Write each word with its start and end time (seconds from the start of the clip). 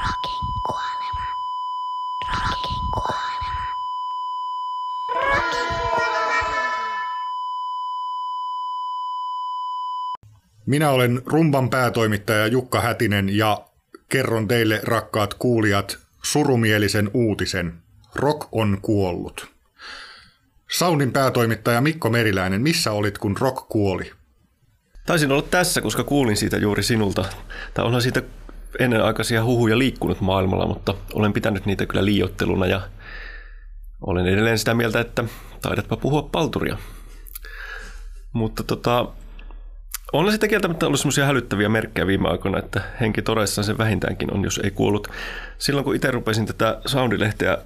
Rokin 0.00 0.46
kuolema. 0.66 1.24
Rokin 2.28 2.82
kuolema. 2.94 3.64
Rokin 5.14 5.68
kuolema. 5.90 6.48
Minä 10.66 10.90
olen 10.90 11.22
Rumban 11.26 11.70
päätoimittaja 11.70 12.46
Jukka 12.46 12.80
Hätinen 12.80 13.36
ja 13.36 13.64
kerron 14.08 14.48
teille 14.48 14.80
rakkaat 14.84 15.34
kuulijat 15.34 15.98
surumielisen 16.22 17.10
uutisen. 17.14 17.74
Rock 18.14 18.48
on 18.52 18.78
kuollut. 18.82 19.50
Soundin 20.70 21.12
päätoimittaja 21.12 21.80
Mikko 21.80 22.10
Meriläinen, 22.10 22.62
missä 22.62 22.92
olit 22.92 23.18
kun 23.18 23.36
Rock 23.36 23.68
kuoli? 23.68 24.12
Taisin 25.06 25.32
olla 25.32 25.42
tässä, 25.42 25.80
koska 25.80 26.04
kuulin 26.04 26.36
siitä 26.36 26.56
juuri 26.56 26.82
sinulta. 26.82 27.24
Tai 27.74 27.84
onhan 27.84 28.02
siitä 28.02 28.22
ennenaikaisia 28.78 29.44
huhuja 29.44 29.78
liikkunut 29.78 30.20
maailmalla, 30.20 30.66
mutta 30.66 30.94
olen 31.14 31.32
pitänyt 31.32 31.66
niitä 31.66 31.86
kyllä 31.86 32.04
liiotteluna 32.04 32.66
ja 32.66 32.80
olen 34.00 34.26
edelleen 34.26 34.58
sitä 34.58 34.74
mieltä, 34.74 35.00
että 35.00 35.24
taidatpa 35.62 35.96
puhua 35.96 36.22
palturia. 36.22 36.78
Mutta 38.32 38.62
tota, 38.62 39.06
on 40.12 40.32
sitä 40.32 40.48
kieltämättä 40.48 40.86
ollut 40.86 41.00
semmoisia 41.00 41.26
hälyttäviä 41.26 41.68
merkkejä 41.68 42.06
viime 42.06 42.28
aikoina, 42.28 42.58
että 42.58 42.82
henki 43.00 43.22
todessaan 43.22 43.64
se 43.64 43.78
vähintäänkin 43.78 44.34
on, 44.34 44.44
jos 44.44 44.60
ei 44.64 44.70
kuollut. 44.70 45.08
Silloin 45.58 45.84
kun 45.84 45.96
itse 45.96 46.10
rupesin 46.10 46.46
tätä 46.46 46.80
Soundilehteä 46.86 47.58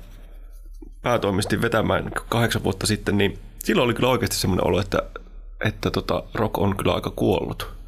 päätoimisti 1.03 1.63
vetämään 1.63 2.11
kahdeksan 2.29 2.65
vuotta 2.65 2.87
sitten, 2.87 3.19
niin 3.19 3.39
silloin 3.59 3.85
oli 3.85 3.95
kyllä 3.95 4.09
oikeasti 4.09 4.37
semmoinen 4.37 4.67
olo, 4.67 4.81
että, 4.81 4.99
että 5.65 5.91
tota, 5.91 6.23
rock 6.35 6.59
on 6.59 6.77
kyllä 6.77 6.95
aika 6.95 7.11
kuollut. 7.11 7.82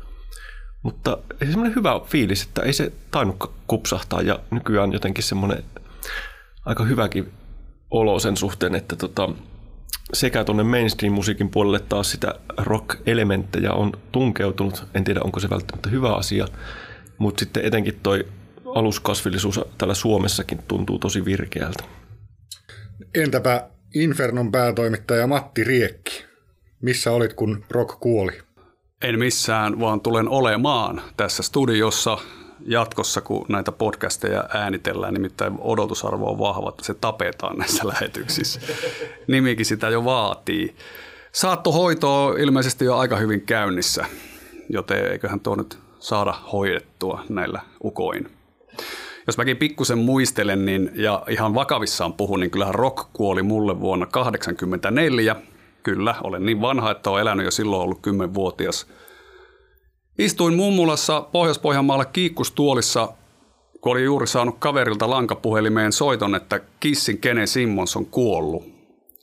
Mutta 0.85 1.19
semmoinen 1.39 1.77
hyvä 1.77 2.01
fiilis, 2.07 2.43
että 2.43 2.63
ei 2.63 2.73
se 2.73 2.93
tainnut 3.11 3.53
kupsahtaa 3.67 4.23
ja 4.23 4.41
nykyään 4.51 4.93
jotenkin 4.93 5.25
semmoinen 5.25 5.65
aika 6.65 6.85
hyväkin 6.85 7.33
olo 7.91 8.19
sen 8.19 8.37
suhteen, 8.37 8.75
että 8.75 8.97
tota, 8.97 9.29
sekä 10.13 10.45
tuonne 10.45 10.63
mainstream-musiikin 10.63 11.51
puolelle 11.51 11.81
taas 11.81 12.11
sitä 12.11 12.35
rock-elementtejä 12.57 13.73
on 13.73 13.93
tunkeutunut. 14.13 14.87
En 14.95 15.05
tiedä, 15.05 15.21
onko 15.25 15.41
se 15.41 15.51
välttämättä 15.51 15.89
hyvä 15.89 16.15
asia, 16.15 16.49
mutta 17.19 17.41
sitten 17.41 17.65
etenkin 17.65 18.01
toi 18.03 18.27
aluskasvillisuus 18.75 19.61
täällä 19.79 19.95
Suomessakin 19.95 20.59
tuntuu 20.69 20.99
tosi 20.99 21.25
virkeältä. 21.25 21.85
Entäpä 23.15 23.69
Infernon 23.95 24.53
päätoimittaja 24.53 25.27
Matti 25.27 25.65
Riekki? 25.65 26.25
Missä 26.83 27.13
olit 27.13 27.35
kun 27.35 27.65
Rock 27.71 28.01
kuoli? 28.01 28.33
En 29.05 29.19
missään, 29.19 29.81
vaan 29.81 30.01
tulen 30.01 30.29
olemaan 30.29 31.03
tässä 31.17 31.43
studiossa 31.43 32.19
jatkossa, 32.67 33.21
kun 33.21 33.47
näitä 33.49 33.73
podcasteja 33.73 34.45
äänitellään, 34.55 35.15
nimittäin 35.15 35.55
odotusarvo 35.59 36.31
on 36.31 36.39
vahva, 36.39 36.69
että 36.69 36.85
se 36.85 36.95
tapetaan 36.95 37.59
näissä 37.59 37.89
lähetyksissä. 37.93 38.61
Nimikin 39.27 39.67
sitä 39.67 39.89
jo 39.89 40.05
vaatii. 40.05 40.75
Saattohoito 41.33 42.25
on 42.25 42.41
ilmeisesti 42.41 42.85
jo 42.85 42.97
aika 42.97 43.17
hyvin 43.17 43.41
käynnissä, 43.41 44.05
joten 44.69 45.13
eiköhän 45.13 45.41
tuo 45.41 45.57
nyt 45.57 45.79
saada 45.99 46.35
hoidettua 46.53 47.25
näillä 47.29 47.61
ukoin. 47.85 48.31
Jos 49.27 49.39
mäkin 49.39 49.57
pikkusen 49.57 49.99
muistelen 49.99 50.67
niin, 50.67 50.91
ja 50.95 51.23
ihan 51.29 51.55
vakavissaan 51.55 52.13
puhun, 52.13 52.41
niin 52.41 52.51
kyllähän 52.51 52.75
rock 52.75 53.09
kuoli 53.13 53.43
mulle 53.43 53.81
vuonna 53.81 54.07
1984. 54.07 55.54
Kyllä, 55.85 56.15
olen 56.23 56.47
niin 56.47 56.61
vanha, 56.61 56.91
että 56.91 57.11
olen 57.11 57.23
elänyt 57.23 57.45
jo 57.45 57.51
silloin 57.51 57.83
ollut 57.83 58.07
10-vuotias. 58.07 58.87
Istuin 60.19 60.55
mummulassa 60.55 61.21
Pohjois-Pohjanmaalla 61.21 62.05
kiikkustuolissa, 62.05 63.09
kun 63.81 63.93
olin 63.93 64.05
juuri 64.05 64.27
saanut 64.27 64.57
kaverilta 64.59 65.11
lankapuhelimeen 65.11 65.93
soiton, 65.93 66.35
että 66.35 66.61
Kissin 66.81 67.19
Kene 67.19 67.47
Simmons 67.47 67.97
on 67.97 68.07
kuollut. 68.07 68.65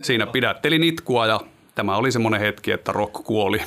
Siinä 0.01 0.27
pidättelin 0.27 0.83
itkua 0.83 1.27
ja 1.27 1.39
tämä 1.75 1.97
oli 1.97 2.11
semmoinen 2.11 2.41
hetki, 2.41 2.71
että 2.71 2.91
rock 2.91 3.13
kuoli. 3.23 3.61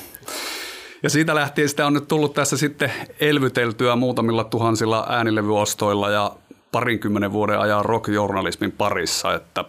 Ja 1.02 1.10
siitä 1.10 1.34
lähtien 1.34 1.68
sitä 1.68 1.86
on 1.86 1.92
nyt 1.92 2.08
tullut 2.08 2.34
tässä 2.34 2.56
sitten 2.56 2.92
elvyteltyä 3.20 3.96
muutamilla 3.96 4.44
tuhansilla 4.44 5.06
äänilevyostoilla 5.08 6.10
ja 6.10 6.36
parinkymmenen 6.72 7.32
vuoden 7.32 7.60
ajan 7.60 7.84
rockjournalismin 7.84 8.72
parissa, 8.72 9.34
että 9.34 9.64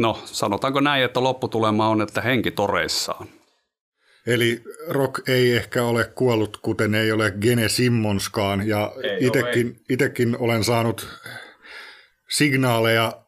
no 0.00 0.22
sanotaanko 0.24 0.80
näin, 0.80 1.04
että 1.04 1.22
lopputulema 1.22 1.88
on, 1.88 2.02
että 2.02 2.20
henki 2.20 2.50
toreissaan. 2.50 3.28
Eli 4.26 4.62
rock 4.88 5.28
ei 5.28 5.56
ehkä 5.56 5.84
ole 5.84 6.04
kuollut, 6.04 6.56
kuten 6.56 6.94
ei 6.94 7.12
ole 7.12 7.34
Gene 7.40 7.68
Simmonskaan, 7.68 8.68
ja 8.68 8.92
itekin, 9.20 9.80
itekin 9.88 10.36
olen 10.38 10.64
saanut 10.64 11.08
signaaleja 12.28 13.22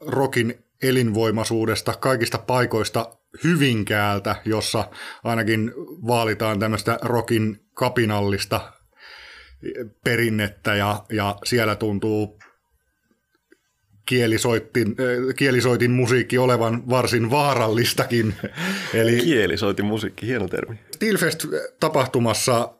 rockin 0.00 0.64
elinvoimaisuudesta 0.82 1.94
kaikista 1.94 2.38
paikoista 2.38 3.16
Hyvinkäältä, 3.44 4.36
jossa 4.44 4.88
ainakin 5.24 5.72
vaalitaan 6.06 6.58
tämmöistä 6.58 6.98
rokin 7.02 7.60
kapinallista 7.74 8.72
perinnettä 10.04 10.74
ja, 10.74 11.04
ja 11.12 11.36
siellä 11.44 11.76
tuntuu 11.76 12.38
kielisoitin, 14.06 14.88
äh, 14.88 15.34
kielisoitin 15.36 15.90
musiikki 15.90 16.38
olevan 16.38 16.90
varsin 16.90 17.30
vaarallistakin. 17.30 18.34
Eli 18.94 19.20
kielisoitin 19.20 19.84
musiikki, 19.84 20.26
hieno 20.26 20.48
termi. 20.48 20.78
Steelfest-tapahtumassa 20.96 22.74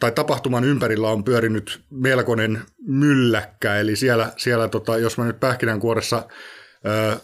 tai 0.00 0.12
tapahtuman 0.12 0.64
ympärillä 0.64 1.08
on 1.08 1.24
pyörinyt 1.24 1.80
melkoinen 1.90 2.62
mylläkkä, 2.86 3.76
eli 3.76 3.96
siellä, 3.96 4.32
siellä 4.36 4.68
tota, 4.68 4.98
jos 4.98 5.18
mä 5.18 5.24
nyt 5.24 5.40
pähkinänkuoressa 5.40 6.16
äh, 6.16 6.26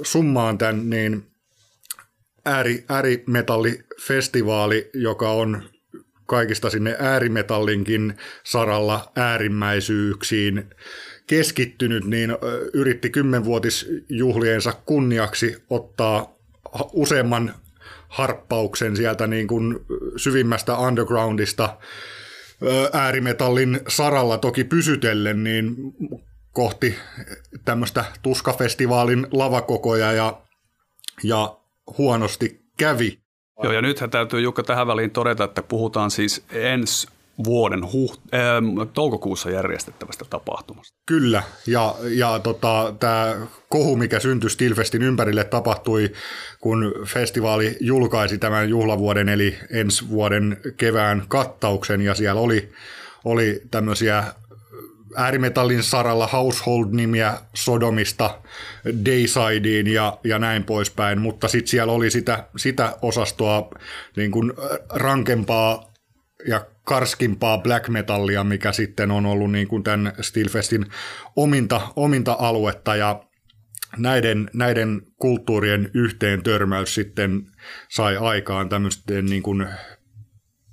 summaan 0.02 0.58
tämän, 0.58 0.90
niin 0.90 1.26
ääri, 2.44 2.84
äärimetallifestivaali, 2.88 4.90
joka 4.94 5.30
on 5.30 5.62
kaikista 6.28 6.70
sinne 6.70 6.96
äärimetallinkin 6.98 8.16
saralla 8.44 9.12
äärimmäisyyksiin 9.16 10.70
keskittynyt, 11.26 12.04
niin 12.04 12.30
yritti 12.72 13.10
kymmenvuotisjuhliensa 13.10 14.72
kunniaksi 14.72 15.64
ottaa 15.70 16.34
useamman 16.92 17.54
harppauksen 18.08 18.96
sieltä 18.96 19.26
niin 19.26 19.46
kuin 19.46 19.78
syvimmästä 20.16 20.78
undergroundista 20.78 21.78
äärimetallin 22.92 23.80
saralla 23.88 24.38
toki 24.38 24.64
pysytellen, 24.64 25.44
niin 25.44 25.76
kohti 26.52 26.94
tämmöistä 27.64 28.04
tuskafestivaalin 28.22 29.26
lavakokoja 29.30 30.12
ja, 30.12 30.42
ja 31.22 31.58
huonosti 31.98 32.60
kävi. 32.78 33.18
Joo, 33.62 33.72
ja 33.72 33.82
nythän 33.82 34.10
täytyy 34.10 34.40
Jukka 34.40 34.62
tähän 34.62 34.86
väliin 34.86 35.10
todeta, 35.10 35.44
että 35.44 35.62
puhutaan 35.62 36.10
siis 36.10 36.44
ensi 36.50 37.08
vuoden 37.44 37.82
huht- 37.82 38.34
äh, 38.34 38.88
toukokuussa 38.92 39.50
järjestettävästä 39.50 40.24
tapahtumasta. 40.30 40.96
Kyllä, 41.06 41.42
ja, 41.66 41.94
ja 42.02 42.38
tota, 42.38 42.94
tämä 43.00 43.36
kohu, 43.68 43.96
mikä 43.96 44.20
syntyi 44.20 44.50
Stilfestin 44.50 45.02
ympärille, 45.02 45.44
tapahtui, 45.44 46.12
kun 46.60 46.94
festivaali 47.06 47.76
julkaisi 47.80 48.38
tämän 48.38 48.68
juhlavuoden, 48.68 49.28
eli 49.28 49.58
ensi 49.70 50.08
vuoden 50.08 50.56
kevään 50.76 51.22
kattauksen, 51.28 52.00
ja 52.00 52.14
siellä 52.14 52.40
oli, 52.40 52.72
oli 53.24 53.62
tämmöisiä 53.70 54.24
äärimetallin 55.16 55.82
saralla 55.82 56.26
household-nimiä 56.26 57.34
Sodomista 57.54 58.40
Daysideen 59.04 59.86
ja, 59.86 60.18
ja 60.24 60.38
näin 60.38 60.64
poispäin, 60.64 61.20
mutta 61.20 61.48
sitten 61.48 61.68
siellä 61.68 61.92
oli 61.92 62.10
sitä, 62.10 62.48
sitä 62.56 62.96
osastoa 63.02 63.70
niin 64.16 64.30
kuin 64.30 64.52
rankempaa 64.90 65.92
ja 66.46 66.66
karskimpaa 66.84 67.58
black 67.58 67.88
metallia, 67.88 68.44
mikä 68.44 68.72
sitten 68.72 69.10
on 69.10 69.26
ollut 69.26 69.52
niin 69.52 69.68
kuin 69.68 69.82
tämän 69.82 70.12
Steelfestin 70.20 70.86
ominta, 71.36 71.80
ominta 71.96 72.36
aluetta 72.38 72.96
ja 72.96 73.24
näiden, 73.96 74.50
näiden 74.52 75.02
kulttuurien 75.16 75.90
yhteen 75.94 76.42
törmäys 76.42 76.94
sitten 76.94 77.46
sai 77.88 78.16
aikaan 78.16 78.68
tämmöisten 78.68 79.26
niin 79.26 79.42
kuin 79.42 79.66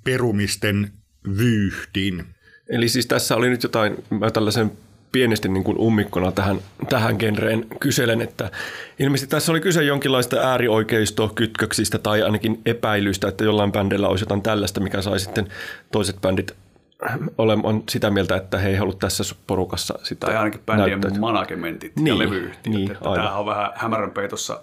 perumisten 0.04 0.92
vyyhdin. 1.38 2.35
Eli 2.68 2.88
siis 2.88 3.06
tässä 3.06 3.36
oli 3.36 3.48
nyt 3.48 3.62
jotain, 3.62 4.04
mä 4.10 4.30
tällaisen 4.30 4.72
pienesti 5.12 5.48
niin 5.48 5.64
kuin 5.64 5.78
ummikkona 5.78 6.32
tähän, 6.32 6.58
tähän 6.88 7.16
genreen 7.18 7.66
kyselen, 7.80 8.20
että 8.20 8.50
ilmeisesti 8.98 9.30
tässä 9.30 9.52
oli 9.52 9.60
kyse 9.60 9.84
jonkinlaista 9.84 10.36
äärioikeistokytköksistä 10.36 11.98
tai 11.98 12.22
ainakin 12.22 12.60
epäilystä, 12.66 13.28
että 13.28 13.44
jollain 13.44 13.72
bändillä 13.72 14.08
olisi 14.08 14.22
jotain 14.22 14.42
tällaista, 14.42 14.80
mikä 14.80 15.02
sai 15.02 15.20
sitten 15.20 15.48
toiset 15.92 16.20
bändit 16.20 16.56
olemaan 17.38 17.82
sitä 17.88 18.10
mieltä, 18.10 18.36
että 18.36 18.58
he 18.58 18.68
ei 18.68 18.76
halua 18.76 18.94
tässä 18.98 19.34
porukassa 19.46 19.98
sitä 20.02 20.26
Tai 20.26 20.36
ainakin 20.36 20.60
bändien 20.66 21.00
managementit 21.20 21.96
niin, 21.96 22.06
ja 22.06 22.18
levyyhtiöt. 22.18 22.66
Niin, 22.66 22.90
että 22.92 23.04
tämähän 23.04 23.36
on 23.36 23.46
vähän 23.46 23.70
hämärän 23.74 24.10
peitossa. 24.10 24.60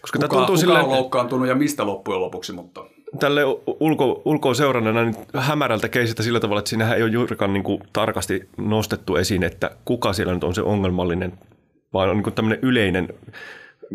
Koska 0.00 0.18
kuka, 0.18 0.28
tuntuu 0.28 0.46
kuka 0.46 0.60
silleen, 0.60 0.84
on 0.84 0.90
loukkaantunut 0.90 1.48
ja 1.48 1.54
mistä 1.54 1.86
loppujen 1.86 2.20
lopuksi, 2.20 2.52
mutta... 2.52 2.84
tälle 3.18 3.44
ulko, 3.80 4.22
ulkoon 4.24 4.56
seurannana 4.56 5.04
niin 5.04 5.16
hämärältä 5.36 5.88
keisiltä 5.88 6.22
sillä 6.22 6.40
tavalla, 6.40 6.58
että 6.58 6.68
siinähän 6.68 6.96
ei 6.96 7.02
ole 7.02 7.10
juurikaan 7.10 7.52
niin 7.52 7.62
kuin 7.62 7.82
tarkasti 7.92 8.48
nostettu 8.56 9.16
esiin, 9.16 9.42
että 9.42 9.70
kuka 9.84 10.12
siellä 10.12 10.34
nyt 10.34 10.44
on 10.44 10.54
se 10.54 10.62
ongelmallinen, 10.62 11.32
vaan 11.92 12.08
on 12.08 12.16
niin 12.16 12.24
kuin 12.24 12.34
tämmöinen 12.34 12.58
yleinen 12.62 13.08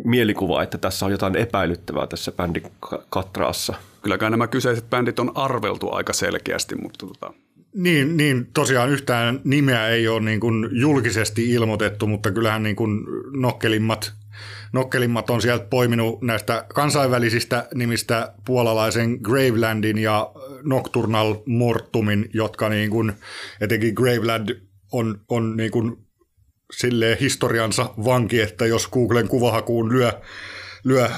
mielikuva, 0.03 0.63
että 0.63 0.77
tässä 0.77 1.05
on 1.05 1.11
jotain 1.11 1.35
epäilyttävää 1.35 2.07
tässä 2.07 2.31
bändin 2.31 2.63
katraassa. 3.09 3.73
Kylläkään 4.01 4.31
nämä 4.31 4.47
kyseiset 4.47 4.89
bändit 4.89 5.19
on 5.19 5.31
arveltu 5.35 5.91
aika 5.91 6.13
selkeästi, 6.13 6.75
mutta 6.75 7.07
tota, 7.07 7.33
Niin, 7.73 8.17
niin, 8.17 8.47
tosiaan 8.53 8.89
yhtään 8.89 9.41
nimeä 9.43 9.87
ei 9.87 10.07
ole 10.07 10.21
niin 10.21 10.39
kuin 10.39 10.69
julkisesti 10.71 11.51
ilmoitettu, 11.51 12.07
mutta 12.07 12.31
kyllähän 12.31 12.63
niin 12.63 12.75
kuin 12.75 13.05
nokkelimmat, 13.31 14.13
nokkelimmat 14.73 15.29
on 15.29 15.41
sieltä 15.41 15.65
poiminut 15.69 16.21
näistä 16.21 16.65
kansainvälisistä 16.73 17.67
nimistä 17.73 18.33
puolalaisen 18.45 19.19
Gravelandin 19.21 19.97
ja 19.97 20.31
Nocturnal 20.63 21.35
Mortumin, 21.45 22.29
jotka 22.33 22.69
niin 22.69 22.89
kuin, 22.89 23.13
etenkin 23.61 23.93
Graveland 23.93 24.49
on, 24.91 25.19
on 25.29 25.57
niin 25.57 25.71
kuin 25.71 25.97
silleen 26.73 27.17
historiansa 27.17 27.89
vanki, 28.05 28.41
että 28.41 28.65
jos 28.65 28.87
Googlen 28.87 29.27
kuvahakuun 29.27 29.93
lyö, 29.93 30.11
lyö 30.83 31.09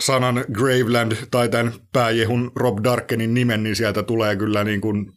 sanan 0.00 0.44
Graveland 0.52 1.12
tai 1.30 1.48
tämän 1.48 1.72
pääjehun 1.92 2.52
Rob 2.56 2.78
Darkenin 2.84 3.34
nimen, 3.34 3.62
niin 3.62 3.76
sieltä 3.76 4.02
tulee 4.02 4.36
kyllä 4.36 4.64
niin 4.64 4.80
kuin 4.80 5.12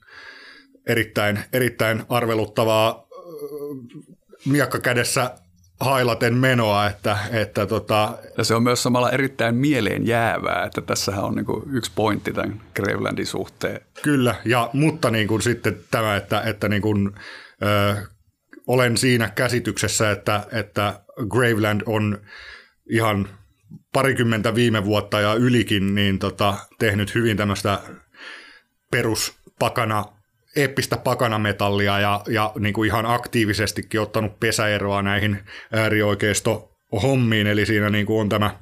erittäin, 0.88 1.40
erittäin 1.54 2.04
arveluttavaa 2.10 3.08
miakka 4.46 4.80
kädessä 4.80 5.36
hailaten 5.80 6.34
menoa, 6.34 6.88
että, 6.88 7.18
että 7.32 7.66
tota, 7.66 8.18
ja 8.38 8.44
se 8.44 8.56
on 8.56 8.64
myös 8.64 8.84
samalla 8.84 9.12
erittäin 9.12 9.56
mieleen 9.56 10.08
jäävää, 10.08 10.64
että 10.66 10.82
tässähän 10.82 11.24
on 11.24 11.36
niinku 11.36 11.64
yksi 11.72 11.92
pointti 11.96 12.34
tämän 12.34 12.62
Gravelandin 12.76 13.26
suhteen. 13.26 13.82
Kyllä, 14.02 14.36
ja, 14.46 14.70
mutta 14.74 15.12
niin 15.12 15.28
kuin 15.28 15.42
sitten 15.42 15.78
tämä, 15.92 16.16
että, 16.16 16.42
että 16.42 16.70
niin 16.70 16.82
kuin, 16.82 17.12
ö, 17.64 17.96
olen 18.68 18.98
siinä 18.98 19.30
käsityksessä, 19.30 20.12
että, 20.12 20.44
että 20.52 21.00
Graveland 21.30 21.82
on 21.86 22.18
ihan 22.90 23.30
parikymmentä 23.94 24.56
viime 24.56 24.86
vuotta 24.86 25.20
ja 25.20 25.34
ylikin 25.34 25.96
niin 25.96 26.20
tota, 26.20 26.54
tehnyt 26.80 27.16
hyvin 27.16 27.38
tämmöistä 27.38 27.80
peruspakana, 28.92 30.06
eeppistä 30.56 30.98
pakanametallia 30.98 32.00
ja, 32.00 32.22
ja 32.28 32.52
niin 32.60 32.74
kuin 32.74 32.88
ihan 32.88 33.06
aktiivisestikin 33.06 34.02
ottanut 34.02 34.40
pesäeroa 34.40 35.02
näihin 35.02 35.40
äärioikeisto 35.74 36.72
hommiin, 37.02 37.48
eli 37.48 37.66
siinä 37.66 37.90
niin 37.90 38.06
kuin 38.06 38.22
on 38.22 38.30
tämä 38.30 38.60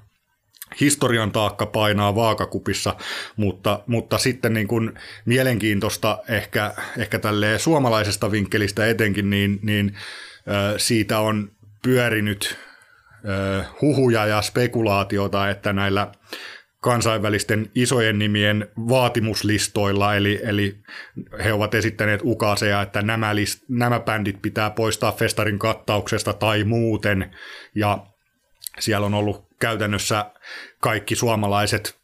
historian 0.82 1.32
taakka 1.32 1.66
painaa 1.66 2.16
vaakakupissa, 2.16 2.96
mutta, 3.36 3.84
mutta 3.88 4.18
sitten 4.18 4.54
niin 4.54 4.68
kuin 4.68 4.94
mielenkiintoista 5.26 6.18
ehkä, 6.30 6.74
ehkä 6.98 7.20
tälleen 7.20 7.60
suomalaisesta 7.60 8.32
vinkkelistä 8.32 8.88
etenkin, 8.88 9.30
niin, 9.30 9.60
niin 9.62 9.98
siitä 10.78 11.20
on 11.20 11.52
pyörinyt 11.84 12.58
huhuja 13.82 14.26
ja 14.26 14.42
spekulaatiota, 14.42 15.50
että 15.50 15.74
näillä 15.74 16.12
kansainvälisten 16.86 17.72
isojen 17.76 18.20
nimien 18.20 18.68
vaatimuslistoilla, 18.78 20.16
eli, 20.16 20.40
eli 20.44 20.78
he 21.44 21.54
ovat 21.54 21.76
esittäneet 21.76 22.22
ukaseja, 22.24 22.82
että 22.82 23.02
nämä, 23.02 23.36
list, 23.36 23.64
nämä 23.70 24.00
bändit 24.00 24.42
pitää 24.42 24.70
poistaa 24.70 25.12
festarin 25.12 25.60
kattauksesta 25.60 26.34
tai 26.34 26.64
muuten, 26.64 27.36
ja 27.76 28.06
siellä 28.80 29.06
on 29.06 29.14
ollut 29.14 29.48
käytännössä 29.60 30.26
kaikki 30.82 31.16
suomalaiset 31.16 32.00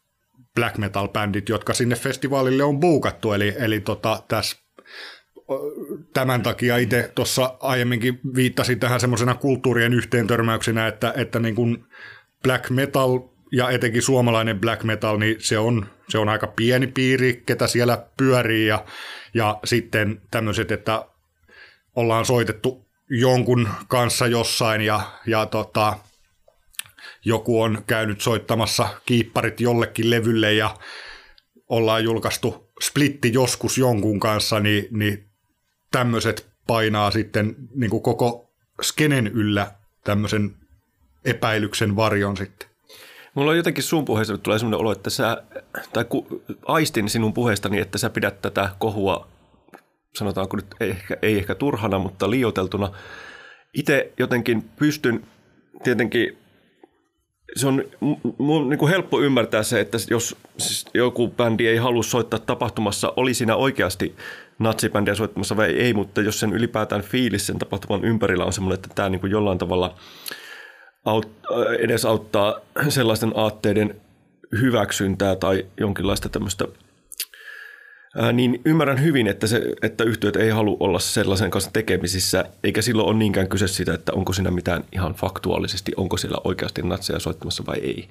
black 0.54 0.78
metal-bändit, 0.78 1.48
jotka 1.48 1.74
sinne 1.74 1.96
festivaalille 1.96 2.64
on 2.64 2.80
buukattu, 2.80 3.32
eli, 3.32 3.54
eli 3.58 3.80
tota, 3.80 4.22
tässä 4.28 4.56
tämän 6.14 6.42
takia 6.42 6.76
itse 6.76 7.12
tuossa 7.14 7.56
aiemminkin 7.60 8.20
viittasin 8.34 8.80
tähän 8.80 9.00
semmoisena 9.00 9.34
kulttuurien 9.34 9.94
yhteentörmäyksenä, 9.94 10.86
että, 10.86 11.14
että 11.16 11.38
niin 11.38 11.54
kuin 11.54 11.84
black 12.42 12.70
metal 12.70 13.31
ja 13.52 13.70
etenkin 13.70 14.02
suomalainen 14.02 14.60
black 14.60 14.82
metal, 14.82 15.18
niin 15.18 15.36
se 15.38 15.58
on, 15.58 15.86
se 16.08 16.18
on 16.18 16.28
aika 16.28 16.46
pieni 16.46 16.86
piiri, 16.86 17.42
ketä 17.46 17.66
siellä 17.66 18.06
pyörii 18.16 18.66
ja, 18.66 18.84
ja 19.34 19.60
sitten 19.64 20.22
tämmöiset, 20.30 20.72
että 20.72 21.06
ollaan 21.96 22.24
soitettu 22.24 22.86
jonkun 23.10 23.68
kanssa 23.88 24.26
jossain 24.26 24.80
ja, 24.80 25.00
ja 25.26 25.46
tota, 25.46 25.98
joku 27.24 27.62
on 27.62 27.84
käynyt 27.86 28.20
soittamassa 28.20 28.88
kiipparit 29.06 29.60
jollekin 29.60 30.10
levylle 30.10 30.52
ja 30.52 30.76
ollaan 31.68 32.04
julkaistu 32.04 32.72
splitti 32.82 33.32
joskus 33.32 33.78
jonkun 33.78 34.20
kanssa, 34.20 34.60
niin, 34.60 34.88
niin 34.90 35.30
tämmöiset 35.90 36.46
painaa 36.66 37.10
sitten 37.10 37.56
niin 37.74 37.90
kuin 37.90 38.02
koko 38.02 38.52
skenen 38.82 39.26
yllä 39.26 39.72
tämmöisen 40.04 40.54
epäilyksen 41.24 41.96
varjon 41.96 42.36
sitten. 42.36 42.71
Mulla 43.34 43.50
on 43.50 43.56
jotenkin 43.56 43.84
sun 43.84 44.04
puheessa 44.04 44.38
tulee 44.38 44.58
sellainen 44.58 44.80
olo, 44.80 44.92
että 44.92 45.10
sä, 45.10 45.42
tai 45.92 46.04
ku, 46.04 46.42
aistin 46.66 47.08
sinun 47.08 47.32
puheestani, 47.32 47.78
että 47.78 47.98
sä 47.98 48.10
pidät 48.10 48.42
tätä 48.42 48.68
kohua, 48.78 49.28
sanotaanko 50.14 50.56
nyt 50.56 50.66
ehkä, 50.80 51.16
ei 51.22 51.38
ehkä 51.38 51.54
turhana, 51.54 51.98
mutta 51.98 52.30
liioteltuna. 52.30 52.90
Itse 53.74 54.12
jotenkin 54.18 54.70
pystyn 54.76 55.26
tietenkin 55.84 56.38
se 57.56 57.66
on 57.66 57.84
mun 58.38 58.68
niin 58.68 58.78
kuin 58.78 58.90
helppo 58.90 59.20
ymmärtää 59.20 59.62
se, 59.62 59.80
että 59.80 59.98
jos 60.10 60.36
siis 60.58 60.86
joku 60.94 61.28
bändi 61.28 61.66
ei 61.66 61.76
halua 61.76 62.02
soittaa 62.02 62.38
tapahtumassa, 62.38 63.12
oli 63.16 63.34
siinä 63.34 63.56
oikeasti 63.56 64.16
natsibändiä 64.58 65.14
soittamassa 65.14 65.56
vai 65.56 65.70
ei, 65.70 65.94
mutta 65.94 66.20
jos 66.20 66.40
sen 66.40 66.52
ylipäätään 66.52 67.02
fiilis 67.02 67.46
sen 67.46 67.58
tapahtuman 67.58 68.04
ympärillä 68.04 68.44
on 68.44 68.52
semmoinen, 68.52 68.74
että 68.74 68.88
tämä 68.94 69.08
niin 69.08 69.20
kuin 69.20 69.30
jollain 69.30 69.58
tavalla 69.58 69.94
aut, 71.04 71.28
edesauttaa 71.78 72.60
sellaisten 72.88 73.32
aatteiden 73.34 74.00
hyväksyntää 74.60 75.36
tai 75.36 75.66
jonkinlaista 75.80 76.28
tämmöistä 76.28 76.64
Ää, 78.16 78.32
niin 78.32 78.60
ymmärrän 78.64 79.02
hyvin, 79.02 79.26
että, 79.26 79.46
se, 79.46 79.62
että 79.82 80.04
yhtiöt 80.04 80.36
ei 80.36 80.50
halua 80.50 80.76
olla 80.80 80.98
sellaisen 80.98 81.50
kanssa 81.50 81.70
tekemisissä, 81.72 82.44
eikä 82.64 82.82
silloin 82.82 83.08
ole 83.08 83.18
niinkään 83.18 83.48
kyse 83.48 83.68
siitä, 83.68 83.94
että 83.94 84.12
onko 84.12 84.32
siinä 84.32 84.50
mitään 84.50 84.84
ihan 84.92 85.14
faktuaalisesti, 85.14 85.92
onko 85.96 86.16
siellä 86.16 86.38
oikeasti 86.44 86.82
natseja 86.82 87.18
soittamassa 87.18 87.66
vai 87.66 87.78
ei. 87.78 88.08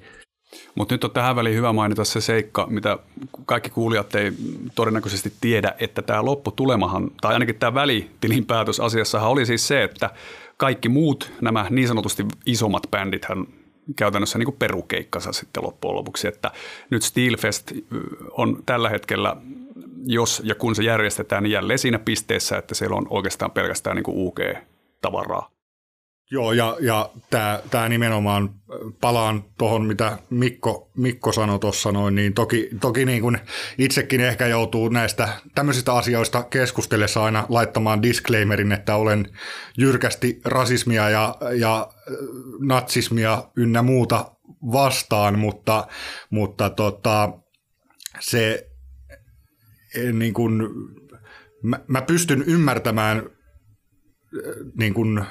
Mutta 0.74 0.94
nyt 0.94 1.04
on 1.04 1.10
tähän 1.10 1.36
väliin 1.36 1.56
hyvä 1.56 1.72
mainita 1.72 2.04
se 2.04 2.20
seikka, 2.20 2.66
mitä 2.70 2.98
kaikki 3.46 3.70
kuulijat 3.70 4.14
ei 4.14 4.32
todennäköisesti 4.74 5.32
tiedä, 5.40 5.74
että 5.78 6.02
tämä 6.02 6.24
lopputulemahan, 6.24 7.10
tai 7.20 7.32
ainakin 7.32 7.54
tämä 7.54 7.74
välitilinpäätös 7.74 8.80
asiassahan 8.80 9.30
oli 9.30 9.46
siis 9.46 9.68
se, 9.68 9.82
että 9.82 10.10
kaikki 10.62 10.88
muut 10.88 11.32
nämä 11.40 11.66
niin 11.70 11.88
sanotusti 11.88 12.26
isommat 12.46 12.82
bändit 12.90 13.24
hän 13.24 13.46
käytännössä 13.96 14.38
niin 14.38 14.52
perukeikkansa 14.58 15.32
sitten 15.32 15.62
loppujen 15.62 15.96
lopuksi, 15.96 16.28
että 16.28 16.50
nyt 16.90 17.02
Steelfest 17.02 17.72
on 18.30 18.62
tällä 18.66 18.88
hetkellä 18.88 19.36
jos 20.06 20.42
ja 20.44 20.54
kun 20.54 20.74
se 20.74 20.82
järjestetään, 20.82 21.42
niin 21.42 21.50
jälleen 21.50 21.78
siinä 21.78 21.98
pisteessä, 21.98 22.58
että 22.58 22.74
siellä 22.74 22.96
on 22.96 23.06
oikeastaan 23.10 23.50
pelkästään 23.50 23.96
niin 23.96 24.04
UG-tavaraa. 24.08 25.51
Joo, 26.32 26.52
ja, 26.52 26.76
ja 26.80 27.10
tämä 27.70 27.88
nimenomaan, 27.88 28.54
palaan 29.00 29.44
tuohon, 29.58 29.86
mitä 29.86 30.18
Mikko, 30.30 30.90
Mikko 30.96 31.32
sanoi 31.32 31.58
tuossa 31.58 31.92
noin, 31.92 32.14
niin 32.14 32.34
toki, 32.34 32.68
toki 32.80 33.04
niin 33.04 33.22
kuin 33.22 33.38
itsekin 33.78 34.20
ehkä 34.20 34.46
joutuu 34.46 34.88
näistä 34.88 35.28
tämmöisistä 35.54 35.94
asioista 35.94 36.42
keskustellessa 36.42 37.24
aina 37.24 37.46
laittamaan 37.48 38.02
disclaimerin, 38.02 38.72
että 38.72 38.96
olen 38.96 39.38
jyrkästi 39.78 40.40
rasismia 40.44 41.10
ja, 41.10 41.36
ja 41.58 41.88
natsismia 42.60 43.44
ynnä 43.56 43.82
muuta 43.82 44.36
vastaan, 44.72 45.38
mutta, 45.38 45.86
mutta 46.30 46.70
tota, 46.70 47.32
se 48.20 48.70
niin 50.12 50.34
kuin, 50.34 50.62
mä, 51.62 51.80
mä 51.88 52.02
pystyn 52.02 52.42
ymmärtämään 52.42 53.18
äh, 53.18 53.24
niin 54.78 54.94
kuin, 54.94 55.24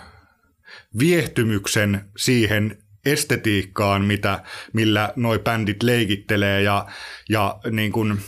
viehtymyksen 0.99 2.01
siihen 2.17 2.77
estetiikkaan, 3.05 4.05
mitä, 4.05 4.43
millä 4.73 5.13
noi 5.15 5.39
bändit 5.39 5.83
leikittelee. 5.83 6.61
Ja, 6.61 6.85
ja 7.29 7.59
niin 7.71 7.91
kuin, 7.91 8.19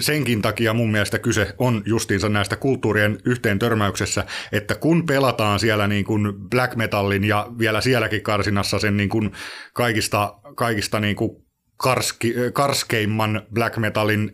senkin 0.00 0.42
takia 0.42 0.74
mun 0.74 0.90
mielestä 0.90 1.18
kyse 1.18 1.54
on 1.58 1.82
justiinsa 1.86 2.28
näistä 2.28 2.56
kulttuurien 2.56 3.18
yhteen 3.24 3.58
törmäyksessä, 3.58 4.24
että 4.52 4.74
kun 4.74 5.06
pelataan 5.06 5.60
siellä 5.60 5.88
niin 5.88 6.04
kuin 6.04 6.34
black 6.50 6.76
metallin 6.76 7.24
ja 7.24 7.46
vielä 7.58 7.80
sielläkin 7.80 8.22
karsinassa 8.22 8.78
sen 8.78 8.96
niin 8.96 9.08
kuin 9.08 9.30
kaikista, 9.74 10.34
kaikista 10.56 11.00
niin 11.00 11.16
kuin 11.16 11.30
karski, 11.76 12.34
karskeimman 12.52 13.42
black 13.54 13.76
metalin 13.76 14.32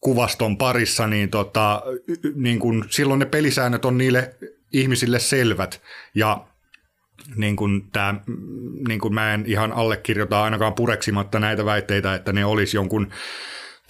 kuvaston 0.00 0.58
parissa, 0.58 1.06
niin, 1.06 1.30
tota, 1.30 1.82
niin 2.34 2.58
kun, 2.58 2.84
silloin 2.90 3.18
ne 3.18 3.26
pelisäännöt 3.26 3.84
on 3.84 3.98
niille 3.98 4.34
ihmisille 4.72 5.18
selvät. 5.18 5.82
Ja 6.14 6.46
niin 7.36 7.56
kuin 7.56 7.90
tämä, 7.92 8.14
niin 8.88 9.00
kuin 9.00 9.14
mä 9.14 9.34
en 9.34 9.44
ihan 9.46 9.72
allekirjoita 9.72 10.42
ainakaan 10.42 10.74
pureksimatta 10.74 11.40
näitä 11.40 11.64
väitteitä, 11.64 12.14
että 12.14 12.32
ne 12.32 12.44
olisi 12.44 12.76
jonkun 12.76 13.10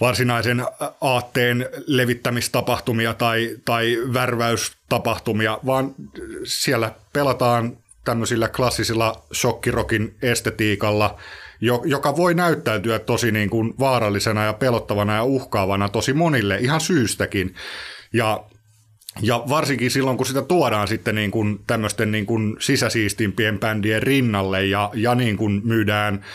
varsinaisen 0.01 0.65
aatteen 1.01 1.69
levittämistapahtumia 1.87 3.13
tai, 3.13 3.57
tai 3.65 3.97
värväystapahtumia, 4.13 5.59
vaan 5.65 5.95
siellä 6.43 6.91
pelataan 7.13 7.77
tämmöisillä 8.05 8.47
klassisilla 8.47 9.23
shokkirokin 9.33 10.15
estetiikalla, 10.21 11.19
joka 11.85 12.17
voi 12.17 12.33
näyttäytyä 12.33 12.99
tosi 12.99 13.31
niin 13.31 13.49
kuin 13.49 13.73
vaarallisena 13.79 14.45
ja 14.45 14.53
pelottavana 14.53 15.15
ja 15.15 15.23
uhkaavana 15.23 15.89
tosi 15.89 16.13
monille 16.13 16.57
ihan 16.57 16.81
syystäkin. 16.81 17.55
Ja 18.13 18.43
ja 19.21 19.43
varsinkin 19.49 19.91
silloin, 19.91 20.17
kun 20.17 20.25
sitä 20.25 20.41
tuodaan 20.41 20.87
sitten 20.87 21.15
niin 21.15 21.31
kuin 21.31 21.59
tämmöisten 21.67 22.11
niin 22.11 22.25
kuin 22.25 22.55
sisäsiistimpien 22.59 23.59
bändien 23.59 24.03
rinnalle 24.03 24.65
ja, 24.65 24.91
ja 24.93 25.15
niin 25.15 25.37
kuin 25.37 25.61
myydään, 25.63 26.25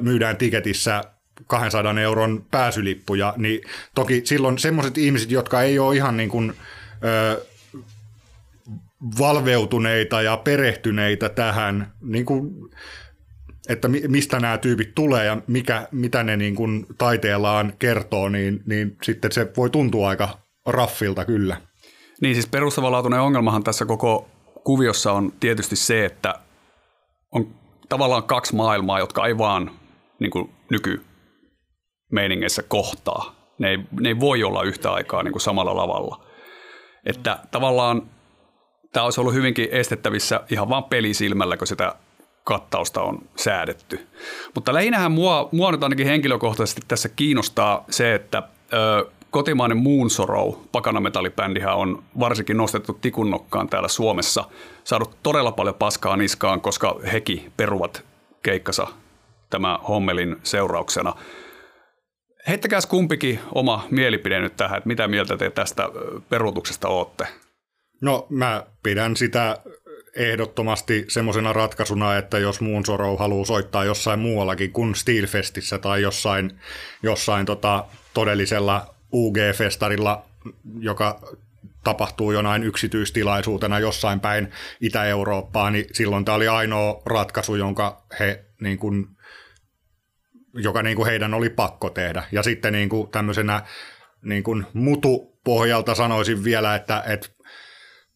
myydään 0.00 0.36
tiketissä 0.36 1.04
200 1.46 2.00
euron 2.00 2.44
pääsylippuja, 2.50 3.34
niin 3.36 3.60
toki 3.94 4.22
silloin 4.24 4.58
semmoiset 4.58 4.98
ihmiset, 4.98 5.30
jotka 5.30 5.62
ei 5.62 5.78
ole 5.78 5.96
ihan 5.96 6.16
niin 6.16 6.28
kuin, 6.28 6.52
ö, 7.04 7.46
valveutuneita 9.18 10.22
ja 10.22 10.36
perehtyneitä 10.36 11.28
tähän, 11.28 11.92
niin 12.00 12.24
kuin, 12.24 12.50
että 13.68 13.88
mistä 13.88 14.40
nämä 14.40 14.58
tyypit 14.58 14.94
tulee 14.94 15.24
ja 15.26 15.42
mikä, 15.46 15.88
mitä 15.92 16.22
ne 16.22 16.36
niin 16.36 16.54
kuin 16.54 16.86
taiteellaan 16.98 17.72
kertoo, 17.78 18.28
niin, 18.28 18.62
niin 18.66 18.96
sitten 19.02 19.32
se 19.32 19.48
voi 19.56 19.70
tuntua 19.70 20.08
aika 20.08 20.38
raffilta 20.66 21.24
kyllä. 21.24 21.69
Niin 22.20 22.34
siis 22.34 22.46
perustavanlaatuinen 22.46 23.20
ongelmahan 23.20 23.64
tässä 23.64 23.84
koko 23.84 24.28
kuviossa 24.64 25.12
on 25.12 25.32
tietysti 25.40 25.76
se, 25.76 26.04
että 26.04 26.34
on 27.32 27.54
tavallaan 27.88 28.22
kaksi 28.22 28.56
maailmaa, 28.56 28.98
jotka 28.98 29.26
ei 29.26 29.38
vaan 29.38 29.70
niin 30.18 30.30
kuin 30.30 30.54
nyky 30.70 31.04
meiningeissä 32.12 32.62
kohtaa. 32.62 33.34
Ne 33.58 33.70
ei, 33.70 33.78
ne 34.00 34.08
ei 34.08 34.20
voi 34.20 34.44
olla 34.44 34.62
yhtä 34.62 34.92
aikaa 34.92 35.22
niin 35.22 35.32
kuin 35.32 35.42
samalla 35.42 35.76
lavalla. 35.76 36.24
Että 37.06 37.38
tavallaan 37.50 38.02
tämä 38.92 39.04
olisi 39.04 39.20
ollut 39.20 39.34
hyvinkin 39.34 39.68
estettävissä 39.70 40.40
ihan 40.50 40.68
vain 40.68 40.84
pelisilmällä, 40.84 41.56
kun 41.56 41.66
sitä 41.66 41.94
kattausta 42.44 43.02
on 43.02 43.18
säädetty. 43.36 44.08
Mutta 44.54 44.74
lähinnähän 44.74 45.12
mua, 45.12 45.48
mua 45.52 45.72
nyt 45.72 45.82
ainakin 45.82 46.06
henkilökohtaisesti 46.06 46.80
tässä 46.88 47.08
kiinnostaa 47.08 47.84
se, 47.90 48.14
että 48.14 48.42
ö, 48.72 49.10
kotimainen 49.30 49.78
Moon 49.78 50.10
Sorrow, 50.10 50.52
pakanametallibändihän 50.72 51.76
on 51.76 52.02
varsinkin 52.20 52.56
nostettu 52.56 52.92
tikunnokkaan 52.92 53.68
täällä 53.68 53.88
Suomessa, 53.88 54.44
saanut 54.84 55.16
todella 55.22 55.52
paljon 55.52 55.74
paskaa 55.74 56.16
niskaan, 56.16 56.60
koska 56.60 57.00
heki 57.12 57.52
peruvat 57.56 58.04
keikkansa 58.42 58.86
tämä 59.50 59.78
hommelin 59.88 60.36
seurauksena. 60.42 61.14
Heittäkääs 62.48 62.86
kumpikin 62.86 63.40
oma 63.54 63.86
mielipide 63.90 64.40
nyt 64.40 64.56
tähän, 64.56 64.78
että 64.78 64.88
mitä 64.88 65.08
mieltä 65.08 65.36
te 65.36 65.50
tästä 65.50 65.88
peruutuksesta 66.28 66.88
olette? 66.88 67.26
No 68.00 68.26
mä 68.28 68.66
pidän 68.82 69.16
sitä 69.16 69.58
ehdottomasti 70.16 71.04
semmoisena 71.08 71.52
ratkaisuna, 71.52 72.16
että 72.16 72.38
jos 72.38 72.60
muun 72.60 72.86
Sorrow 72.86 73.18
haluaa 73.18 73.44
soittaa 73.44 73.84
jossain 73.84 74.20
muuallakin 74.20 74.72
kuin 74.72 74.94
Steelfestissä 74.94 75.78
tai 75.78 76.02
jossain, 76.02 76.60
jossain 77.02 77.46
tota 77.46 77.84
todellisella 78.14 78.94
UG-festarilla, 79.12 80.26
joka 80.78 81.20
tapahtuu 81.84 82.32
jonain 82.32 82.62
yksityistilaisuutena 82.62 83.78
jossain 83.78 84.20
päin 84.20 84.50
Itä-Eurooppaa, 84.80 85.70
niin 85.70 85.84
silloin 85.92 86.24
tämä 86.24 86.36
oli 86.36 86.48
ainoa 86.48 87.02
ratkaisu, 87.06 87.54
jonka 87.54 88.02
he 88.20 88.44
niin 88.60 88.78
kuin, 88.78 89.06
joka 90.54 90.82
niin 90.82 90.96
kuin 90.96 91.06
heidän 91.06 91.34
oli 91.34 91.50
pakko 91.50 91.90
tehdä. 91.90 92.24
Ja 92.32 92.42
sitten 92.42 92.72
niin 92.72 92.88
kuin 92.88 93.10
tämmöisenä 93.10 93.62
niin 94.22 94.42
kuin 94.42 94.66
mutu-pohjalta 94.72 95.94
sanoisin 95.94 96.44
vielä, 96.44 96.74
että, 96.74 97.02
että 97.06 97.28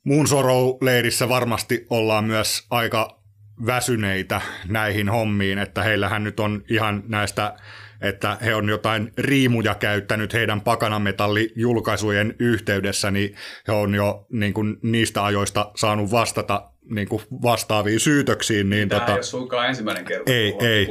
muun 0.05 0.29
Sorrow-leirissä 0.29 1.29
varmasti 1.29 1.87
ollaan 1.91 2.25
myös 2.25 2.67
aika 2.71 3.21
väsyneitä 3.67 4.41
näihin 4.69 5.09
hommiin, 5.09 5.59
että 5.59 5.83
heillähän 5.83 6.25
nyt 6.25 6.41
on 6.41 6.65
ihan 6.69 7.03
näistä 7.09 7.57
että 8.05 8.37
he 8.45 8.55
on 8.55 8.69
jotain 8.69 9.13
riimuja 9.19 9.75
käyttänyt 9.75 10.33
heidän 10.33 10.61
pakanametallijulkaisujen 10.61 12.35
yhteydessä, 12.39 13.11
niin 13.11 13.35
he 13.69 13.73
on 13.73 13.95
jo 13.95 14.27
niin 14.31 14.55
kuin, 14.55 14.77
niistä 14.83 15.25
ajoista 15.25 15.71
saanut 15.77 16.11
vastata 16.11 16.71
niin 16.91 17.09
kuin 17.09 17.23
vastaaviin 17.43 18.01
syytöksiin. 18.01 18.71
Niin 18.71 18.89
Tämä 18.89 19.01
tota, 19.01 19.13
ei 19.13 19.17
ole 19.17 19.23
suinkaan 19.23 19.69
ensimmäinen 19.69 20.05
kerta, 20.05 20.33
ei, 20.33 20.55
ei. 20.61 20.87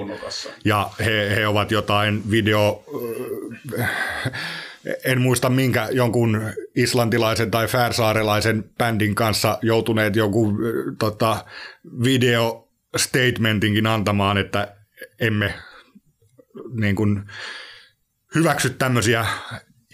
Ja 0.66 0.90
he, 1.00 1.36
he 1.36 1.48
ovat 1.48 1.72
jotain 1.72 2.32
video... 2.32 2.84
En 5.06 5.22
muista 5.22 5.50
minkä 5.50 5.88
jonkun 5.92 6.42
islantilaisen 6.76 7.52
tai 7.52 7.68
färsaarelaisen 7.68 8.64
bändin 8.78 9.16
kanssa 9.16 9.58
joutuneet 9.62 10.16
jonkun 10.16 10.58
tota, 11.00 11.46
video 12.04 12.68
statementinkin 12.98 13.88
antamaan, 13.88 14.38
että 14.38 14.76
emme 15.20 15.54
niin 16.74 16.96
kuin 16.96 17.24
hyväksy 18.36 18.70
tämmöisiä 18.70 19.26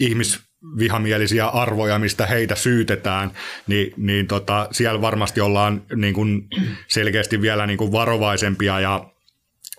ihmisvihamielisiä 0.00 1.46
arvoja, 1.46 1.98
mistä 1.98 2.26
heitä 2.26 2.54
syytetään, 2.54 3.32
niin, 3.66 3.94
niin 3.96 4.26
tota, 4.26 4.68
siellä 4.70 5.00
varmasti 5.00 5.40
ollaan 5.40 5.82
niin 5.96 6.14
kuin 6.14 6.48
selkeästi 6.88 7.40
vielä 7.40 7.66
niin 7.66 7.78
kuin 7.78 7.92
varovaisempia 7.92 8.80
ja 8.80 9.10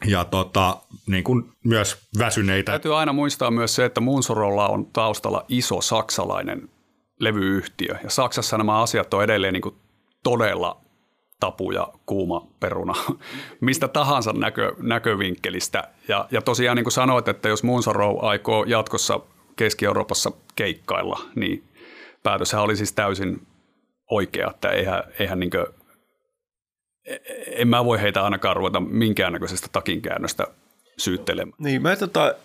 ja 0.05 0.25
tota, 0.25 0.77
niin 1.07 1.23
kuin 1.23 1.51
myös 1.63 1.97
väsyneitä. 2.17 2.71
Täytyy 2.71 2.99
aina 2.99 3.13
muistaa 3.13 3.51
myös 3.51 3.75
se, 3.75 3.85
että 3.85 4.01
Munsorolla 4.01 4.67
on 4.67 4.85
taustalla 4.85 5.45
iso 5.49 5.81
saksalainen 5.81 6.69
levyyhtiö. 7.19 7.95
Ja 8.03 8.09
Saksassa 8.09 8.57
nämä 8.57 8.81
asiat 8.81 9.13
on 9.13 9.23
edelleen 9.23 9.53
niin 9.53 9.61
kuin 9.61 9.75
todella 10.23 10.81
tapu 11.41 11.71
ja 11.71 11.87
kuuma 12.05 12.47
peruna 12.59 12.93
mistä 13.61 13.87
tahansa 13.87 14.33
näkö, 14.33 14.75
näkövinkkelistä. 14.81 15.83
Ja, 16.07 16.27
ja 16.31 16.41
tosiaan 16.41 16.75
niin 16.75 16.83
kuin 16.83 16.93
sanoit, 16.93 17.27
että 17.27 17.49
jos 17.49 17.63
Moonsorow 17.63 18.17
aikoo 18.21 18.63
jatkossa 18.63 19.19
Keski-Euroopassa 19.55 20.31
keikkailla, 20.55 21.19
niin 21.35 21.63
päätöshän 22.23 22.61
oli 22.61 22.75
siis 22.75 22.93
täysin 22.93 23.47
oikea, 24.11 24.49
että 24.49 24.69
eihän, 24.69 25.03
eihän 25.19 25.39
niin 25.39 25.49
kuin, 25.49 25.65
en 27.47 27.67
mä 27.67 27.85
voi 27.85 28.01
heitä 28.01 28.23
ainakaan 28.23 28.55
ruveta 28.55 28.79
minkäännäköisestä 28.79 29.67
takinkäännöstä 29.71 30.47
syyttelemään. 30.97 31.55
Niin, 31.59 31.81
mä 31.81 31.95
tota, 31.95 32.35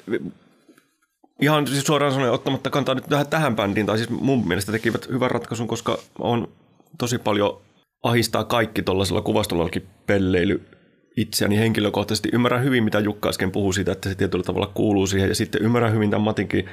ihan 1.42 1.66
siis 1.66 1.84
suoraan 1.86 2.12
sanoen 2.12 2.32
ottamatta 2.32 2.70
kantaa 2.70 2.94
nyt 2.94 3.04
tähän, 3.08 3.26
tähän 3.26 3.56
bändiin, 3.56 3.86
tai 3.86 3.98
siis 3.98 4.10
mun 4.10 4.48
mielestä 4.48 4.72
tekivät 4.72 5.08
hyvän 5.08 5.30
ratkaisun, 5.30 5.68
koska 5.68 5.98
on 6.18 6.48
tosi 6.98 7.18
paljon 7.18 7.65
ahistaa 8.08 8.44
kaikki 8.44 8.82
tuollaisella 8.82 9.22
kuvastollakin 9.22 9.86
pelleily 10.06 10.62
itseäni 11.16 11.58
henkilökohtaisesti. 11.58 12.28
Ymmärrän 12.32 12.64
hyvin, 12.64 12.84
mitä 12.84 13.00
Jukka 13.00 13.28
äsken 13.28 13.52
puhui 13.52 13.74
siitä, 13.74 13.92
että 13.92 14.08
se 14.08 14.14
tietyllä 14.14 14.44
tavalla 14.44 14.70
kuuluu 14.74 15.06
siihen. 15.06 15.28
Ja 15.28 15.34
sitten 15.34 15.62
ymmärrän 15.62 15.92
hyvin 15.92 16.10
tämän 16.10 16.24
Matinkin 16.24 16.66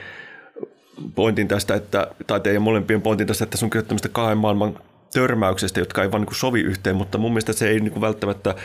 pointin 1.16 1.48
tästä, 1.48 1.76
että, 1.76 2.08
tai 2.28 2.40
teidän 2.40 2.62
molempien 2.62 3.02
pointin 3.02 3.28
tästä, 3.28 3.44
että 3.44 3.58
se 3.58 3.66
on 3.66 3.72
tämmöistä 3.72 4.10
kahden 4.10 4.38
maailman 4.38 4.80
törmäyksestä, 5.14 5.80
jotka 5.80 6.04
ei 6.04 6.12
vaan 6.12 6.22
niin 6.22 6.36
sovi 6.36 6.62
yhteen, 6.62 6.96
mutta 6.96 7.18
mun 7.18 7.32
mielestä 7.32 7.54
se 7.54 7.70
ei 7.70 7.80
niin 7.80 8.02
välttämättä, 8.02 8.56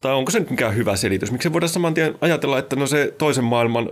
tai 0.00 0.14
onko 0.14 0.30
se 0.30 0.40
nyt 0.40 0.50
mikään 0.50 0.76
hyvä 0.76 0.96
selitys? 0.96 1.32
Miksi 1.32 1.52
voidaan 1.52 1.68
saman 1.68 1.94
tien 1.94 2.14
ajatella, 2.20 2.58
että 2.58 2.76
no 2.76 2.86
se 2.86 3.14
toisen 3.18 3.44
maailman 3.44 3.90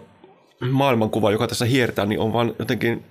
maailmankuva, 0.71 1.31
joka 1.31 1.49
tässä 1.49 1.65
hiertää, 1.65 2.07
niin 2.07 2.21
on 2.21 2.33
vaan 2.33 2.55
jotenkin 2.59 3.05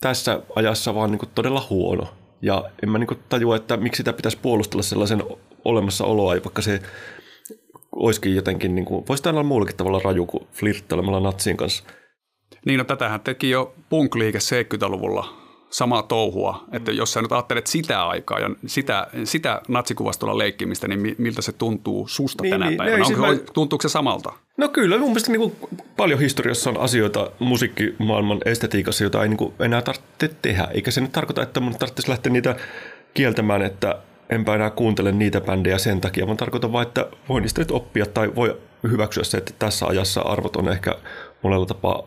tässä 0.00 0.40
ajassa 0.56 0.94
vaan 0.94 1.10
niin 1.10 1.30
todella 1.34 1.66
huono. 1.70 2.08
Ja 2.42 2.64
en 2.82 2.90
mä 2.90 2.98
niin 2.98 3.18
tajua, 3.28 3.56
että 3.56 3.76
miksi 3.76 3.96
sitä 3.96 4.12
pitäisi 4.12 4.38
puolustella 4.42 4.82
sellaisen 4.82 5.22
olemassaoloa, 5.64 6.30
vaikka 6.32 6.62
se 6.62 6.82
olisikin 7.92 8.34
jotenkin, 8.34 8.74
niin 8.74 8.84
kuin, 8.84 9.04
voisi 9.08 9.28
olla 9.28 9.42
muullakin 9.42 9.76
tavalla 9.76 10.00
raju 10.04 10.26
kuin 10.26 10.46
flirttailemalla 10.52 11.20
natsien 11.20 11.56
kanssa. 11.56 11.84
Niin, 12.66 12.78
no 12.78 12.84
tätähän 12.84 13.20
teki 13.20 13.50
jo 13.50 13.74
punk-liike 13.90 14.38
70-luvulla 14.38 15.45
samaa 15.70 16.02
touhua, 16.02 16.64
että 16.72 16.92
jos 16.92 17.12
sä 17.12 17.22
nyt 17.22 17.32
ajattelet 17.32 17.66
sitä 17.66 18.06
aikaa 18.06 18.40
ja 18.40 18.50
sitä, 18.66 19.06
sitä 19.24 19.62
natsikuvastolla 19.68 20.38
leikkimistä, 20.38 20.88
niin 20.88 21.14
miltä 21.18 21.42
se 21.42 21.52
tuntuu 21.52 22.08
susta 22.08 22.42
niin, 22.42 22.50
tänä 22.50 22.66
niin, 22.66 22.76
päivänä? 22.76 23.04
Onko, 23.06 23.20
mä... 23.20 23.34
Tuntuuko 23.52 23.82
se 23.82 23.88
samalta? 23.88 24.32
No 24.56 24.68
kyllä, 24.68 24.98
mun 24.98 25.08
mielestä 25.08 25.32
niin 25.32 25.40
kuin 25.40 25.56
paljon 25.96 26.20
historiassa 26.20 26.70
on 26.70 26.80
asioita 26.80 27.30
musiikkimaailman 27.38 28.40
estetiikassa, 28.44 29.04
joita 29.04 29.22
ei 29.22 29.28
niin 29.28 29.36
kuin 29.36 29.54
enää 29.60 29.82
tarvitse 29.82 30.28
tehdä, 30.42 30.68
eikä 30.74 30.90
se 30.90 31.00
nyt 31.00 31.12
tarkoita, 31.12 31.42
että 31.42 31.60
mun 31.60 31.78
tarvitsisi 31.78 32.10
lähteä 32.10 32.32
niitä 32.32 32.56
kieltämään, 33.14 33.62
että 33.62 33.98
enpä 34.30 34.54
enää 34.54 34.70
kuuntele 34.70 35.12
niitä 35.12 35.40
bändejä 35.40 35.78
sen 35.78 36.00
takia, 36.00 36.26
vaan 36.26 36.36
tarkoitan 36.36 36.72
vain, 36.72 36.86
että 36.86 37.06
voi 37.28 37.40
niistä 37.40 37.60
nyt 37.60 37.70
oppia 37.70 38.06
tai 38.06 38.34
voi 38.34 38.60
hyväksyä 38.90 39.24
se, 39.24 39.38
että 39.38 39.52
tässä 39.58 39.86
ajassa 39.86 40.20
arvot 40.20 40.56
on 40.56 40.68
ehkä 40.68 40.94
monella 41.42 41.66
tapaa 41.66 42.02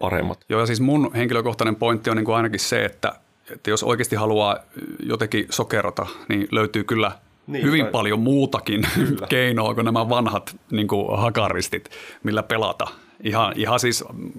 paremmat. 0.00 0.44
Joo, 0.48 0.60
ja 0.60 0.66
siis 0.66 0.80
mun 0.80 1.10
henkilökohtainen 1.14 1.76
pointti 1.76 2.10
on 2.10 2.16
niin 2.16 2.24
kuin 2.24 2.36
ainakin 2.36 2.60
se, 2.60 2.84
että, 2.84 3.12
että 3.50 3.70
jos 3.70 3.82
oikeasti 3.82 4.16
haluaa 4.16 4.56
jotenkin 5.02 5.46
sokerata, 5.50 6.06
niin 6.28 6.48
löytyy 6.50 6.84
kyllä 6.84 7.12
Niin, 7.46 7.64
hyvin 7.64 7.82
kai. 7.82 7.92
paljon 7.92 8.20
muutakin 8.20 8.82
keinoa 9.28 9.74
kuin 9.74 9.84
nämä 9.84 10.08
vanhat 10.08 10.56
niin 10.70 10.88
kuin 10.88 11.18
hakaristit, 11.18 11.90
millä 12.22 12.42
pelata. 12.42 12.84
Ihan, 13.24 13.52
ihan 13.56 13.80
siis 13.80 14.04
mm, 14.12 14.32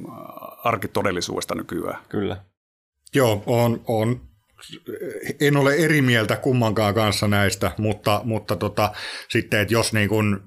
arkitodellisuudesta 0.64 1.56
nykyään. 1.56 1.98
Kyllä. 2.10 2.38
Joo, 3.16 3.44
on, 3.46 3.82
on. 3.88 4.22
En 5.42 5.58
ole 5.58 5.76
eri 5.76 6.02
mieltä 6.02 6.36
kummankaan 6.36 6.94
kanssa 6.94 7.28
näistä, 7.28 7.72
mutta, 7.78 8.22
mutta 8.24 8.56
tota, 8.56 8.92
sitten, 9.30 9.60
että 9.60 9.74
jos 9.74 9.94
niin 9.94 10.10
kun 10.10 10.44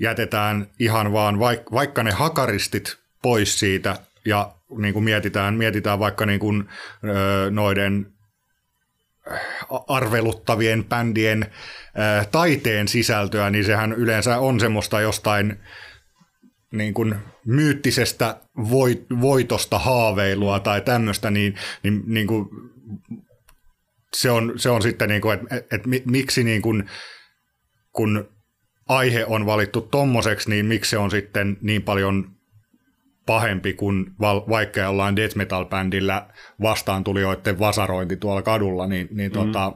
jätetään 0.00 0.66
ihan 0.78 1.12
vaan 1.12 1.38
vaik, 1.38 1.72
vaikka 1.72 2.02
ne 2.02 2.10
hakaristit 2.10 2.96
pois 3.22 3.58
siitä 3.58 3.96
ja 4.26 4.54
niin 4.78 4.94
kuin 4.94 5.04
mietitään, 5.04 5.54
mietitään 5.54 5.98
vaikka 5.98 6.26
niin 6.26 6.40
kuin, 6.40 6.68
ö, 7.04 7.50
noiden 7.50 8.06
arveluttavien 9.88 10.84
bändien 10.84 11.42
ö, 11.42 12.24
taiteen 12.32 12.88
sisältöä, 12.88 13.50
niin 13.50 13.64
sehän 13.64 13.92
yleensä 13.92 14.38
on 14.38 14.60
semmoista 14.60 15.00
jostain 15.00 15.58
niin 16.72 16.94
kuin 16.94 17.14
myyttisestä 17.46 18.40
voit, 18.70 19.06
voitosta 19.20 19.78
haaveilua 19.78 20.60
tai 20.60 20.80
tämmöistä, 20.80 21.30
niin, 21.30 21.54
niin, 21.82 22.02
niin 22.06 22.26
kuin 22.26 22.48
se, 24.16 24.30
on, 24.30 24.52
se 24.56 24.70
on 24.70 24.82
sitten, 24.82 25.08
niin 25.08 25.22
kuin, 25.22 25.34
että, 25.34 25.56
että, 25.56 25.74
että 25.74 25.88
miksi 26.06 26.44
niin 26.44 26.62
kuin, 26.62 26.90
kun 27.92 28.28
aihe 28.88 29.24
on 29.26 29.46
valittu 29.46 29.80
tommoseksi, 29.80 30.50
niin 30.50 30.66
miksi 30.66 30.90
se 30.90 30.98
on 30.98 31.10
sitten 31.10 31.56
niin 31.60 31.82
paljon 31.82 32.31
pahempi 33.26 33.72
kuin 33.72 34.06
val, 34.20 34.40
vaikka 34.48 34.80
jollain 34.80 35.16
death 35.16 35.36
metal 35.36 35.64
bändillä 35.64 36.26
vastaantulijoiden 36.62 37.58
vasarointi 37.58 38.16
tuolla 38.16 38.42
kadulla, 38.42 38.86
niin, 38.86 39.08
niin 39.10 39.32
mm. 39.32 39.34
tota, 39.34 39.72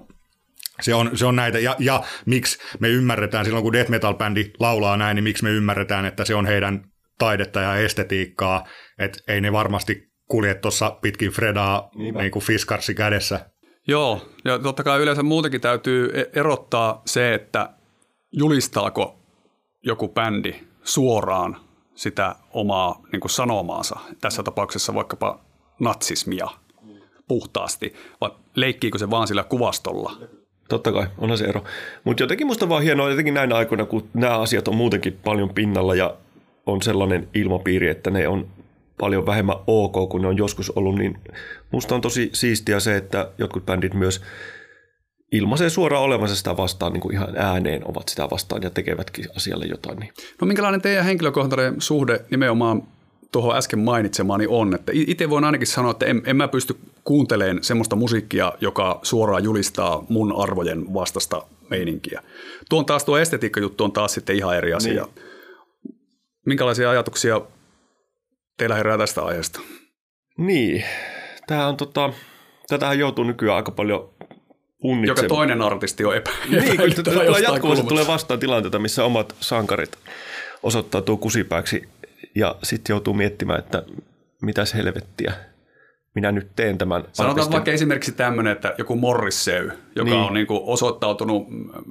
se 0.80 0.94
on, 0.94 1.10
se 1.14 1.26
on 1.26 1.36
näitä, 1.36 1.58
ja, 1.58 1.76
ja 1.78 2.02
miksi 2.26 2.58
me 2.80 2.88
ymmärretään, 2.88 3.44
silloin 3.44 3.62
kun 3.62 3.72
death 3.72 3.90
metal 3.90 4.14
bändi 4.14 4.50
laulaa 4.60 4.96
näin, 4.96 5.14
niin 5.14 5.24
miksi 5.24 5.44
me 5.44 5.50
ymmärretään, 5.50 6.04
että 6.04 6.24
se 6.24 6.34
on 6.34 6.46
heidän 6.46 6.84
taidetta 7.18 7.60
ja 7.60 7.76
estetiikkaa, 7.76 8.66
että 8.98 9.18
ei 9.28 9.40
ne 9.40 9.52
varmasti 9.52 10.12
kulje 10.28 10.54
tuossa 10.54 10.90
pitkin 10.90 11.30
Fredaa 11.30 11.90
niin 11.94 12.30
kuin 12.30 12.44
fiskarsi 12.44 12.94
kädessä. 12.94 13.50
Joo, 13.88 14.28
ja 14.44 14.58
totta 14.58 14.82
kai 14.82 15.00
yleensä 15.02 15.22
muutenkin 15.22 15.60
täytyy 15.60 16.10
e- 16.14 16.40
erottaa 16.40 17.02
se, 17.06 17.34
että 17.34 17.70
julistaako 18.32 19.18
joku 19.82 20.08
bändi 20.08 20.54
suoraan 20.82 21.56
sitä 21.96 22.36
omaa 22.50 23.02
niin 23.12 23.20
kuin 23.20 23.30
sanomaansa, 23.30 23.96
tässä 24.20 24.42
tapauksessa 24.42 24.94
vaikkapa 24.94 25.40
natsismia 25.78 26.48
puhtaasti, 27.28 27.94
vai 28.20 28.30
leikkiikö 28.54 28.98
se 28.98 29.10
vaan 29.10 29.28
sillä 29.28 29.44
kuvastolla? 29.44 30.12
Totta 30.68 30.92
kai, 30.92 31.06
onhan 31.18 31.38
se 31.38 31.44
ero. 31.44 31.64
Mutta 32.04 32.22
jotenkin 32.22 32.46
musta 32.46 32.68
vaan 32.68 32.82
hienoa 32.82 33.10
jotenkin 33.10 33.34
näinä 33.34 33.56
aikoina, 33.56 33.86
kun 33.86 34.08
nämä 34.14 34.38
asiat 34.38 34.68
on 34.68 34.76
muutenkin 34.76 35.18
paljon 35.24 35.54
pinnalla 35.54 35.94
ja 35.94 36.14
on 36.66 36.82
sellainen 36.82 37.28
ilmapiiri, 37.34 37.88
että 37.88 38.10
ne 38.10 38.28
on 38.28 38.46
paljon 38.98 39.26
vähemmän 39.26 39.56
ok 39.66 40.08
kuin 40.08 40.22
ne 40.22 40.28
on 40.28 40.36
joskus 40.36 40.70
ollut, 40.70 40.98
niin 40.98 41.18
musta 41.70 41.94
on 41.94 42.00
tosi 42.00 42.30
siistiä 42.32 42.80
se, 42.80 42.96
että 42.96 43.30
jotkut 43.38 43.66
bändit 43.66 43.94
myös 43.94 44.22
ilmaisee 45.36 45.70
suoraan 45.70 46.02
olevansa 46.02 46.36
sitä 46.36 46.56
vastaan, 46.56 46.92
niin 46.92 47.00
kuin 47.00 47.14
ihan 47.14 47.36
ääneen 47.36 47.82
ovat 47.90 48.08
sitä 48.08 48.28
vastaan 48.30 48.62
ja 48.62 48.70
tekevätkin 48.70 49.26
asialle 49.36 49.66
jotain. 49.66 49.98
Niin. 49.98 50.12
No 50.40 50.46
minkälainen 50.46 50.82
teidän 50.82 51.04
henkilökohtainen 51.04 51.80
suhde 51.80 52.20
nimenomaan 52.30 52.82
tuohon 53.32 53.56
äsken 53.56 53.78
mainitsemaani 53.78 54.46
on, 54.48 54.74
että 54.74 54.92
itse 54.94 55.30
voin 55.30 55.44
ainakin 55.44 55.66
sanoa, 55.66 55.90
että 55.90 56.06
en, 56.06 56.22
en 56.24 56.36
mä 56.36 56.48
pysty 56.48 56.76
kuuntelemaan 57.04 57.64
semmoista 57.64 57.96
musiikkia, 57.96 58.52
joka 58.60 59.00
suoraan 59.02 59.44
julistaa 59.44 60.04
mun 60.08 60.42
arvojen 60.42 60.94
vastasta 60.94 61.42
meininkiä. 61.70 62.22
Tuon 62.70 62.86
taas 62.86 63.04
tuo 63.04 63.18
estetiikkajuttu 63.18 63.84
on 63.84 63.92
taas 63.92 64.14
sitten 64.14 64.36
ihan 64.36 64.56
eri 64.56 64.72
asia. 64.72 65.08
Niin. 65.14 65.24
Minkälaisia 66.46 66.90
ajatuksia 66.90 67.40
teillä 68.58 68.74
herää 68.74 68.98
tästä 68.98 69.22
aiheesta? 69.22 69.60
Niin, 70.38 70.84
tämä 71.46 71.66
on 71.66 71.76
tota, 71.76 72.12
tätähän 72.68 72.98
joutuu 72.98 73.24
nykyään 73.24 73.56
aika 73.56 73.70
paljon 73.70 74.15
punnitsemaan. 74.86 75.24
Joka 75.24 75.34
toinen 75.34 75.62
artisti 75.62 76.04
on 76.04 76.16
epä, 76.16 76.30
Niin, 76.50 76.76
kyllä 76.76 76.94
tulee 77.04 77.40
jatkuvasti 77.40 77.86
tulee 77.86 78.06
vastaan 78.06 78.40
tilanteita, 78.40 78.78
missä 78.78 79.04
omat 79.04 79.34
sankarit 79.40 79.98
osoittautuu 80.62 81.16
kusipääksi 81.16 81.88
ja 82.34 82.56
sitten 82.62 82.94
joutuu 82.94 83.14
miettimään, 83.14 83.58
että 83.58 83.82
mitäs 84.42 84.74
helvettiä 84.74 85.32
minä 86.16 86.32
nyt 86.32 86.48
teen 86.56 86.78
tämän. 86.78 87.02
Sanotaan 87.02 87.28
artistin. 87.28 87.52
vaikka 87.52 87.70
esimerkiksi 87.70 88.12
tämmöinen, 88.12 88.52
että 88.52 88.74
joku 88.78 88.96
Morrissey, 88.96 89.70
joka 89.96 90.10
niin. 90.10 90.22
on 90.22 90.34
niin 90.34 90.46
kuin 90.46 90.60
osoittautunut 90.64 91.46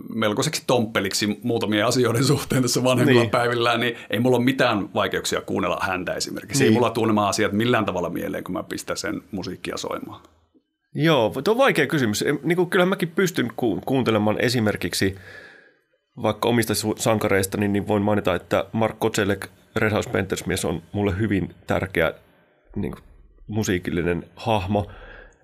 melkoiseksi 0.10 0.64
tomppeliksi 0.68 1.40
muutamien 1.44 1.86
asioiden 1.86 2.24
suhteen 2.24 2.62
tässä 2.62 2.84
vanhemmilla 2.84 3.22
niin. 3.22 3.32
päivillään, 3.32 3.80
niin 3.80 3.98
ei 4.10 4.20
mulla 4.20 4.38
ole 4.38 4.46
mitään 4.46 4.94
vaikeuksia 4.94 5.42
kuunnella 5.42 5.80
häntä 5.82 6.14
esimerkiksi. 6.14 6.64
Niin. 6.64 6.70
Ei 6.70 6.74
mulla 6.74 6.90
tule 6.90 7.08
nämä 7.08 7.28
asiat 7.28 7.52
millään 7.52 7.86
tavalla 7.86 8.10
mieleen, 8.10 8.44
kun 8.44 8.54
mä 8.54 8.64
pistän 8.64 8.98
sen 8.98 9.22
musiikkia 9.32 9.78
soimaan. 9.78 10.22
Joo, 10.98 11.34
tuo 11.44 11.52
on 11.52 11.58
vaikea 11.58 11.88
kysymys. 11.88 12.24
Niin 12.44 12.56
kuin, 12.56 12.70
kyllähän 12.70 12.90
mäkin 12.90 13.12
pystyn 13.12 13.52
ku- 13.56 13.82
kuuntelemaan 13.86 14.40
esimerkiksi 14.40 15.16
vaikka 16.22 16.50
omista 16.50 16.74
sankareista, 16.98 17.58
niin, 17.58 17.74
niin 17.74 17.88
voin 17.88 18.04
mainita, 18.04 18.36
että 18.36 18.66
Mark 18.72 19.00
Kocelek, 19.00 19.48
Red 19.76 19.92
House 19.92 20.10
Panthers 20.10 20.46
mies 20.46 20.66
on 20.66 20.82
mulle 20.92 21.20
hyvin 21.20 21.56
tärkeä 21.68 22.14
niin 22.76 22.92
kuin, 22.92 23.04
musiikillinen 23.48 24.24
hahmo. 24.36 24.92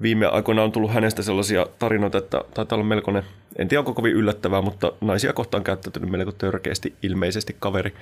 Viime 0.02 0.26
aikoina 0.26 0.64
on 0.64 0.72
tullut 0.72 0.94
hänestä 0.94 1.22
sellaisia 1.22 1.66
tarinoita, 1.80 2.18
että 2.18 2.42
taitaa 2.54 2.76
olla 2.76 2.86
melkoinen, 2.86 3.24
en 3.56 3.68
tiedä 3.68 3.80
onko 3.80 3.94
kovin 3.94 4.14
yllättävää, 4.14 4.62
mutta 4.62 4.92
naisia 5.02 5.34
kohtaan 5.34 5.64
käyttäytynyt 5.64 6.10
melko 6.10 6.32
törkeästi 6.32 6.96
ilmeisesti 7.04 7.56
kaveri. 7.60 7.94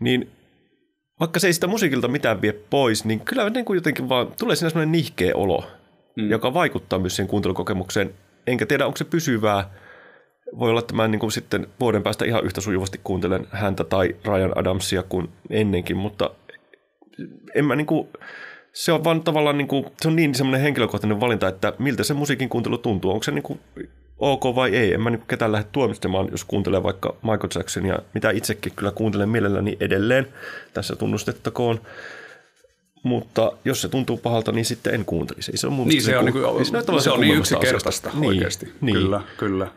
Niin 0.00 0.30
vaikka 1.20 1.40
se 1.40 1.46
ei 1.46 1.52
sitä 1.52 1.66
musiikilta 1.66 2.08
mitään 2.08 2.42
vie 2.42 2.52
pois, 2.52 3.04
niin 3.04 3.20
kyllä 3.20 3.50
niin 3.50 3.64
kuin 3.64 3.76
jotenkin 3.76 4.08
vaan 4.08 4.28
tulee 4.38 4.56
siinä 4.56 4.70
sellainen 4.70 4.92
nihkeä 4.92 5.32
olo, 5.34 5.64
mm. 6.16 6.30
joka 6.30 6.54
vaikuttaa 6.54 6.98
myös 6.98 7.16
siihen 7.16 7.28
kuuntelukokemukseen. 7.28 8.14
Enkä 8.46 8.66
tiedä, 8.66 8.86
onko 8.86 8.96
se 8.96 9.04
pysyvää. 9.04 9.70
Voi 10.58 10.70
olla, 10.70 10.80
että 10.80 10.94
mä 10.94 11.08
niin 11.08 11.20
kuin 11.20 11.32
sitten 11.32 11.66
vuoden 11.80 12.02
päästä 12.02 12.24
ihan 12.24 12.44
yhtä 12.44 12.60
sujuvasti 12.60 13.00
kuuntelen 13.04 13.46
häntä 13.50 13.84
tai 13.84 14.16
Ryan 14.24 14.58
Adamsia 14.58 15.02
kuin 15.02 15.28
ennenkin, 15.50 15.96
mutta 15.96 16.30
en 17.54 17.64
mä 17.64 17.76
niin 17.76 17.86
kuin, 17.86 18.08
se 18.72 18.92
on 18.92 19.04
vaan 19.04 19.22
tavallaan 19.22 19.58
niin 19.58 19.68
kuin, 19.68 19.86
se 20.00 20.08
on 20.08 20.16
niin 20.16 20.34
semmoinen 20.34 20.60
henkilökohtainen 20.60 21.20
valinta, 21.20 21.48
että 21.48 21.72
miltä 21.78 22.04
se 22.04 22.14
musiikin 22.14 22.48
kuuntelu 22.48 22.78
tuntuu. 22.78 23.10
Onko 23.10 23.22
se 23.22 23.30
niin 23.30 23.42
kuin 23.42 23.60
ok 24.18 24.42
vai 24.54 24.76
ei? 24.76 24.94
En 24.94 25.02
mä 25.02 25.10
niin 25.10 25.22
ketään 25.28 25.52
lähde 25.52 25.68
tuomistamaan, 25.72 26.28
jos 26.30 26.44
kuuntelee 26.44 26.82
vaikka 26.82 27.14
Michael 27.22 27.48
Jacksonia, 27.54 27.98
mitä 28.14 28.30
itsekin 28.30 28.72
kyllä 28.76 28.92
kuuntelen 28.92 29.28
mielelläni 29.28 29.76
edelleen. 29.80 30.26
Tässä 30.74 30.96
tunnustettakoon. 30.96 31.80
Mutta 33.02 33.52
jos 33.64 33.82
se 33.82 33.88
tuntuu 33.88 34.16
pahalta, 34.16 34.52
niin 34.52 34.64
sitten 34.64 34.94
en 34.94 35.04
kuuntelisi. 35.04 35.52
Ei 35.52 35.56
se 35.56 35.66
on 35.66 35.72
mun 35.72 35.88
niin, 35.88 36.02
se 36.02 36.18
on, 36.18 36.24
niin 36.24 36.32
kuin, 36.32 36.66
se, 36.66 37.04
se 37.04 37.10
on 37.10 37.20
niin 37.20 37.38
yksinkertaista 37.38 38.10
niin, 38.14 38.28
oikeasti. 38.28 38.72
Niin. 38.80 38.96
Kyllä, 38.96 39.20
kyllä. 39.36 39.68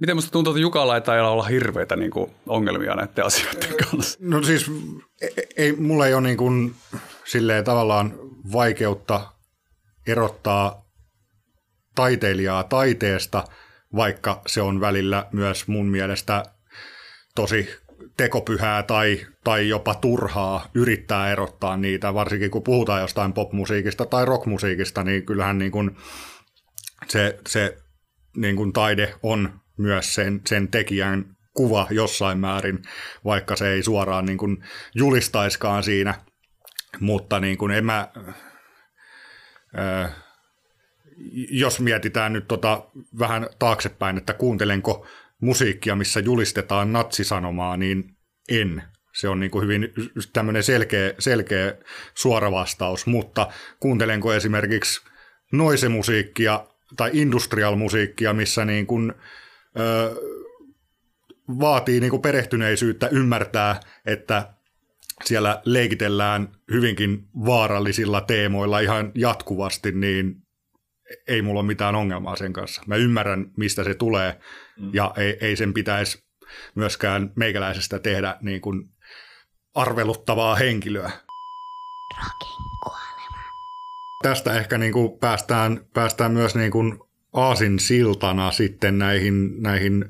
Miten 0.00 0.16
musta 0.16 0.30
tuntuu, 0.30 0.52
että 0.52 0.60
Jukalla 0.60 0.94
ei 0.94 1.00
taida 1.00 1.28
olla 1.28 1.42
hirveitä 1.42 1.96
niin 1.96 2.10
kuin, 2.10 2.30
ongelmia 2.46 2.94
näiden 2.94 3.24
asioiden 3.24 3.74
kanssa? 3.90 4.18
No 4.22 4.42
siis 4.42 4.70
ei, 5.56 5.72
mulla 5.72 6.06
ei 6.06 6.14
ole 6.14 6.22
niin 6.22 6.36
kuin, 6.36 6.74
silleen 7.24 7.64
tavallaan 7.64 8.14
vaikeutta 8.52 9.32
erottaa 10.06 10.82
taiteilijaa 11.94 12.64
taiteesta, 12.64 13.44
vaikka 13.96 14.42
se 14.46 14.62
on 14.62 14.80
välillä 14.80 15.26
myös 15.32 15.68
mun 15.68 15.86
mielestä 15.86 16.44
tosi 17.34 17.68
tekopyhää 18.16 18.82
tai, 18.82 19.26
tai 19.44 19.68
jopa 19.68 19.94
turhaa 19.94 20.70
yrittää 20.74 21.32
erottaa 21.32 21.76
niitä, 21.76 22.14
varsinkin 22.14 22.50
kun 22.50 22.62
puhutaan 22.62 23.00
jostain 23.00 23.32
popmusiikista 23.32 24.06
tai 24.06 24.24
rockmusiikista, 24.24 25.04
niin 25.04 25.26
kyllähän 25.26 25.58
niin 25.58 25.72
kuin 25.72 25.96
se, 27.08 27.38
se 27.48 27.76
niin 28.36 28.56
kuin 28.56 28.72
taide 28.72 29.14
on 29.22 29.60
myös 29.76 30.14
sen, 30.14 30.40
sen 30.46 30.68
tekijän 30.68 31.24
kuva 31.54 31.86
jossain 31.90 32.38
määrin, 32.38 32.82
vaikka 33.24 33.56
se 33.56 33.68
ei 33.68 33.82
suoraan 33.82 34.26
niin 34.26 34.38
kuin 34.38 34.64
julistaiskaan 34.94 35.82
siinä, 35.82 36.14
mutta 37.00 37.40
niin 37.40 37.58
kuin 37.58 37.72
en 37.72 37.84
mä, 37.84 38.08
ää, 39.74 40.12
jos 41.50 41.80
mietitään 41.80 42.32
nyt 42.32 42.48
tota 42.48 42.86
vähän 43.18 43.46
taaksepäin, 43.58 44.18
että 44.18 44.34
kuuntelenko 44.34 45.06
musiikkia, 45.42 45.96
missä 45.96 46.20
julistetaan 46.20 46.92
natsisanomaa, 46.92 47.76
niin 47.76 48.16
en. 48.48 48.82
Se 49.14 49.28
on 49.28 49.40
niin 49.40 49.50
kuin 49.50 49.62
hyvin 49.62 49.92
tämmöinen 50.32 50.62
selkeä, 50.62 51.14
selkeä 51.18 51.74
suora 52.14 52.50
vastaus, 52.50 53.06
mutta 53.06 53.48
kuuntelenko 53.80 54.32
esimerkiksi 54.32 55.00
noisemusiikkia 55.52 56.66
tai 56.96 57.10
industrial-musiikkia, 57.12 58.32
missä 58.32 58.64
niin 58.64 58.86
kuin, 58.86 59.12
ö, 59.80 60.14
vaatii 61.60 62.00
niin 62.00 62.10
kuin 62.10 62.22
perehtyneisyyttä 62.22 63.08
ymmärtää, 63.08 63.80
että 64.06 64.54
siellä 65.24 65.62
leikitellään 65.64 66.48
hyvinkin 66.70 67.28
vaarallisilla 67.34 68.20
teemoilla 68.20 68.80
ihan 68.80 69.12
jatkuvasti, 69.14 69.92
niin 69.92 70.41
ei 71.26 71.42
mulla 71.42 71.60
ole 71.60 71.66
mitään 71.66 71.94
ongelmaa 71.94 72.36
sen 72.36 72.52
kanssa. 72.52 72.82
Mä 72.86 72.96
ymmärrän, 72.96 73.46
mistä 73.56 73.84
se 73.84 73.94
tulee, 73.94 74.40
mm. 74.80 74.90
ja 74.92 75.14
ei, 75.16 75.38
ei 75.40 75.56
sen 75.56 75.74
pitäisi 75.74 76.24
myöskään 76.74 77.32
meikäläisestä 77.36 77.98
tehdä 77.98 78.36
niin 78.40 78.60
kuin 78.60 78.88
arveluttavaa 79.74 80.54
henkilöä. 80.54 81.10
Rokin 82.16 82.62
kuolema. 82.82 83.38
Tästä 84.22 84.58
ehkä 84.58 84.78
niin 84.78 84.92
kuin 84.92 85.18
päästään, 85.18 85.86
päästään 85.94 86.32
myös 86.32 86.54
niin 86.54 86.70
kuin 86.70 86.98
aasin 87.32 87.78
siltana 87.78 88.52
sitten 88.52 88.98
näihin, 88.98 89.62
näihin 89.62 90.04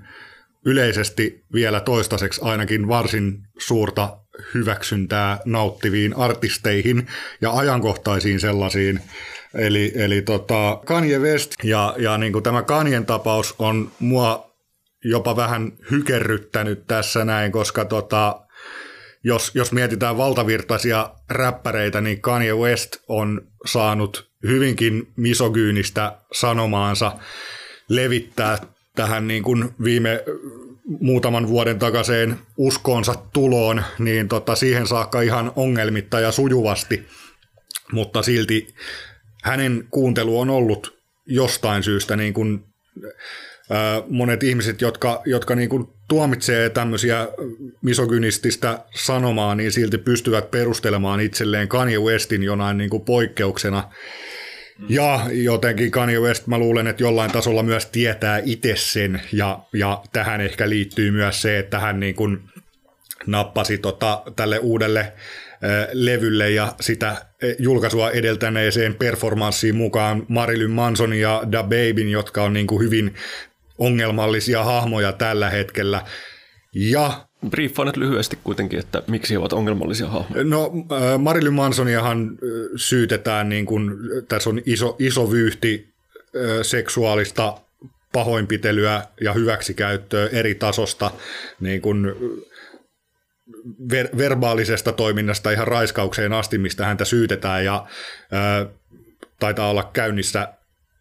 yleisesti 0.66 1.44
vielä 1.52 1.80
toistaiseksi 1.80 2.40
ainakin 2.44 2.88
varsin 2.88 3.38
suurta 3.58 4.18
hyväksyntää 4.54 5.38
nauttiviin 5.44 6.16
artisteihin 6.16 7.06
ja 7.40 7.52
ajankohtaisiin 7.52 8.40
sellaisiin. 8.40 9.00
Eli, 9.54 9.92
eli 9.94 10.22
tota 10.22 10.80
Kanye 10.84 11.18
West 11.18 11.52
ja, 11.64 11.94
ja 11.98 12.18
niin 12.18 12.32
kuin 12.32 12.42
tämä 12.42 12.62
Kanyen 12.62 13.06
tapaus 13.06 13.54
on 13.58 13.90
mua 13.98 14.52
jopa 15.04 15.36
vähän 15.36 15.72
hykerryttänyt 15.90 16.86
tässä 16.86 17.24
näin, 17.24 17.52
koska 17.52 17.84
tota, 17.84 18.40
jos, 19.24 19.50
jos 19.54 19.72
mietitään 19.72 20.16
valtavirtaisia 20.16 21.10
räppäreitä, 21.30 22.00
niin 22.00 22.20
Kanye 22.20 22.54
West 22.54 22.96
on 23.08 23.40
saanut 23.66 24.30
hyvinkin 24.42 25.12
misogyynistä 25.16 26.16
sanomaansa 26.32 27.12
levittää 27.88 28.58
tähän 28.94 29.28
niin 29.28 29.42
kuin 29.42 29.74
viime 29.84 30.24
muutaman 31.00 31.48
vuoden 31.48 31.78
takaiseen 31.78 32.38
uskoonsa 32.56 33.14
tuloon, 33.32 33.82
niin 33.98 34.28
tota, 34.28 34.54
siihen 34.54 34.86
saakka 34.86 35.20
ihan 35.20 35.52
ongelmitta 35.56 36.20
ja 36.20 36.32
sujuvasti, 36.32 37.06
mutta 37.92 38.22
silti 38.22 38.74
hänen 39.42 39.84
kuuntelu 39.90 40.40
on 40.40 40.50
ollut 40.50 40.98
jostain 41.26 41.82
syystä 41.82 42.16
niin 42.16 42.34
kuin, 42.34 42.60
ää, 43.70 44.02
monet 44.08 44.42
ihmiset, 44.42 44.80
jotka, 44.80 45.22
jotka 45.26 45.54
niin 45.54 45.68
kuin 45.68 45.86
tuomitsee 46.08 46.70
tämmöisiä 46.70 47.28
misogynististä 47.82 48.78
sanomaa, 48.94 49.54
niin 49.54 49.72
silti 49.72 49.98
pystyvät 49.98 50.50
perustelemaan 50.50 51.20
itselleen 51.20 51.68
Kanye 51.68 51.98
Westin 51.98 52.42
jonain 52.42 52.78
niin 52.78 52.90
kuin 52.90 53.04
poikkeuksena. 53.04 53.92
Ja 54.88 55.26
jotenkin 55.32 55.90
Kanye 55.90 56.18
West, 56.20 56.46
mä 56.46 56.58
luulen, 56.58 56.86
että 56.86 57.02
jollain 57.02 57.30
tasolla 57.30 57.62
myös 57.62 57.86
tietää 57.86 58.40
itse 58.44 58.74
sen, 58.76 59.22
ja, 59.32 59.58
ja 59.72 60.02
tähän 60.12 60.40
ehkä 60.40 60.68
liittyy 60.68 61.10
myös 61.10 61.42
se, 61.42 61.58
että 61.58 61.78
hän 61.78 62.00
niin 62.00 62.14
kuin 62.14 62.40
nappasi 63.26 63.78
tota, 63.78 64.22
tälle 64.36 64.58
uudelle 64.58 65.12
levylle 65.92 66.50
ja 66.50 66.74
sitä 66.80 67.26
julkaisua 67.58 68.10
edeltäneeseen 68.10 68.94
performanssiin 68.94 69.76
mukaan 69.76 70.26
Marilyn 70.28 70.70
Manson 70.70 71.12
ja 71.12 71.42
Da 71.52 71.62
Babyn, 71.62 72.08
jotka 72.08 72.42
on 72.42 72.52
niin 72.52 72.66
kuin 72.66 72.84
hyvin 72.84 73.14
ongelmallisia 73.78 74.64
hahmoja 74.64 75.12
tällä 75.12 75.50
hetkellä. 75.50 76.02
Ja 76.74 77.26
Briefaa 77.50 77.84
nyt 77.84 77.96
lyhyesti 77.96 78.38
kuitenkin, 78.44 78.78
että 78.78 79.02
miksi 79.06 79.34
he 79.34 79.38
ovat 79.38 79.52
ongelmallisia 79.52 80.06
hahmoja. 80.06 80.44
No 80.44 80.72
Marilyn 81.18 81.52
Mansoniahan 81.52 82.38
syytetään, 82.76 83.48
niin 83.48 83.66
kuin, 83.66 83.90
tässä 84.28 84.50
on 84.50 84.60
iso, 84.66 84.96
iso 84.98 85.30
vyyhti 85.30 85.92
seksuaalista 86.62 87.58
pahoinpitelyä 88.12 89.02
ja 89.20 89.32
hyväksikäyttöä 89.32 90.28
eri 90.32 90.54
tasosta, 90.54 91.10
niin 91.60 91.82
kuin 91.82 92.06
ver- 93.92 94.18
verbaalisesta 94.18 94.92
toiminnasta 94.92 95.50
ihan 95.50 95.68
raiskaukseen 95.68 96.32
asti, 96.32 96.58
mistä 96.58 96.86
häntä 96.86 97.04
syytetään 97.04 97.64
ja 97.64 97.86
ää, 98.32 98.66
taitaa 99.40 99.70
olla 99.70 99.90
käynnissä 99.92 100.48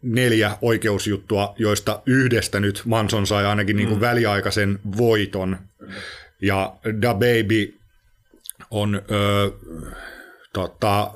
neljä 0.02 0.58
oikeusjuttua, 0.60 1.54
joista 1.58 2.02
yhdestä 2.06 2.60
nyt 2.60 2.82
Manson 2.84 3.26
sai 3.26 3.46
ainakin 3.46 3.76
niin 3.76 3.88
kuin 3.88 3.98
mm. 3.98 4.00
väliaikaisen 4.00 4.78
voiton. 4.98 5.58
Ja 6.42 6.76
Da 7.02 7.14
Baby 7.14 7.74
on 8.70 9.02
ö, 9.10 9.50
tota, 10.52 11.10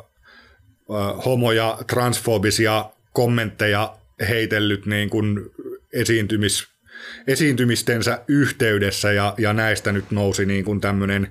ö, 0.91 0.93
homo- 1.25 1.53
ja 1.53 1.79
transfobisia 1.87 2.85
kommentteja 3.13 3.97
heitellyt 4.29 4.87
niin 4.87 5.11
kuin 5.11 5.41
esiintymis, 5.93 6.69
esiintymistensä 7.27 8.23
yhteydessä 8.29 9.13
ja, 9.13 9.35
ja 9.39 9.53
näistä 9.53 9.93
nyt 9.93 10.11
nousi 10.11 10.47
niin 10.47 10.65
kuin 10.65 10.81
tämmöinen 10.81 11.29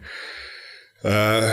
ö, 1.05 1.51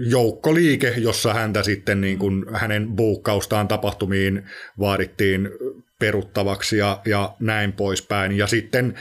joukkoliike, 0.00 0.94
jossa 0.96 1.34
häntä 1.34 1.62
sitten 1.62 2.00
niin 2.00 2.18
kuin 2.18 2.44
hänen 2.54 2.88
buukkaustaan 2.88 3.68
tapahtumiin 3.68 4.46
vaadittiin 4.78 5.50
peruttavaksi 5.98 6.76
ja, 6.76 7.00
ja 7.04 7.36
näin 7.40 7.72
poispäin. 7.72 8.32
Ja 8.32 8.46
sitten 8.46 8.94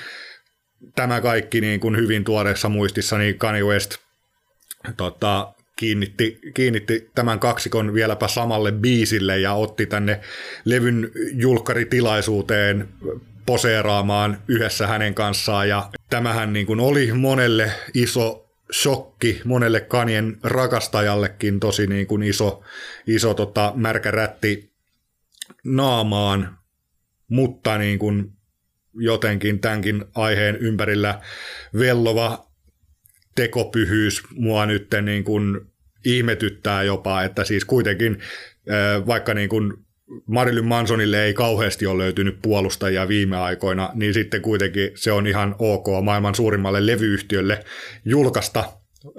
tämä 0.96 1.22
kaikki 1.22 1.62
niin 1.62 1.80
kuin 1.80 1.98
hyvin 1.98 2.24
tuoreessa 2.24 2.70
muistissa, 2.70 3.18
niin 3.18 3.38
Kanye 3.38 3.64
West 3.64 3.98
tota, 4.98 5.54
kiinnitti, 5.76 6.40
kiinnitti 6.54 7.10
tämän 7.16 7.40
kaksikon 7.40 7.94
vieläpä 7.94 8.28
samalle 8.28 8.72
biisille 8.72 9.40
ja 9.40 9.54
otti 9.54 9.86
tänne 9.86 10.20
levyn 10.66 11.12
julkkaritilaisuuteen 11.34 12.90
poseeraamaan 13.48 14.44
yhdessä 14.48 14.88
hänen 14.88 15.14
kanssaan. 15.14 15.70
Ja 15.70 15.90
tämähän 16.10 16.54
niin 16.54 16.66
kuin 16.66 16.80
oli 16.80 17.12
monelle 17.14 17.72
iso 17.94 18.50
shokki 18.74 19.42
monelle 19.46 19.82
kanien 19.82 20.38
rakastajallekin 20.44 21.60
tosi 21.60 21.88
niin 21.88 22.08
kuin 22.08 22.24
iso, 22.24 22.64
iso 23.08 23.34
tota, 23.34 23.74
märkä 23.76 24.12
rätti 24.12 24.72
naamaan, 25.64 26.58
mutta 27.28 27.78
niin 27.78 28.00
kuin 28.00 28.34
jotenkin 28.94 29.60
tämänkin 29.60 30.06
aiheen 30.16 30.56
ympärillä 30.56 31.22
vellova 31.80 32.48
tekopyhyys 33.36 34.24
mua 34.36 34.66
nyt 34.66 34.88
niin 35.02 35.24
kuin 35.24 35.62
ihmetyttää 36.06 36.84
jopa, 36.84 37.24
että 37.24 37.44
siis 37.44 37.66
kuitenkin 37.66 38.18
vaikka 39.08 39.34
niin 39.34 39.50
kuin 39.50 39.87
Marilyn 40.28 40.66
Mansonille 40.66 41.26
ei 41.26 41.34
kauheasti 41.34 41.86
ole 41.86 42.04
löytynyt 42.04 42.40
puolustajia 42.42 43.08
viime 43.08 43.38
aikoina, 43.38 43.90
niin 43.94 44.14
sitten 44.14 44.42
kuitenkin 44.42 44.92
se 44.96 45.12
on 45.12 45.28
ihan 45.28 45.56
ok 45.60 45.88
maailman 46.04 46.36
suurimmalle 46.36 46.86
levyyhtiölle 46.86 47.64
julkaista 48.06 48.64
ö, 49.06 49.14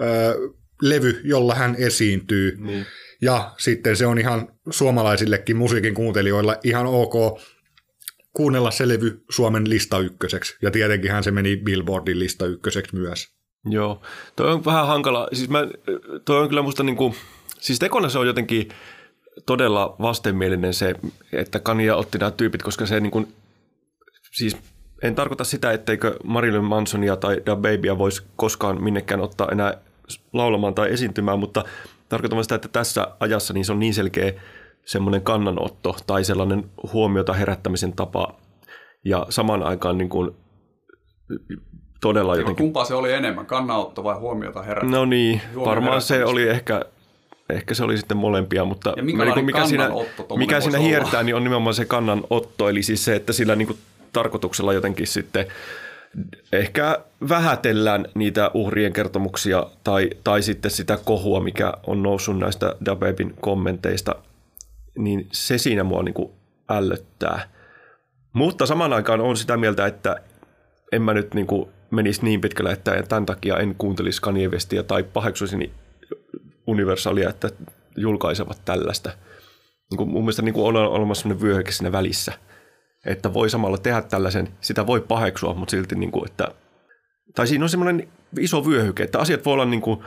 levy, 0.82 1.20
jolla 1.24 1.54
hän 1.54 1.76
esiintyy. 1.78 2.56
Mm. 2.58 2.84
Ja 3.22 3.54
sitten 3.58 3.96
se 3.96 4.06
on 4.06 4.18
ihan 4.18 4.48
suomalaisillekin 4.70 5.56
musiikin 5.56 5.94
kuuntelijoilla 5.94 6.56
ihan 6.64 6.86
ok 6.86 7.40
kuunnella 8.32 8.70
se 8.70 8.88
levy 8.88 9.24
Suomen 9.30 9.70
lista 9.70 9.98
ykköseksi. 9.98 10.56
Ja 10.62 10.70
tietenkin 10.70 11.10
hän 11.10 11.24
se 11.24 11.30
meni 11.30 11.56
Billboardin 11.56 12.18
lista 12.18 12.46
ykköseksi 12.46 12.96
myös. 12.96 13.26
Joo, 13.64 14.02
toi 14.36 14.52
on 14.52 14.64
vähän 14.64 14.86
hankala. 14.86 15.28
Siis 15.32 15.48
mä, 15.48 15.66
toi 16.24 16.42
on 16.42 16.48
kyllä 16.48 16.62
musta 16.62 16.82
niinku, 16.82 17.14
siis 17.60 17.78
tekona 17.78 18.08
se 18.08 18.18
on 18.18 18.26
jotenkin 18.26 18.68
todella 19.46 19.96
vastenmielinen 20.02 20.74
se, 20.74 20.94
että 21.32 21.60
Kania 21.60 21.96
otti 21.96 22.18
nämä 22.18 22.30
tyypit, 22.30 22.62
koska 22.62 22.86
se 22.86 23.00
niin 23.00 23.10
kuin, 23.10 23.32
siis 24.32 24.56
en 25.02 25.14
tarkoita 25.14 25.44
sitä, 25.44 25.72
etteikö 25.72 26.16
Marilyn 26.24 26.64
Mansonia 26.64 27.16
tai 27.16 27.42
Da 27.46 27.56
Babya 27.56 27.98
voisi 27.98 28.22
koskaan 28.36 28.82
minnekään 28.82 29.20
ottaa 29.20 29.48
enää 29.52 29.74
laulamaan 30.32 30.74
tai 30.74 30.92
esiintymään, 30.92 31.38
mutta 31.38 31.64
tarkoitan 32.08 32.42
sitä, 32.42 32.54
että 32.54 32.68
tässä 32.68 33.06
ajassa 33.20 33.54
niin 33.54 33.64
se 33.64 33.72
on 33.72 33.78
niin 33.78 33.94
selkeä 33.94 34.32
semmoinen 34.84 35.22
kannanotto 35.22 35.96
tai 36.06 36.24
sellainen 36.24 36.70
huomiota 36.92 37.32
herättämisen 37.32 37.92
tapa 37.92 38.34
ja 39.04 39.26
samaan 39.30 39.62
aikaan 39.62 39.98
niin 39.98 40.08
kuin 40.08 40.30
todella 42.00 42.36
jotenkin... 42.36 42.64
Kumpaa 42.64 42.84
se 42.84 42.94
oli 42.94 43.12
enemmän, 43.12 43.46
kannanotto 43.46 44.04
vai 44.04 44.18
huomiota 44.18 44.62
herättäminen? 44.62 45.00
No 45.00 45.04
niin, 45.04 45.40
varmaan 45.64 46.02
se 46.02 46.24
oli 46.24 46.48
ehkä 46.48 46.84
ehkä 47.50 47.74
se 47.74 47.84
oli 47.84 47.98
sitten 47.98 48.16
molempia, 48.16 48.64
mutta 48.64 48.94
ja 48.96 49.02
niin 49.02 49.44
mikä 49.44 49.66
siinä, 49.66 49.90
mikä 50.36 50.60
siinä 50.60 50.78
olla? 50.78 50.88
hiertää, 50.88 51.22
niin 51.22 51.34
on 51.34 51.44
nimenomaan 51.44 51.74
se 51.74 51.84
kannanotto, 51.84 52.68
eli 52.68 52.82
siis 52.82 53.04
se, 53.04 53.16
että 53.16 53.32
sillä 53.32 53.56
niin 53.56 53.66
kuin 53.66 53.78
tarkoituksella 54.12 54.72
jotenkin 54.72 55.06
sitten 55.06 55.46
ehkä 56.52 56.98
vähätellään 57.28 58.06
niitä 58.14 58.50
uhrien 58.54 58.92
kertomuksia 58.92 59.66
tai, 59.84 60.10
tai 60.24 60.42
sitten 60.42 60.70
sitä 60.70 60.98
kohua, 61.04 61.40
mikä 61.40 61.72
on 61.86 62.02
noussut 62.02 62.38
näistä 62.38 62.76
Dabebin 62.84 63.34
kommenteista, 63.40 64.14
niin 64.98 65.28
se 65.32 65.58
siinä 65.58 65.84
mua 65.84 66.02
niin 66.02 66.14
kuin 66.14 66.32
ällöttää. 66.70 67.48
Mutta 68.32 68.66
samaan 68.66 68.92
aikaan 68.92 69.20
on 69.20 69.36
sitä 69.36 69.56
mieltä, 69.56 69.86
että 69.86 70.16
en 70.92 71.02
mä 71.02 71.14
nyt 71.14 71.34
niin 71.34 71.46
kuin 71.46 71.68
menisi 71.90 72.24
niin 72.24 72.40
pitkälle, 72.40 72.72
että 72.72 73.02
tämän 73.08 73.26
takia 73.26 73.56
en 73.58 73.74
kuuntelisi 73.78 74.22
Kanye 74.22 74.48
Westia 74.48 74.82
tai 74.82 75.02
paheksuisi 75.02 75.72
universaalia, 76.68 77.28
että 77.28 77.50
julkaisevat 77.96 78.64
tällaista. 78.64 79.10
Niin 79.90 79.98
kuin 79.98 80.08
mun 80.08 80.22
mielestä 80.22 80.42
niin 80.42 80.54
kuin 80.54 80.66
on 80.66 80.76
olemassa 80.76 81.22
sellainen 81.22 81.46
vyöhyke 81.46 81.72
siinä 81.72 81.92
välissä, 81.92 82.32
että 83.06 83.34
voi 83.34 83.50
samalla 83.50 83.78
tehdä 83.78 84.02
tällaisen, 84.02 84.48
sitä 84.60 84.86
voi 84.86 85.00
paheksua, 85.00 85.54
mutta 85.54 85.70
silti, 85.70 85.94
niin 85.94 86.10
kuin, 86.10 86.30
että, 86.30 86.48
tai 87.34 87.46
siinä 87.46 87.64
on 87.64 87.68
semmoinen 87.68 88.08
iso 88.40 88.66
vyöhyke, 88.66 89.02
että 89.02 89.18
asiat 89.18 89.44
voi 89.44 89.52
olla 89.54 89.64
niin 89.64 89.80
kuin 89.80 90.00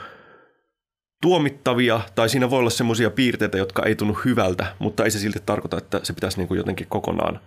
tuomittavia 1.22 2.00
tai 2.14 2.28
siinä 2.28 2.50
voi 2.50 2.58
olla 2.58 2.70
semmoisia 2.70 3.10
piirteitä, 3.10 3.58
jotka 3.58 3.82
ei 3.82 3.94
tunnu 3.94 4.18
hyvältä, 4.24 4.66
mutta 4.78 5.04
ei 5.04 5.10
se 5.10 5.18
silti 5.18 5.38
tarkoita, 5.46 5.78
että 5.78 6.00
se 6.02 6.12
pitäisi 6.12 6.38
niin 6.38 6.48
kuin 6.48 6.58
jotenkin 6.58 6.86
kokonaan 6.88 7.40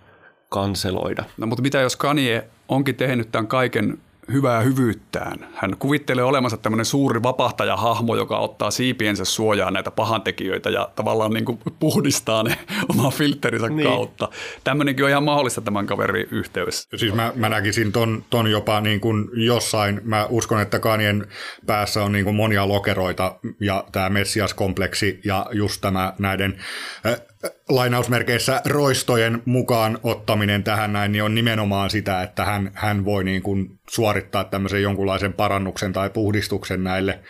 kanseloida. 0.48 1.24
No 1.36 1.46
mutta 1.46 1.62
mitä 1.62 1.80
jos 1.80 1.96
Kanye 1.96 2.44
onkin 2.68 2.94
tehnyt 2.94 3.32
tämän 3.32 3.46
kaiken 3.46 3.98
hyvää 4.32 4.60
hyvyyttään. 4.60 5.48
Hän 5.54 5.76
kuvittelee 5.78 6.24
olemansa 6.24 6.56
tämmöinen 6.56 6.84
suuri 6.84 7.22
vapahtajahahmo, 7.22 8.16
joka 8.16 8.38
ottaa 8.38 8.70
siipiensä 8.70 9.24
suojaa 9.24 9.70
näitä 9.70 9.90
pahantekijöitä 9.90 10.70
ja 10.70 10.88
tavallaan 10.96 11.30
niin 11.30 11.44
kuin 11.44 11.58
puhdistaa 11.78 12.42
ne 12.42 12.58
oman 12.90 13.12
filterinsä 13.12 13.68
niin. 13.68 13.88
kautta. 13.88 14.28
Tämmöinenkin 14.64 15.04
on 15.04 15.10
ihan 15.10 15.24
mahdollista 15.24 15.60
tämän 15.60 15.86
kaverin 15.86 16.26
yhteydessä. 16.30 16.88
Siis 16.96 17.14
mä, 17.14 17.32
mä 17.34 17.48
näkisin 17.48 17.92
ton, 17.92 18.24
ton 18.30 18.50
jopa 18.50 18.80
niin 18.80 19.00
kuin 19.00 19.28
jossain, 19.32 20.00
mä 20.04 20.26
uskon, 20.30 20.60
että 20.60 20.78
Kanien 20.78 21.26
päässä 21.66 22.02
on 22.02 22.12
niin 22.12 22.24
kuin 22.24 22.36
monia 22.36 22.68
lokeroita 22.68 23.38
ja 23.60 23.84
tämä 23.92 24.10
Messias-kompleksi 24.10 25.20
ja 25.24 25.46
just 25.52 25.80
tämä 25.80 26.12
näiden 26.18 26.58
äh, 27.06 27.20
lainausmerkeissä 27.68 28.62
roistojen 28.64 29.42
mukaan 29.44 29.98
ottaminen 30.02 30.64
tähän 30.64 30.92
näin, 30.92 31.12
niin 31.12 31.22
on 31.22 31.34
nimenomaan 31.34 31.90
sitä, 31.90 32.22
että 32.22 32.44
hän, 32.44 32.70
hän 32.74 33.04
voi 33.04 33.24
niin 33.24 33.42
kuin 33.42 33.78
suorittaa 33.90 34.44
tämmöisen 34.44 34.82
jonkunlaisen 34.82 35.32
parannuksen 35.32 35.92
tai 35.92 36.10
puhdistuksen 36.10 36.84
näille. 36.84 37.20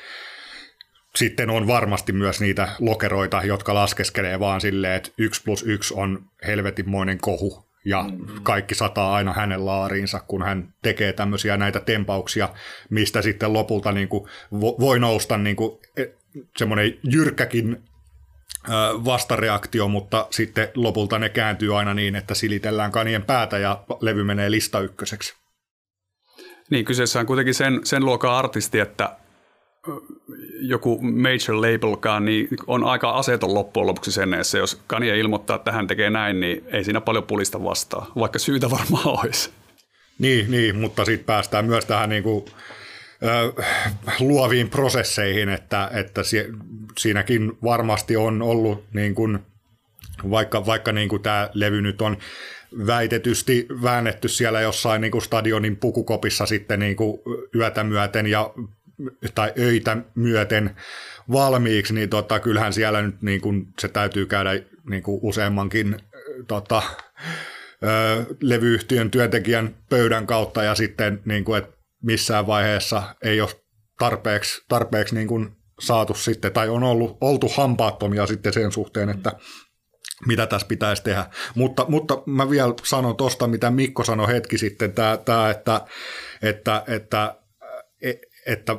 Sitten 1.16 1.50
on 1.50 1.66
varmasti 1.66 2.12
myös 2.12 2.40
niitä 2.40 2.68
lokeroita, 2.80 3.42
jotka 3.44 3.74
laskeskelee 3.74 4.40
vaan 4.40 4.60
silleen, 4.60 4.94
että 4.94 5.10
yksi 5.18 5.42
plus 5.44 5.62
yksi 5.62 5.94
on 5.96 6.24
helvetinmoinen 6.46 7.18
kohu 7.18 7.66
ja 7.86 8.04
kaikki 8.42 8.74
sataa 8.74 9.14
aina 9.14 9.32
hänen 9.32 9.66
laariinsa, 9.66 10.20
kun 10.20 10.42
hän 10.42 10.74
tekee 10.82 11.12
tämmöisiä 11.12 11.56
näitä 11.56 11.80
tempauksia, 11.80 12.48
mistä 12.90 13.22
sitten 13.22 13.52
lopulta 13.52 13.92
niin 13.92 14.08
kuin 14.08 14.28
voi 14.52 14.98
nousta 14.98 15.38
niin 15.38 15.56
kuin 15.56 15.78
e, 15.96 16.04
semmoinen 16.56 16.98
jyrkkäkin 17.02 17.82
vastareaktio, 19.04 19.88
mutta 19.88 20.26
sitten 20.30 20.68
lopulta 20.74 21.18
ne 21.18 21.28
kääntyy 21.28 21.78
aina 21.78 21.94
niin, 21.94 22.16
että 22.16 22.34
silitellään 22.34 22.92
kanien 22.92 23.22
päätä 23.22 23.58
ja 23.58 23.84
levy 24.00 24.24
menee 24.24 24.50
lista 24.50 24.80
ykköseksi. 24.80 25.34
Niin, 26.70 26.84
kyseessä 26.84 27.20
on 27.20 27.26
kuitenkin 27.26 27.54
sen, 27.54 27.80
sen 27.84 28.04
luokan 28.04 28.34
artisti, 28.34 28.78
että 28.78 29.16
joku 30.60 31.00
major 31.02 31.56
labelkaan 31.56 32.24
niin 32.24 32.48
on 32.66 32.84
aika 32.84 33.10
aseton 33.10 33.54
loppujen 33.54 33.86
lopuksi 33.86 34.12
sen 34.12 34.34
eessä. 34.34 34.58
Jos 34.58 34.82
Kanye 34.86 35.18
ilmoittaa, 35.18 35.56
että 35.56 35.72
hän 35.72 35.86
tekee 35.86 36.10
näin, 36.10 36.40
niin 36.40 36.64
ei 36.66 36.84
siinä 36.84 37.00
paljon 37.00 37.24
pulista 37.24 37.64
vastaa, 37.64 38.12
vaikka 38.18 38.38
syytä 38.38 38.70
varmaan 38.70 39.08
olisi. 39.20 39.50
Niin, 40.18 40.50
niin 40.50 40.76
mutta 40.76 41.04
sitten 41.04 41.26
päästään 41.26 41.64
myös 41.64 41.84
tähän 41.84 42.08
niin 42.08 42.22
kuin 42.22 42.44
luoviin 44.20 44.70
prosesseihin, 44.70 45.48
että, 45.48 45.90
että 45.92 46.22
siinäkin 46.98 47.58
varmasti 47.64 48.16
on 48.16 48.42
ollut 48.42 48.84
niin 48.94 49.14
kuin, 49.14 49.38
vaikka, 50.30 50.66
vaikka 50.66 50.92
niin 50.92 51.08
kuin 51.08 51.22
tämä 51.22 51.50
levy 51.54 51.82
nyt 51.82 52.02
on 52.02 52.16
väitetysti 52.86 53.66
väännetty 53.82 54.28
siellä 54.28 54.60
jossain 54.60 55.00
niin 55.00 55.12
kuin 55.12 55.22
stadionin 55.22 55.76
pukukopissa 55.76 56.46
sitten 56.46 56.80
niin 56.80 56.96
kuin 56.96 57.20
yötä 57.54 57.84
myöten 57.84 58.26
ja, 58.26 58.54
tai 59.34 59.52
öitä 59.58 59.96
myöten 60.14 60.76
valmiiksi, 61.32 61.94
niin 61.94 62.08
tota, 62.08 62.40
kyllähän 62.40 62.72
siellä 62.72 63.02
nyt 63.02 63.22
niin 63.22 63.40
kuin, 63.40 63.66
se 63.78 63.88
täytyy 63.88 64.26
käydä 64.26 64.50
niin 64.90 65.02
kuin 65.02 65.18
useammankin 65.22 65.96
tota, 66.48 66.82
ö, 67.82 68.24
levyyhtiön 68.40 69.10
työntekijän 69.10 69.74
pöydän 69.90 70.26
kautta 70.26 70.62
ja 70.62 70.74
sitten, 70.74 71.20
niin 71.24 71.44
kuin, 71.44 71.58
että 71.58 71.76
missään 72.02 72.46
vaiheessa 72.46 73.14
ei 73.22 73.40
ole 73.40 73.50
tarpeeksi, 73.98 74.64
tarpeeksi 74.68 75.14
niin 75.14 75.28
kuin 75.28 75.55
saatu 75.80 76.14
sitten, 76.14 76.52
tai 76.52 76.68
on 76.68 76.82
ollut, 76.82 77.16
oltu 77.20 77.48
hampaattomia 77.56 78.26
sitten 78.26 78.52
sen 78.52 78.72
suhteen, 78.72 79.08
että 79.08 79.32
mitä 80.26 80.46
tässä 80.46 80.66
pitäisi 80.66 81.02
tehdä. 81.02 81.26
Mutta, 81.54 81.86
mutta 81.88 82.22
mä 82.26 82.50
vielä 82.50 82.74
sanon 82.84 83.16
tuosta, 83.16 83.46
mitä 83.46 83.70
Mikko 83.70 84.04
sanoi 84.04 84.28
hetki 84.28 84.58
sitten, 84.58 84.92
tää, 84.92 85.16
tää, 85.16 85.50
että, 85.50 85.80
että, 86.42 86.84
että, 86.88 87.36
e, 88.02 88.12
että 88.46 88.76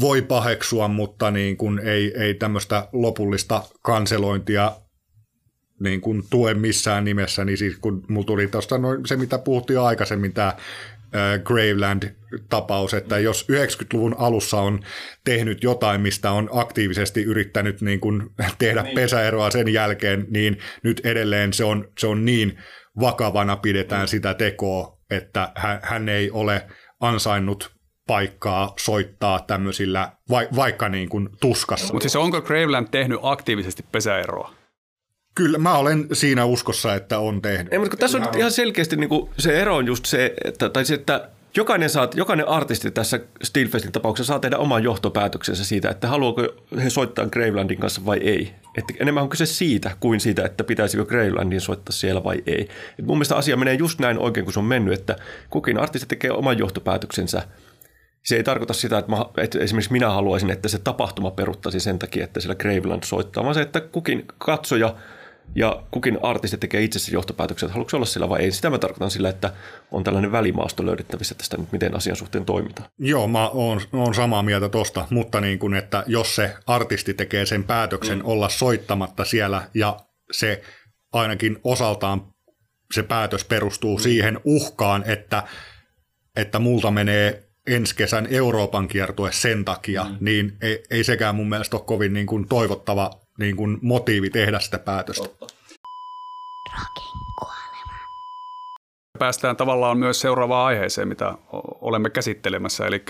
voi 0.00 0.22
paheksua, 0.22 0.88
mutta 0.88 1.30
niin 1.30 1.56
kuin 1.56 1.78
ei, 1.78 2.12
ei 2.16 2.34
tämmöistä 2.34 2.88
lopullista 2.92 3.62
kanselointia 3.82 4.72
niin 5.80 6.00
kuin 6.00 6.22
tue 6.30 6.54
missään 6.54 7.04
nimessä, 7.04 7.44
niin 7.44 7.58
siis 7.58 7.78
kun 7.80 8.04
mulla 8.08 8.26
tuli 8.26 8.46
tuosta 8.46 8.76
se, 9.06 9.16
mitä 9.16 9.38
puhuttiin 9.38 9.80
aikaisemmin, 9.80 10.32
tämä 10.32 10.56
Graveland-tapaus, 11.44 12.94
että 12.94 13.18
jos 13.18 13.46
90-luvun 13.52 14.14
alussa 14.18 14.60
on 14.60 14.80
tehnyt 15.24 15.62
jotain, 15.62 16.00
mistä 16.00 16.32
on 16.32 16.48
aktiivisesti 16.52 17.22
yrittänyt 17.22 17.80
niin 17.80 18.00
kuin 18.00 18.22
tehdä 18.58 18.82
niin. 18.82 18.94
pesäeroa 18.94 19.50
sen 19.50 19.72
jälkeen, 19.72 20.26
niin 20.30 20.58
nyt 20.82 21.00
edelleen 21.04 21.52
se 21.52 21.64
on, 21.64 21.88
se 21.98 22.06
on 22.06 22.24
niin 22.24 22.58
vakavana 23.00 23.56
pidetään 23.56 24.04
mm. 24.04 24.08
sitä 24.08 24.34
tekoa, 24.34 24.98
että 25.10 25.52
hän, 25.54 25.80
hän 25.82 26.08
ei 26.08 26.30
ole 26.30 26.66
ansainnut 27.00 27.78
paikkaa 28.06 28.72
soittaa 28.78 29.40
tämmöisillä, 29.40 30.12
va, 30.30 30.40
vaikka 30.56 30.88
niin 30.88 31.08
kuin 31.08 31.28
tuskassa. 31.40 31.92
Mutta 31.92 32.02
siis 32.02 32.16
onko 32.16 32.42
Graveland 32.42 32.88
tehnyt 32.90 33.18
aktiivisesti 33.22 33.84
pesäeroa? 33.92 34.57
Kyllä, 35.38 35.58
mä 35.58 35.78
olen 35.78 36.06
siinä 36.12 36.44
uskossa, 36.44 36.94
että 36.94 37.18
on 37.18 37.42
tehnyt. 37.42 37.72
Ei, 37.72 37.78
mutta 37.78 37.90
kun 37.90 37.98
tässä 37.98 38.18
on 38.18 38.38
ihan 38.38 38.50
selkeästi 38.50 38.96
niin 38.96 39.08
kuin 39.08 39.30
se 39.38 39.60
ero 39.60 39.76
on 39.76 39.86
just 39.86 40.06
se, 40.06 40.34
että, 40.44 40.68
tai 40.68 40.84
se, 40.84 40.94
että 40.94 41.28
jokainen, 41.56 41.90
saa, 41.90 42.08
jokainen 42.14 42.48
artisti 42.48 42.90
tässä 42.90 43.20
Steelfestin 43.42 43.92
tapauksessa 43.92 44.32
saa 44.32 44.40
tehdä 44.40 44.56
oman 44.56 44.82
johtopäätöksensä 44.82 45.64
siitä, 45.64 45.90
että 45.90 46.08
haluaako 46.08 46.42
he 46.82 46.90
soittaa 46.90 47.26
Gravelandin 47.26 47.78
kanssa 47.78 48.04
vai 48.06 48.18
ei. 48.18 48.54
Että 48.78 48.94
enemmän 49.00 49.22
on 49.22 49.28
kyse 49.28 49.46
siitä 49.46 49.90
kuin 50.00 50.20
siitä, 50.20 50.44
että 50.44 50.64
pitäisikö 50.64 51.04
Gravelandin 51.04 51.60
soittaa 51.60 51.92
siellä 51.92 52.24
vai 52.24 52.42
ei. 52.46 52.68
Et 52.98 53.06
mun 53.06 53.16
mielestä 53.16 53.36
asia 53.36 53.56
menee 53.56 53.74
just 53.74 53.98
näin 53.98 54.18
oikein 54.18 54.44
kuin 54.44 54.54
se 54.54 54.60
on 54.60 54.66
mennyt, 54.66 54.94
että 54.94 55.16
kukin 55.50 55.80
artisti 55.80 56.06
tekee 56.06 56.32
oman 56.32 56.58
johtopäätöksensä 56.58 57.42
se 58.22 58.36
ei 58.36 58.42
tarkoita 58.42 58.74
sitä, 58.74 58.98
että, 58.98 59.10
mä, 59.10 59.24
että 59.36 59.58
esimerkiksi 59.58 59.92
minä 59.92 60.10
haluaisin, 60.10 60.50
että 60.50 60.68
se 60.68 60.78
tapahtuma 60.78 61.30
peruttaisi 61.30 61.80
sen 61.80 61.98
takia, 61.98 62.24
että 62.24 62.40
siellä 62.40 62.54
Graveland 62.54 63.02
soittaa, 63.04 63.44
vaan 63.44 63.54
se, 63.54 63.60
että 63.60 63.80
kukin 63.80 64.24
katsoja 64.38 64.94
ja 65.54 65.82
kukin 65.90 66.18
artisti 66.22 66.58
tekee 66.58 66.82
itse 66.82 66.98
sen 66.98 67.12
johtopäätöksen, 67.12 67.66
että 67.66 67.72
haluatko 67.74 67.96
olla 67.96 68.06
sillä 68.06 68.28
vai 68.28 68.40
ei. 68.40 68.52
Sitä 68.52 68.70
mä 68.70 68.78
tarkoitan 68.78 69.10
sillä, 69.10 69.28
että 69.28 69.52
on 69.90 70.04
tällainen 70.04 70.32
välimaasto 70.32 70.86
löydettävissä 70.86 71.34
tästä 71.34 71.56
nyt, 71.56 71.72
miten 71.72 71.96
asian 71.96 72.16
suhteen 72.16 72.44
toimitaan. 72.44 72.88
Joo, 72.98 73.28
mä 73.28 73.48
oon, 73.48 73.80
oon 73.92 74.14
samaa 74.14 74.42
mieltä 74.42 74.68
tosta, 74.68 75.06
mutta 75.10 75.40
niin 75.40 75.58
kuin, 75.58 75.74
että 75.74 76.04
jos 76.06 76.36
se 76.36 76.54
artisti 76.66 77.14
tekee 77.14 77.46
sen 77.46 77.64
päätöksen 77.64 78.18
mm. 78.18 78.24
olla 78.24 78.48
soittamatta 78.48 79.24
siellä 79.24 79.62
ja 79.74 79.96
se 80.32 80.62
ainakin 81.12 81.58
osaltaan 81.64 82.22
se 82.94 83.02
päätös 83.02 83.44
perustuu 83.44 83.96
mm. 83.96 84.02
siihen 84.02 84.40
uhkaan, 84.44 85.04
että, 85.06 85.42
että 86.36 86.58
multa 86.58 86.90
menee 86.90 87.48
ensi 87.66 87.96
kesän 87.96 88.26
Euroopan 88.30 88.88
kiertue 88.88 89.32
sen 89.32 89.64
takia, 89.64 90.04
mm. 90.04 90.16
niin 90.20 90.56
ei, 90.62 90.82
ei 90.90 91.04
sekään 91.04 91.34
mun 91.34 91.48
mielestä 91.48 91.76
ole 91.76 91.84
kovin 91.84 92.12
niin 92.12 92.26
kuin 92.26 92.48
toivottava 92.48 93.10
niin 93.38 93.56
kuin 93.56 93.78
motiivi 93.82 94.30
tehdä 94.30 94.58
sitä 94.58 94.78
päätöstä. 94.78 95.28
Päästään 99.18 99.56
tavallaan 99.56 99.98
myös 99.98 100.20
seuraavaan 100.20 100.66
aiheeseen, 100.66 101.08
mitä 101.08 101.34
olemme 101.80 102.10
käsittelemässä, 102.10 102.86
eli 102.86 103.04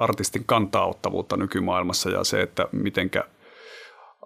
artistin 0.00 0.44
kantaaottavuutta 0.44 1.36
nykymaailmassa 1.36 2.10
ja 2.10 2.24
se, 2.24 2.42
että 2.42 2.66
mitenkä 2.72 3.24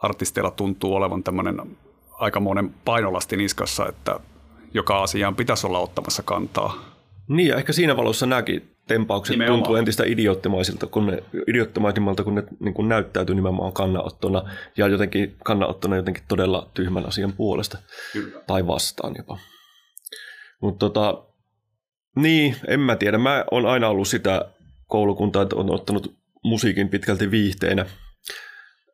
artisteilla 0.01 0.51
tuntuu 0.51 0.95
olevan 0.95 1.23
tämmöinen 1.23 1.77
aikamoinen 2.13 2.75
painolasti 2.85 3.37
niskassa, 3.37 3.89
että 3.89 4.21
joka 4.75 5.03
asiaan 5.03 5.37
pitäisi 5.37 5.67
olla 5.67 5.79
ottamassa 5.79 6.23
kantaa. 6.23 6.94
Niin, 7.29 7.49
ja 7.49 7.57
ehkä 7.57 7.73
siinä 7.73 7.97
valossa 7.97 8.27
nämäkin 8.27 8.75
tempaukset 8.87 9.35
nimenomaan. 9.35 9.63
tuntuu 9.63 9.77
entistä 9.77 10.05
idioottimaisilta, 10.07 10.87
kun 10.87 11.07
ne, 11.07 11.23
idioottimaisimmalta, 11.49 12.25
kun 12.25 12.35
ne 12.35 12.45
niin 12.61 12.75
kun 12.75 12.89
näyttäytyy 12.89 13.35
nimenomaan 13.35 13.73
kannanottona 13.73 14.43
ja 14.77 14.89
jotenkin 14.89 15.37
kannanottona 15.45 15.97
jotenkin 15.97 16.25
todella 16.29 16.71
tyhmän 16.75 17.07
asian 17.07 17.33
puolesta 17.33 17.79
Kyllä. 18.13 18.41
tai 18.47 18.67
vastaan 18.67 19.15
jopa. 19.17 19.39
Mutta 20.61 20.79
tota, 20.79 21.25
niin, 22.17 22.57
en 22.69 22.81
mä 22.81 22.97
tiedä. 22.97 23.19
Mä 23.19 23.45
oon 23.51 23.67
aina 23.67 23.89
ollut 23.89 24.09
sitä 24.09 24.53
koulukuntaa, 24.87 25.43
että 25.43 25.57
on 25.57 25.75
ottanut 25.75 26.15
musiikin 26.43 26.89
pitkälti 26.89 27.31
viihteenä. 27.31 27.87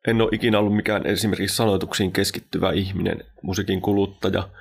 En 0.07 0.21
ole 0.21 0.29
ikinä 0.31 0.59
ollut 0.59 0.75
mikään 0.75 1.05
esimerkiksi 1.05 1.55
sanoituksiin 1.55 2.11
keskittyvä 2.11 2.71
ihminen, 2.71 3.23
musiikin 3.41 3.81
kuluttaja– 3.81 4.49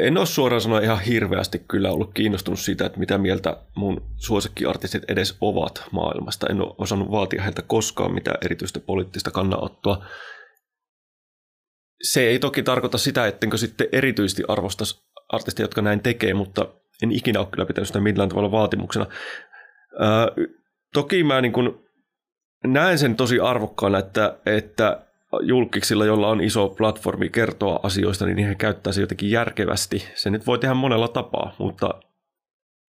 en 0.00 0.18
ole 0.18 0.26
suoraan 0.26 0.60
sanoen 0.60 0.84
ihan 0.84 1.00
hirveästi 1.00 1.58
kyllä 1.58 1.90
ollut 1.90 2.14
kiinnostunut 2.14 2.60
siitä, 2.60 2.86
että 2.86 2.98
mitä 2.98 3.18
mieltä 3.18 3.56
mun 3.76 4.02
suosikkiartistit 4.16 5.02
edes 5.08 5.36
ovat 5.40 5.84
maailmasta. 5.90 6.46
En 6.50 6.60
ole 6.60 6.74
osannut 6.78 7.10
vaatia 7.10 7.42
heiltä 7.42 7.62
koskaan 7.62 8.14
mitään 8.14 8.38
erityistä 8.44 8.80
poliittista 8.80 9.30
kannanottoa. 9.30 10.04
Se 12.02 12.20
ei 12.20 12.38
toki 12.38 12.62
tarkoita 12.62 12.98
sitä, 12.98 13.26
ettenkö 13.26 13.56
sitten 13.56 13.88
erityisesti 13.92 14.42
arvostaisi 14.48 15.02
artisteja, 15.28 15.64
jotka 15.64 15.82
näin 15.82 16.00
tekee, 16.00 16.34
mutta 16.34 16.68
en 17.02 17.12
ikinä 17.12 17.40
ole 17.40 17.48
kyllä 17.50 17.66
pitänyt 17.66 17.86
sitä 17.86 18.00
millään 18.00 18.28
tavalla 18.28 18.50
vaatimuksena. 18.50 19.06
Ää, 19.98 20.28
toki 20.92 21.24
mä 21.24 21.40
niin 21.40 21.52
kun 21.52 21.84
näen 22.66 22.98
sen 22.98 23.16
tosi 23.16 23.40
arvokkaana, 23.40 23.98
että, 23.98 24.38
että 24.46 25.06
julkiksilla, 25.42 26.04
jolla 26.04 26.28
on 26.28 26.40
iso 26.40 26.68
platformi 26.68 27.28
kertoa 27.28 27.80
asioista, 27.82 28.26
niin 28.26 28.48
he 28.48 28.54
käyttää 28.54 28.92
se 28.92 29.00
jotenkin 29.00 29.30
järkevästi. 29.30 30.04
Se 30.14 30.30
nyt 30.30 30.46
voi 30.46 30.58
tehdä 30.58 30.74
monella 30.74 31.08
tapaa, 31.08 31.54
mutta, 31.58 32.00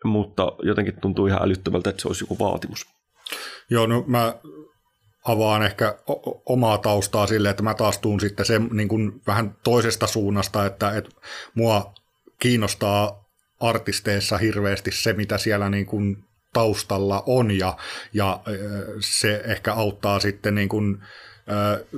mutta 0.04 0.51
jotenkin 0.63 1.01
tuntuu 1.01 1.27
ihan 1.27 1.43
älyttömältä, 1.43 1.89
että 1.89 2.01
se 2.01 2.08
olisi 2.08 2.23
joku 2.23 2.39
vaatimus. 2.39 2.86
Joo, 3.69 3.88
no 3.88 4.04
mä 4.08 4.34
avaan 5.25 5.63
ehkä 5.63 5.95
omaa 6.45 6.77
taustaa 6.77 7.27
sille, 7.27 7.49
että 7.49 7.63
mä 7.63 7.73
taas 7.73 7.97
tuun 7.97 8.19
sitten 8.19 8.45
sen 8.45 8.69
niin 8.71 8.88
kuin 8.88 9.21
vähän 9.27 9.56
toisesta 9.63 10.08
suunnasta, 10.08 10.65
että, 10.65 10.91
että 10.91 11.12
mua 11.56 11.93
kiinnostaa 12.39 13.25
artisteissa 13.60 14.38
hirveästi 14.38 14.91
se, 14.91 15.13
mitä 15.13 15.38
siellä 15.38 15.69
niin 15.69 15.86
kuin 15.86 16.15
taustalla 16.54 17.23
on 17.25 17.51
ja, 17.51 17.77
ja 18.13 18.39
se 18.99 19.41
ehkä 19.45 19.73
auttaa 19.73 20.19
sitten 20.19 20.56
niin 20.56 20.69
kuin, 20.69 20.97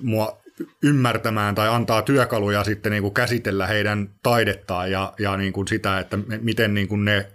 mua 0.02 0.44
ymmärtämään 0.84 1.56
tai 1.56 1.70
antaa 1.70 2.02
työkaluja 2.02 2.64
sitten 2.64 2.92
niin 2.92 3.02
kuin 3.02 3.14
käsitellä 3.14 3.68
heidän 3.68 4.10
taidettaan 4.24 4.92
ja, 4.92 5.14
ja 5.20 5.38
niin 5.38 5.54
kuin 5.54 5.68
sitä, 5.68 6.00
että 6.00 6.18
miten 6.42 6.74
niin 6.74 6.88
kuin 6.88 7.06
ne, 7.06 7.32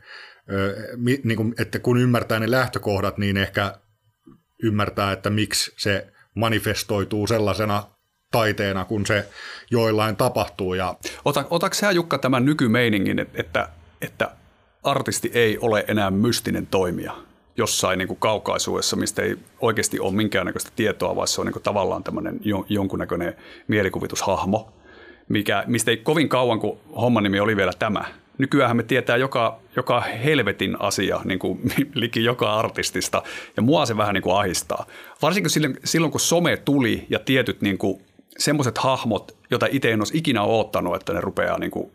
niin 1.25 1.37
kuin, 1.37 1.55
että 1.59 1.79
kun 1.79 1.99
ymmärtää 1.99 2.41
ne 2.41 2.51
lähtökohdat, 2.51 3.19
niin 3.19 3.37
ehkä 3.37 3.75
ymmärtää, 4.63 5.13
että 5.13 5.31
miksi 5.31 5.73
se 5.77 6.07
manifestoituu 6.35 7.27
sellaisena 7.27 7.83
taiteena, 8.31 8.85
kun 8.85 9.07
se 9.07 9.29
joillain 9.71 10.17
tapahtuu. 10.17 10.75
Ja... 10.75 10.95
Ota, 11.25 11.45
otatko 11.51 11.75
sä 11.75 11.91
Jukka 11.91 12.19
tämän 12.19 12.45
nykymeiningin, 12.45 13.27
että, 13.35 13.69
että 14.01 14.31
artisti 14.83 15.31
ei 15.35 15.59
ole 15.59 15.85
enää 15.89 16.11
mystinen 16.11 16.67
toimija 16.67 17.28
jossain 17.59 17.99
niin 17.99 18.09
kuin 18.09 18.21
kaukaisuudessa, 18.21 18.97
mistä 18.97 19.23
ei 19.23 19.37
oikeasti 19.61 20.01
ole 20.01 20.13
minkäännäköistä 20.13 20.71
tietoa, 20.77 21.17
vaan 21.17 21.29
se 21.29 21.41
on 21.41 21.47
niin 21.47 21.53
kuin 21.53 21.63
tavallaan 21.63 22.05
tämmöinen 22.05 22.41
jonkunnäköinen 22.69 23.37
mielikuvitushahmo, 23.69 24.73
mikä, 25.29 25.65
mistä 25.67 25.91
ei 25.91 25.97
kovin 25.97 26.29
kauan, 26.29 26.61
kun 26.61 26.79
homman 26.97 27.23
nimi 27.23 27.41
oli 27.41 27.57
vielä 27.57 27.73
tämä. 27.79 28.05
Nykyään 28.39 28.77
me 28.77 28.83
tietää 28.83 29.17
joka, 29.17 29.61
joka 29.77 30.01
helvetin 30.01 30.77
asia, 30.81 31.21
niin 31.25 31.39
kuin 31.39 31.61
liki 31.95 32.25
joka 32.25 32.55
artistista, 32.55 33.23
ja 33.57 33.63
mua 33.63 33.87
se 33.87 33.97
vähän 33.97 34.15
niin 34.15 34.23
kuin 34.23 34.37
ahistaa. 34.37 34.87
Varsinkin 35.23 35.51
silloin, 35.51 35.77
silloin 35.85 36.11
kun 36.11 36.21
some 36.21 36.57
tuli 36.57 37.07
ja 37.11 37.19
tietyt 37.19 37.61
niin 37.61 37.79
semmoiset 38.39 38.79
hahmot, 38.79 39.37
joita 39.51 39.67
itse 39.71 39.91
en 39.91 40.01
olisi 40.01 40.19
ikinä 40.19 40.43
odottanut, 40.43 40.97
että 40.97 41.13
ne 41.13 41.21
rupeaa 41.21 41.59
niin 41.59 41.71
kuin 41.71 41.91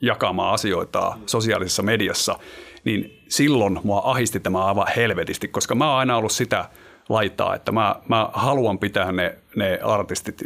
jakamaan 0.00 0.54
asioita 0.54 1.16
sosiaalisessa 1.26 1.82
mediassa, 1.82 2.38
niin 2.84 3.22
silloin 3.28 3.80
mua 3.84 4.02
ahisti 4.04 4.40
tämä 4.40 4.64
aivan 4.64 4.86
helvetisti, 4.96 5.48
koska 5.48 5.74
mä 5.74 5.90
oon 5.90 5.98
aina 5.98 6.16
ollut 6.16 6.32
sitä 6.32 6.68
laittaa, 7.08 7.54
että 7.54 7.72
mä, 7.72 7.96
mä 8.08 8.28
haluan 8.32 8.78
pitää 8.78 9.12
ne, 9.12 9.38
ne 9.56 9.78
artistit 9.82 10.42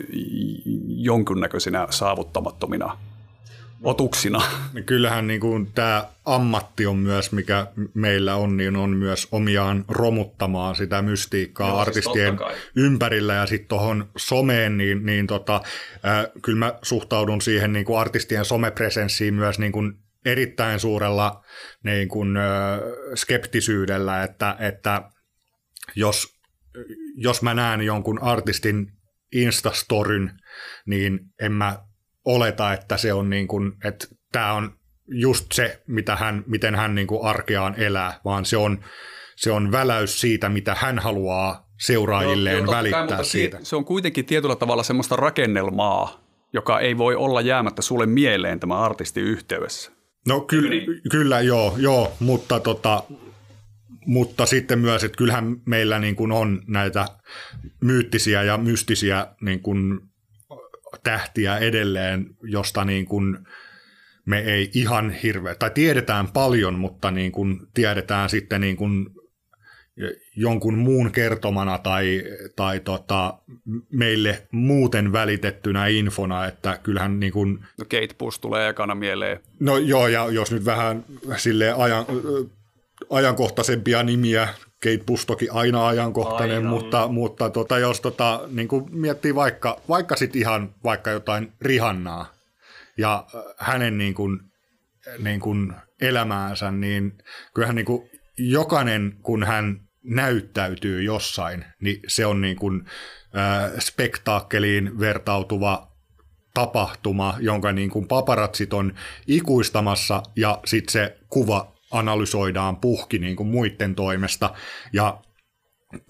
jonkunnäköisinä 0.88 1.86
saavuttamattomina 1.90 2.98
otuksina. 3.82 4.42
Kyllähän 4.86 5.26
niin 5.26 5.40
kuin 5.40 5.72
tämä 5.74 6.04
ammatti 6.24 6.86
on 6.86 6.96
myös, 6.96 7.32
mikä 7.32 7.66
meillä 7.94 8.36
on, 8.36 8.56
niin 8.56 8.76
on 8.76 8.90
myös 8.90 9.28
omiaan 9.32 9.84
romuttamaan 9.88 10.76
sitä 10.76 11.02
mystiikkaa 11.02 11.68
Joo, 11.68 11.84
siis 11.84 11.88
artistien 11.88 12.38
siis 12.38 12.60
ympärillä 12.76 13.34
ja 13.34 13.46
sitten 13.46 13.68
tuohon 13.68 14.08
someen, 14.16 14.76
niin, 14.76 15.06
niin 15.06 15.26
tota, 15.26 15.54
äh, 15.54 16.26
kyllä 16.42 16.58
mä 16.58 16.74
suhtaudun 16.82 17.40
siihen 17.40 17.72
niin 17.72 17.84
kuin 17.84 17.98
artistien 17.98 18.44
somepresenssiin 18.44 19.34
myös 19.34 19.58
niin 19.58 19.72
kuin 19.72 19.98
erittäin 20.28 20.80
suurella 20.80 21.44
niin 21.84 22.08
kuin, 22.08 22.38
skeptisyydellä, 23.14 24.22
että, 24.22 24.56
että 24.58 25.02
jos, 25.96 26.38
jos 27.16 27.42
mä 27.42 27.54
näen 27.54 27.82
jonkun 27.82 28.22
artistin 28.22 28.92
Instastoryn, 29.32 30.30
niin 30.86 31.20
en 31.42 31.52
mä 31.52 31.78
oleta, 32.24 32.72
että 32.72 32.96
se 32.96 33.12
on 33.12 33.30
niin 33.30 33.48
kuin, 33.48 33.72
että 33.84 34.06
tämä 34.32 34.52
on 34.52 34.78
just 35.08 35.46
se, 35.52 35.82
mitä 35.86 36.16
hän, 36.16 36.44
miten 36.46 36.74
hän 36.74 36.94
niin 36.94 37.06
kuin 37.06 37.24
arkeaan 37.24 37.74
elää, 37.80 38.20
vaan 38.24 38.44
se 38.44 38.56
on, 38.56 38.84
se 39.36 39.50
on 39.50 39.72
väläys 39.72 40.20
siitä, 40.20 40.48
mitä 40.48 40.74
hän 40.74 40.98
haluaa 40.98 41.68
seuraajilleen 41.80 42.64
joo, 42.64 42.74
välittää 42.74 43.06
kai, 43.06 43.24
siitä. 43.24 43.58
Se 43.62 43.76
on 43.76 43.84
kuitenkin 43.84 44.24
tietyllä 44.24 44.56
tavalla 44.56 44.82
semmoista 44.82 45.16
rakennelmaa, 45.16 46.20
joka 46.52 46.80
ei 46.80 46.98
voi 46.98 47.14
olla 47.14 47.40
jäämättä 47.40 47.82
sulle 47.82 48.06
mieleen 48.06 48.60
tämä 48.60 48.80
artisti 48.80 49.20
yhteydessä. 49.20 49.97
No 50.26 50.40
ky- 50.40 50.68
niin. 50.68 51.00
kyllä, 51.10 51.40
joo, 51.40 51.74
joo 51.78 52.16
mutta, 52.20 52.60
tota, 52.60 53.02
mutta 54.06 54.46
sitten 54.46 54.78
myös, 54.78 55.04
että 55.04 55.16
kyllähän 55.16 55.56
meillä 55.66 55.98
niin 55.98 56.16
kuin 56.16 56.32
on 56.32 56.62
näitä 56.66 57.06
myyttisiä 57.80 58.42
ja 58.42 58.58
mystisiä 58.58 59.26
niin 59.40 59.60
kuin 59.60 60.00
tähtiä 61.02 61.58
edelleen, 61.58 62.26
josta 62.42 62.84
niin 62.84 63.06
kuin 63.06 63.38
me 64.26 64.38
ei 64.38 64.70
ihan 64.74 65.10
hirveä, 65.10 65.54
tai 65.54 65.70
tiedetään 65.70 66.28
paljon, 66.28 66.74
mutta 66.78 67.10
niin 67.10 67.32
kuin 67.32 67.60
tiedetään 67.74 68.30
sitten 68.30 68.60
niin 68.60 68.76
kuin 68.76 69.06
jonkun 70.40 70.78
muun 70.78 71.12
kertomana 71.12 71.78
tai, 71.78 72.22
tai 72.56 72.80
tota, 72.80 73.34
meille 73.92 74.42
muuten 74.52 75.12
välitettynä 75.12 75.86
infona, 75.86 76.46
että 76.46 76.78
kyllähän 76.82 77.20
niin 77.20 77.32
kuin... 77.32 77.58
No 77.78 77.84
Kate 77.84 78.14
Bush 78.18 78.40
tulee 78.40 78.68
ekana 78.68 78.94
mieleen. 78.94 79.40
No 79.60 79.76
joo, 79.76 80.08
ja 80.08 80.30
jos 80.30 80.52
nyt 80.52 80.64
vähän 80.64 81.04
sille 81.36 81.72
ajan, 81.72 82.04
ajankohtaisempia 83.10 84.02
nimiä 84.02 84.48
Kate 84.82 85.04
Bush 85.06 85.26
toki 85.26 85.48
aina 85.50 85.86
ajankohtainen, 85.86 86.56
aina. 86.56 86.70
mutta, 86.70 87.08
mutta 87.08 87.50
tota, 87.50 87.78
jos 87.78 88.00
tota, 88.00 88.40
niin 88.48 88.68
kuin 88.68 88.84
miettii 88.90 89.34
vaikka, 89.34 89.80
vaikka 89.88 90.16
sit 90.16 90.36
ihan 90.36 90.74
vaikka 90.84 91.10
jotain 91.10 91.52
Rihannaa 91.60 92.32
ja 92.98 93.26
äh, 93.34 93.42
hänen 93.58 93.98
niin 93.98 94.14
kuin, 94.14 94.40
niin 95.18 95.40
kuin 95.40 95.72
elämäänsä, 96.00 96.70
niin 96.70 97.18
kyllähän 97.54 97.76
niin 97.76 97.86
kuin 97.86 98.10
jokainen, 98.38 99.16
kun 99.22 99.44
hän 99.44 99.87
näyttäytyy 100.08 101.02
jossain, 101.02 101.64
niin 101.80 102.00
se 102.06 102.26
on 102.26 102.40
niin 102.40 102.56
kuin, 102.56 102.84
spektaakkeliin 103.78 104.98
vertautuva 104.98 105.92
tapahtuma, 106.54 107.34
jonka 107.40 107.72
niin 107.72 107.90
kuin 107.90 108.08
paparatsit 108.08 108.72
on 108.72 108.94
ikuistamassa 109.26 110.22
ja 110.36 110.60
sitten 110.64 110.92
se 110.92 111.18
kuva 111.28 111.72
analysoidaan 111.90 112.76
puhki 112.76 113.18
niin 113.18 113.36
kuin 113.36 113.48
muiden 113.48 113.94
toimesta. 113.94 114.54
Ja 114.92 115.20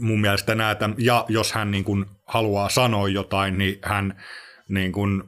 mun 0.01 0.21
mielestä 0.21 0.55
näitä, 0.55 0.91
ja 0.99 1.25
jos 1.29 1.53
hän 1.53 1.71
niin 1.71 1.85
kuin 1.85 2.07
haluaa 2.27 2.69
sanoa 2.69 3.09
jotain, 3.09 3.59
niin 3.59 3.79
hän 3.83 4.23
niin 4.69 4.93
kuin, 4.93 5.23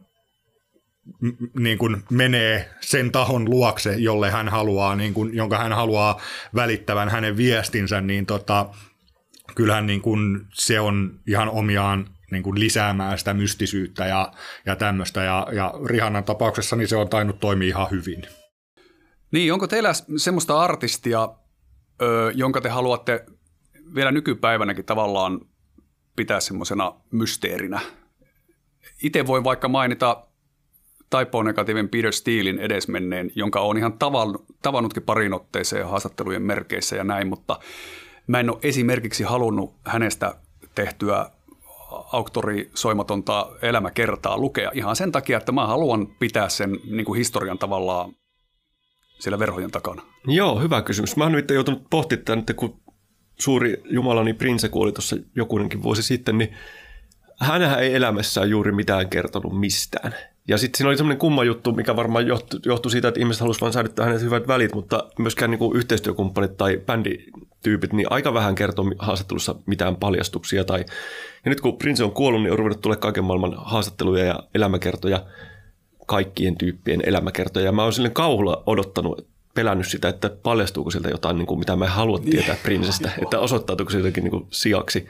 niin 1.59 1.79
kuin 1.79 2.03
menee 2.11 2.71
sen 2.81 3.13
tahon 3.13 3.51
luokse, 3.51 3.95
jolle 3.95 4.31
hän 4.31 4.49
haluaa, 4.49 4.97
niin 4.97 5.15
kuin, 5.15 5.35
jonka 5.35 5.59
hän 5.59 5.73
haluaa 5.73 6.21
välittävän 6.55 7.09
hänen 7.09 7.37
viestinsä, 7.37 8.01
niin 8.01 8.27
tota, 8.27 8.67
kyllähän 9.55 9.87
niin 9.87 10.03
kuin 10.03 10.47
se 10.53 10.81
on 10.81 11.21
ihan 11.27 11.49
omiaan 11.49 12.07
niin 12.31 12.43
kuin 12.43 12.61
lisäämään 12.61 13.19
sitä 13.19 13.35
mystisyyttä 13.35 14.07
ja, 14.07 14.33
ja 14.67 14.77
tämmöistä. 14.77 15.23
Ja, 15.23 15.47
ja 15.53 15.75
Rihannan 15.87 16.25
tapauksessa 16.25 16.77
niin 16.77 16.89
se 16.89 16.97
on 16.97 17.09
tainnut 17.09 17.41
toimia 17.41 17.69
ihan 17.69 17.91
hyvin. 17.91 18.23
Niin, 19.33 19.53
onko 19.53 19.67
teillä 19.67 19.93
semmoista 20.17 20.61
artistia, 20.61 21.29
ö, 22.03 22.33
jonka 22.35 22.61
te 22.61 22.69
haluatte 22.69 23.27
vielä 23.95 24.13
nykypäivänäkin 24.13 24.85
tavallaan 24.85 25.41
pitää 26.17 26.41
semmoisena 26.41 26.95
mysteerinä? 27.11 27.81
Itse 29.03 29.27
voi 29.27 29.45
vaikka 29.45 29.69
mainita 29.69 30.27
Typo-negatiivin 31.11 31.89
Peter 31.89 32.13
Steelin 32.13 32.59
edesmenneen, 32.59 33.31
jonka 33.35 33.61
on 33.61 33.79
ihan 33.79 33.99
tavannutkin 34.63 35.03
parin 35.03 35.35
otteeseen 35.35 35.89
haastattelujen 35.89 36.43
merkeissä 36.43 36.97
ja 36.97 37.05
näin, 37.05 37.29
mutta 37.29 37.59
mä 38.27 38.41
en 38.41 38.51
ole 38.51 38.59
esimerkiksi 38.63 39.25
halunnut 39.25 39.75
hänestä 39.85 40.35
tehtyä 40.75 41.31
auktorisoimatonta 42.13 43.51
elämäkertaa 43.63 44.39
lukea 44.39 44.71
ihan 44.75 44.97
sen 44.97 45.13
takia, 45.13 45.39
että 45.39 45.53
mä 45.53 45.67
haluan 45.67 46.07
pitää 46.07 46.49
sen 46.49 46.79
niin 46.91 47.05
kuin 47.05 47.19
historian 47.19 47.59
tavallaan 47.59 48.13
siellä 49.19 49.39
verhojen 49.39 49.71
takana? 49.71 50.03
Joo, 50.27 50.61
hyvä 50.61 50.83
kysymys. 50.83 51.17
Mä 51.17 51.25
oon 51.25 51.33
nyt 51.33 51.51
joutunut 51.51 51.83
pohtimaan 51.91 52.39
että 52.39 52.55
kun 52.55 52.81
suuri 53.39 53.83
jumalani 53.85 54.35
Prince 54.35 54.69
kuoli 54.69 54.93
tuossa 54.93 55.17
jokunenkin 55.37 55.83
vuosi 55.83 56.03
sitten, 56.03 56.39
niin 56.39 56.55
hänhän 57.41 57.83
ei 57.83 57.95
elämässään 57.95 58.51
juuri 58.51 58.73
mitään 58.73 59.09
kertonut 59.09 59.61
mistään. 59.61 60.15
Ja 60.51 60.59
sitten 60.59 60.79
siinä 60.79 60.89
oli 60.89 60.97
semmoinen 60.97 61.19
kumma 61.19 61.45
juttu, 61.45 61.73
mikä 61.73 61.97
varmaan 61.97 62.27
johtui, 62.65 62.91
siitä, 62.91 63.09
että 63.09 63.21
ihmiset 63.21 63.41
halusivat 63.41 63.63
vain 63.63 63.73
säilyttää 63.73 64.07
hänet 64.07 64.23
hyvät 64.23 64.49
välit, 64.49 64.75
mutta 64.75 65.05
myöskään 65.19 65.51
niin 65.51 65.59
kuin 65.59 65.77
yhteistyökumppanit 65.77 66.57
tai 66.57 66.81
bändityypit, 66.87 67.93
niin 67.93 68.07
aika 68.13 68.35
vähän 68.35 68.55
kertoo 68.55 68.85
haastattelussa 68.99 69.55
mitään 69.67 69.97
paljastuksia. 69.97 70.65
Tai... 70.65 70.85
Ja 71.45 71.49
nyt 71.49 71.61
kun 71.61 71.77
Prince 71.77 72.05
on 72.05 72.13
kuollut, 72.13 72.43
niin 72.43 72.53
on 72.53 72.59
ruvennut 72.59 72.81
tulee 72.81 72.97
kaiken 72.97 73.25
maailman 73.25 73.55
haastatteluja 73.57 74.25
ja 74.25 74.43
elämäkertoja– 74.55 75.25
kaikkien 76.11 76.57
tyyppien 76.57 77.03
elämäkertoja. 77.07 77.67
Ja 77.67 77.73
mä 77.73 77.83
oon 77.83 77.93
silleen 77.93 78.15
kauhulla 78.15 78.63
odottanut, 78.67 79.27
pelännyt 79.55 79.89
sitä, 79.89 80.09
että 80.09 80.31
paljastuuko 80.43 80.91
sieltä 80.91 81.09
jotain, 81.09 81.39
niin 81.39 81.47
kuin, 81.47 81.59
mitä 81.59 81.77
mä 81.77 81.85
en 81.85 81.91
halua 81.91 82.19
tietää 82.19 82.57
prinsestä, 82.63 83.11
että 83.23 83.39
osoittautuuko 83.39 83.91
se 83.91 83.97
jotenkin 83.97 84.25
niin 84.25 84.31
kuin 84.31 84.47
sijaksi. 84.51 85.09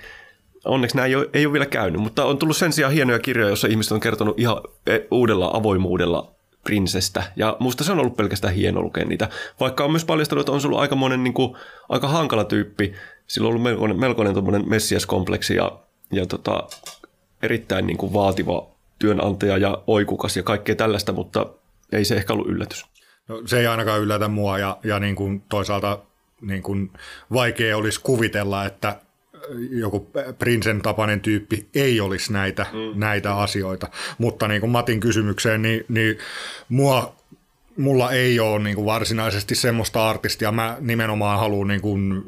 Onneksi 0.65 0.97
näin 0.97 1.09
ei 1.09 1.17
ole, 1.17 1.31
ei 1.33 1.47
ole 1.47 1.53
vielä 1.53 1.67
käynyt, 1.67 2.01
mutta 2.01 2.25
on 2.25 2.39
tullut 2.39 2.57
sen 2.57 2.73
sijaan 2.73 2.93
hienoja 2.93 3.19
kirjoja, 3.19 3.49
joissa 3.49 3.69
ihmiset 3.69 3.93
on 3.93 4.01
kertonut 4.01 4.41
ihan 4.41 4.61
e, 4.87 4.99
uudella 5.11 5.51
avoimuudella 5.55 6.35
Princestä. 6.65 7.23
Ja 7.37 7.57
musta 7.61 7.85
se 7.85 7.93
on 7.93 8.01
ollut 8.01 8.17
pelkästään 8.17 8.55
hieno 8.55 8.83
lukea 8.83 9.05
niitä. 9.05 9.29
Vaikka 9.61 9.85
on 9.85 9.91
myös 9.91 10.05
paljastanut, 10.05 10.43
että 10.43 10.53
on 10.53 10.61
ollut 10.65 10.81
aika 10.81 10.97
monen 10.97 11.25
niin 11.25 11.35
kuin, 11.35 11.57
aika 11.89 12.09
hankala 12.09 12.45
tyyppi. 12.45 12.95
Sillä 13.27 13.47
on 13.47 13.49
ollut 13.49 13.63
melkoinen, 13.63 14.01
melkoinen 14.01 14.69
messiaskompleksi 14.69 15.55
ja, 15.55 15.79
ja 16.13 16.27
tota, 16.27 16.69
erittäin 17.43 17.87
niin 17.87 17.97
kuin 17.97 18.13
vaativa 18.13 18.67
työnantaja 18.99 19.59
ja 19.59 19.83
oikukas 19.87 20.37
ja 20.37 20.43
kaikkea 20.43 20.75
tällaista, 20.75 21.13
mutta 21.13 21.47
ei 21.93 22.05
se 22.05 22.17
ehkä 22.17 22.33
ollut 22.33 22.49
yllätys. 22.49 22.87
No, 23.29 23.43
se 23.47 23.61
ei 23.61 23.67
ainakaan 23.67 24.01
yllätä 24.01 24.29
mua 24.29 24.59
ja, 24.59 24.79
ja 24.85 25.01
niin 25.01 25.17
kuin 25.17 25.43
toisaalta 25.49 25.99
niin 26.41 26.63
kuin 26.63 26.91
vaikea 27.33 27.77
olisi 27.77 28.01
kuvitella, 28.03 28.65
että 28.65 29.01
joku 29.71 30.11
Prinsen 30.39 30.83
tapainen 30.83 31.21
tyyppi 31.21 31.69
ei 31.75 32.01
olisi 32.01 32.33
näitä, 32.33 32.67
mm. 32.73 33.01
näitä 33.01 33.35
asioita. 33.37 33.89
Mutta 34.19 34.49
niin 34.49 34.61
kuin 34.61 34.71
Matin 34.71 35.01
kysymykseen, 35.01 35.63
niin, 35.63 35.85
niin 35.89 36.19
mua, 36.69 37.17
mulla 37.77 38.11
ei 38.13 38.41
ole 38.41 38.63
niin 38.63 38.77
kuin 38.77 38.87
varsinaisesti 38.87 39.55
semmoista 39.55 40.11
artistia. 40.11 40.53
Mä 40.53 40.77
nimenomaan 40.81 41.39
haluan 41.39 41.69
niin 41.69 41.81
kuin 41.81 42.25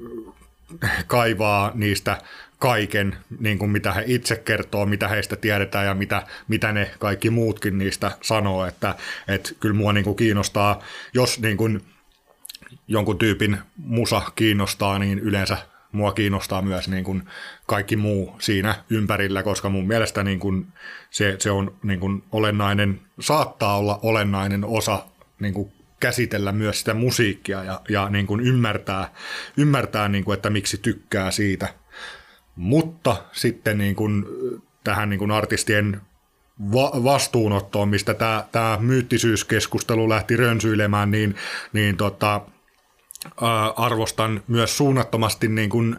kaivaa 1.07 1.73
niistä 1.75 2.19
kaiken, 2.59 3.17
niin 3.41 3.59
kuin 3.59 3.71
mitä 3.71 3.93
he 3.93 4.05
itse 4.07 4.37
kertoo, 4.37 4.87
mitä 4.87 5.09
heistä 5.09 5.37
tiedetään 5.37 5.87
ja 5.87 5.95
mitä, 5.95 6.27
mitä 6.49 6.73
ne 6.73 6.91
kaikki 6.99 7.31
muutkin 7.31 7.79
niistä 7.79 8.11
sanoo. 8.23 8.67
Että, 8.67 8.95
että 9.29 9.51
kyllä 9.61 9.75
mua 9.75 9.93
niin 9.93 10.05
kuin 10.05 10.17
kiinnostaa, 10.17 10.83
jos 11.15 11.41
niin 11.41 11.57
kuin 11.57 11.81
jonkun 12.89 13.19
tyypin 13.19 13.59
musa 13.77 14.23
kiinnostaa, 14.35 14.99
niin 14.99 15.19
yleensä 15.19 15.59
mua 15.93 16.13
kiinnostaa 16.13 16.63
myös 16.63 16.89
niin 16.89 17.05
kuin 17.05 17.23
kaikki 17.67 17.97
muu 17.97 18.37
siinä 18.39 18.75
ympärillä, 18.91 19.43
koska 19.43 19.69
mun 19.69 19.87
mielestä 19.87 20.23
niin 20.25 20.39
kuin 20.39 20.67
se, 21.11 21.37
se 21.39 21.51
on 21.51 21.75
niin 21.83 22.01
kuin 22.01 22.25
olennainen, 22.33 23.01
saattaa 23.21 23.79
olla 23.79 23.99
olennainen 24.03 24.65
osa 24.65 25.05
niin 25.41 25.55
kuin 25.55 25.73
käsitellä 26.01 26.53
myös 26.53 26.79
sitä 26.79 26.95
musiikkia 26.95 27.65
ja, 27.65 27.81
ja 27.89 28.09
niin 28.09 28.27
kuin 28.27 28.41
ymmärtää, 28.41 29.15
ymmärtää 29.57 30.09
niin 30.09 30.25
kuin, 30.25 30.35
että 30.35 30.51
miksi 30.51 30.79
tykkää 30.79 31.31
siitä. 31.31 31.75
Mutta 32.57 33.17
sitten 33.33 33.79
niin 33.79 33.97
kuin 33.97 34.25
tähän 34.85 35.11
niin 35.11 35.19
kuin 35.19 35.31
artistien 35.31 36.01
va- 36.73 37.05
vastuunottoon, 37.05 37.89
mistä 37.89 38.15
tämä, 38.15 38.45
tämä 38.53 38.79
myyttisyyskeskustelu 38.81 40.09
lähti 40.09 40.37
rönsyilemään, 40.37 41.11
niin, 41.11 41.35
niin 41.73 41.97
tota, 41.97 42.41
arvostan 43.77 44.43
myös 44.49 44.77
suunnattomasti 44.77 45.49
niin 45.49 45.71
kuin, 45.71 45.97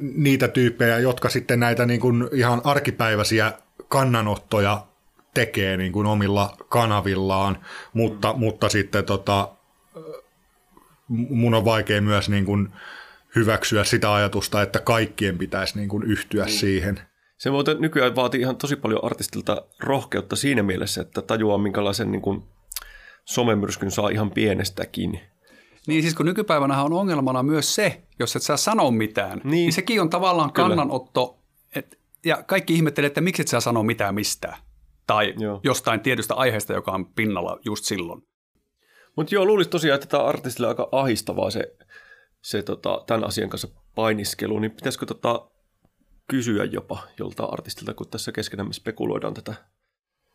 niitä 0.00 0.48
tyyppejä, 0.48 0.98
jotka 0.98 1.28
sitten 1.28 1.60
näitä 1.60 1.86
niin 1.86 2.00
kuin 2.00 2.28
ihan 2.32 2.60
arkipäiväisiä 2.64 3.52
kannanottoja 3.88 4.86
tekee 5.34 5.76
niin 5.76 5.92
kuin 5.92 6.06
omilla 6.06 6.56
kanavillaan, 6.68 7.58
mutta, 7.92 8.32
mm. 8.32 8.38
mutta 8.38 8.68
sitten 8.68 9.04
tota, 9.04 9.48
mun 11.08 11.54
on 11.54 11.64
vaikea 11.64 12.02
myös 12.02 12.28
niin 12.28 12.44
kuin 12.44 12.68
hyväksyä 13.36 13.84
sitä 13.84 14.14
ajatusta, 14.14 14.62
että 14.62 14.80
kaikkien 14.80 15.38
pitäisi 15.38 15.78
niin 15.78 15.88
kuin 15.88 16.02
yhtyä 16.02 16.44
mm. 16.44 16.50
siihen. 16.50 17.00
Se 17.38 17.50
muuten 17.50 17.80
nykyään 17.80 18.16
vaatii 18.16 18.40
ihan 18.40 18.56
tosi 18.56 18.76
paljon 18.76 19.04
artistilta 19.04 19.62
rohkeutta 19.80 20.36
siinä 20.36 20.62
mielessä, 20.62 21.00
että 21.00 21.22
tajuaa 21.22 21.58
minkälaisen 21.58 22.12
niin 22.12 22.22
kuin 22.22 22.42
somemyrskyn 23.24 23.90
saa 23.90 24.08
ihan 24.08 24.30
pienestäkin. 24.30 25.20
Niin 25.88 26.02
siis 26.02 26.14
kun 26.14 26.26
nykypäivänä 26.26 26.82
on 26.82 26.92
ongelmana 26.92 27.42
myös 27.42 27.74
se, 27.74 28.02
jos 28.18 28.36
et 28.36 28.42
saa 28.42 28.56
sanoa 28.56 28.90
mitään, 28.90 29.38
niin, 29.38 29.50
niin 29.50 29.72
sekin 29.72 30.00
on 30.00 30.10
tavallaan 30.10 30.52
Kyllä. 30.52 30.68
kannanotto, 30.68 31.38
et, 31.74 31.98
ja 32.24 32.42
kaikki 32.42 32.74
ihmettelee, 32.74 33.06
että 33.06 33.20
miksi 33.20 33.42
et 33.42 33.48
saa 33.48 33.60
sanoa 33.60 33.82
mitään 33.82 34.14
mistään. 34.14 34.58
Tai 35.06 35.34
joo. 35.38 35.60
jostain 35.64 36.00
tietystä 36.00 36.34
aiheesta, 36.34 36.72
joka 36.72 36.92
on 36.92 37.06
pinnalla 37.06 37.58
just 37.64 37.84
silloin. 37.84 38.22
Mutta 39.16 39.34
joo, 39.34 39.44
luulisi 39.44 39.70
tosiaan, 39.70 39.94
että 39.94 40.06
tämä 40.06 40.24
artistille 40.24 40.68
aika 40.68 40.88
ahistavaa 40.92 41.50
se, 41.50 41.76
se 42.42 42.62
tota, 42.62 43.04
tämän 43.06 43.24
asian 43.24 43.50
kanssa 43.50 43.68
painiskelu, 43.94 44.58
niin 44.58 44.70
pitäisikö 44.70 45.06
tota, 45.06 45.50
kysyä 46.30 46.64
jopa 46.64 46.98
jolta 47.18 47.44
artistilta, 47.44 47.94
kun 47.94 48.08
tässä 48.08 48.32
keskenämme 48.32 48.72
spekuloidaan 48.72 49.34
tätä? 49.34 49.54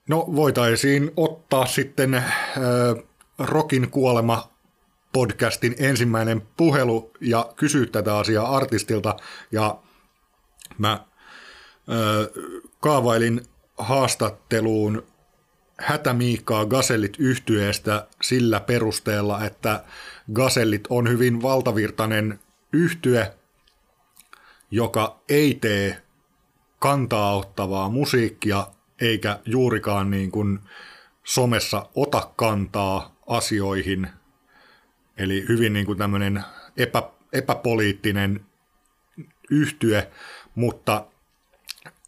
No 0.09 0.25
voitaisiin 0.35 1.11
ottaa 1.17 1.65
sitten 1.65 2.13
äh, 2.13 2.23
Rokin 3.39 3.91
kuolema 3.91 4.52
podcastin 5.13 5.75
ensimmäinen 5.77 6.41
puhelu 6.57 7.11
ja 7.21 7.53
kysyä 7.55 7.85
tätä 7.85 8.17
asiaa 8.17 8.55
artistilta. 8.55 9.15
Ja 9.51 9.79
mä 10.77 11.05
ö, 11.89 12.31
kaavailin 12.79 13.41
haastatteluun 13.77 15.03
Hätämiikkaa 15.79 16.65
Gasellit 16.65 17.13
yhtyeestä 17.19 18.07
sillä 18.21 18.59
perusteella, 18.59 19.45
että 19.45 19.83
Gasellit 20.33 20.87
on 20.89 21.09
hyvin 21.09 21.41
valtavirtainen 21.41 22.39
yhtye, 22.73 23.33
joka 24.71 25.19
ei 25.29 25.57
tee 25.61 26.01
kantaa 26.79 27.35
ottavaa 27.35 27.89
musiikkia 27.89 28.67
eikä 29.01 29.39
juurikaan 29.45 30.11
niin 30.11 30.31
kuin 30.31 30.59
somessa 31.23 31.89
ota 31.95 32.31
kantaa 32.35 33.15
asioihin– 33.27 34.07
Eli 35.17 35.45
hyvin 35.49 35.73
niin 35.73 35.85
kuin 35.85 35.97
tämmöinen 35.97 36.43
epä, 36.77 37.03
epäpoliittinen 37.33 38.45
yhtye, 39.49 40.11
mutta 40.55 41.05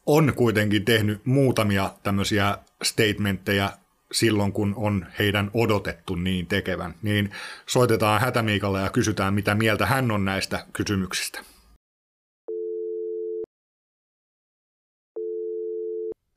on 0.05 0.33
kuitenkin 0.35 0.85
tehnyt 0.85 1.25
muutamia 1.25 1.93
tämmöisiä 2.03 2.57
statementteja 2.83 3.77
silloin, 4.11 4.51
kun 4.51 4.73
on 4.77 5.05
heidän 5.19 5.51
odotettu 5.53 6.15
niin 6.15 6.47
tekevän. 6.47 6.95
Niin 7.01 7.31
soitetaan 7.65 8.21
Hätämiikalle 8.21 8.81
ja 8.81 8.89
kysytään, 8.89 9.33
mitä 9.33 9.55
mieltä 9.55 9.85
hän 9.85 10.11
on 10.11 10.25
näistä 10.25 10.65
kysymyksistä. 10.73 11.41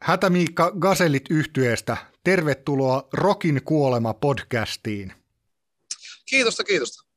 Hätämiikka 0.03 0.73
Gasellit 0.79 1.25
yhtyeestä, 1.31 1.97
tervetuloa 2.25 3.09
Rokin 3.13 3.61
kuolema 3.65 4.15
podcastiin. 4.15 5.13
Kiitosta, 6.31 6.65
kiitosta. 6.65 7.09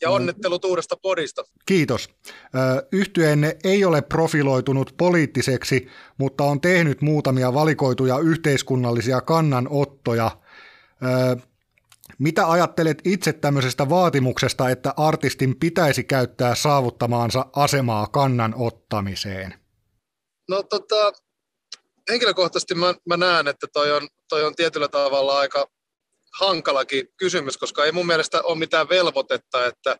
Ja 0.00 0.08
mm. 0.08 0.14
onnittelut 0.14 0.64
uudesta 0.64 0.96
podista. 1.02 1.42
Kiitos. 1.66 2.08
Yhtyeenne 2.92 3.56
ei 3.64 3.84
ole 3.84 4.02
profiloitunut 4.02 4.94
poliittiseksi, 4.96 5.88
mutta 6.18 6.44
on 6.44 6.60
tehnyt 6.60 7.02
muutamia 7.02 7.54
valikoituja 7.54 8.18
yhteiskunnallisia 8.18 9.20
kannanottoja. 9.20 10.30
Mitä 12.18 12.50
ajattelet 12.50 12.98
itse 13.04 13.32
tämmöisestä 13.32 13.88
vaatimuksesta, 13.88 14.70
että 14.70 14.94
artistin 14.96 15.56
pitäisi 15.60 16.04
käyttää 16.04 16.54
saavuttamaansa 16.54 17.46
asemaa 17.52 18.06
kannan 18.06 18.54
ottamiseen? 18.56 19.54
No 20.48 20.62
tota, 20.62 21.12
henkilökohtaisesti 22.10 22.74
mä, 22.74 22.94
mä 23.06 23.16
näen, 23.16 23.48
että 23.48 23.66
toi 23.72 23.92
on, 23.92 24.08
toi 24.28 24.44
on 24.44 24.54
tietyllä 24.54 24.88
tavalla 24.88 25.38
aika 25.38 25.66
hankalakin 26.40 27.08
kysymys, 27.16 27.58
koska 27.58 27.84
ei 27.84 27.92
mun 27.92 28.06
mielestä 28.06 28.42
ole 28.42 28.58
mitään 28.58 28.88
velvoitetta, 28.88 29.66
että 29.66 29.96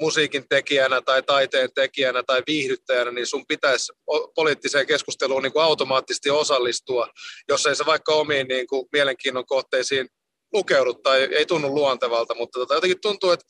musiikin 0.00 0.48
tekijänä 0.48 1.00
tai 1.00 1.22
taiteen 1.22 1.68
tekijänä 1.74 2.22
tai 2.22 2.42
viihdyttäjänä, 2.46 3.10
niin 3.10 3.26
sun 3.26 3.46
pitäisi 3.46 3.92
poliittiseen 4.34 4.86
keskusteluun 4.86 5.42
niin 5.42 5.52
kuin 5.52 5.64
automaattisesti 5.64 6.30
osallistua, 6.30 7.08
jos 7.48 7.66
ei 7.66 7.76
se 7.76 7.86
vaikka 7.86 8.14
omiin 8.14 8.48
niin 8.48 8.66
kuin 8.66 8.88
mielenkiinnon 8.92 9.46
kohteisiin 9.46 10.08
lukeudu 10.52 10.94
tai 10.94 11.22
ei 11.22 11.46
tunnu 11.46 11.74
luontevalta, 11.74 12.34
mutta 12.34 12.58
tota, 12.58 12.74
jotenkin 12.74 13.00
tuntuu, 13.00 13.30
että 13.30 13.46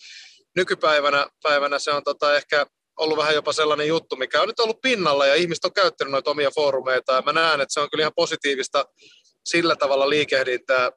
nykypäivänä 0.57 1.27
päivänä 1.43 1.79
se 1.79 1.91
on 1.91 2.05
tota 2.05 2.37
ehkä 2.37 2.67
ollut 2.99 3.19
vähän 3.19 3.35
jopa 3.35 3.53
sellainen 3.53 3.89
juttu, 3.89 4.17
mikä 4.17 4.43
on 4.43 4.49
nyt 4.49 4.61
ollut 4.61 4.81
pinnalla 4.81 5.27
ja 5.27 5.35
ihmiset 5.35 5.65
on 5.65 5.73
käyttänyt 5.73 6.13
noita 6.13 6.31
omia 6.31 6.51
foorumeita. 6.51 7.13
Ja 7.13 7.23
mä 7.23 7.33
näen, 7.33 7.61
että 7.61 7.73
se 7.73 7.81
on 7.81 7.91
kyllä 7.91 8.03
ihan 8.03 8.13
positiivista 8.17 8.85
sillä 9.45 9.77
tavalla 9.77 10.09
liikehdintää 10.09 10.91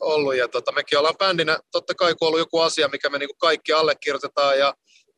ollut. 0.00 0.36
Ja 0.36 0.48
tota, 0.48 0.72
mekin 0.72 0.98
ollaan 0.98 1.18
bändinä 1.18 1.58
totta 1.72 1.94
kai, 1.94 2.14
kun 2.14 2.28
ollut 2.28 2.40
joku 2.40 2.60
asia, 2.60 2.88
mikä 2.88 3.08
me 3.08 3.18
niinku 3.18 3.36
kaikki 3.38 3.72
allekirjoitetaan. 3.72 4.58
Ja, 4.58 4.74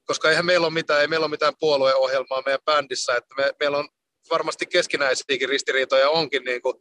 koska 0.07 0.31
eihän 0.31 0.47
meillä 0.47 0.67
ole 0.67 0.75
mitään, 0.75 1.01
ei 1.01 1.09
meillä 1.09 1.25
ole 1.25 1.31
mitään 1.31 1.55
puolueohjelmaa 1.61 2.43
meidän 2.47 2.65
bändissä. 2.65 3.15
Että 3.15 3.35
me, 3.37 3.53
meillä 3.61 3.79
on 3.79 3.89
varmasti 4.31 4.67
keskinäisiäkin 4.67 5.49
ristiriitoja 5.49 6.11
onkin 6.11 6.45
niin 6.45 6.63
kuin 6.63 6.75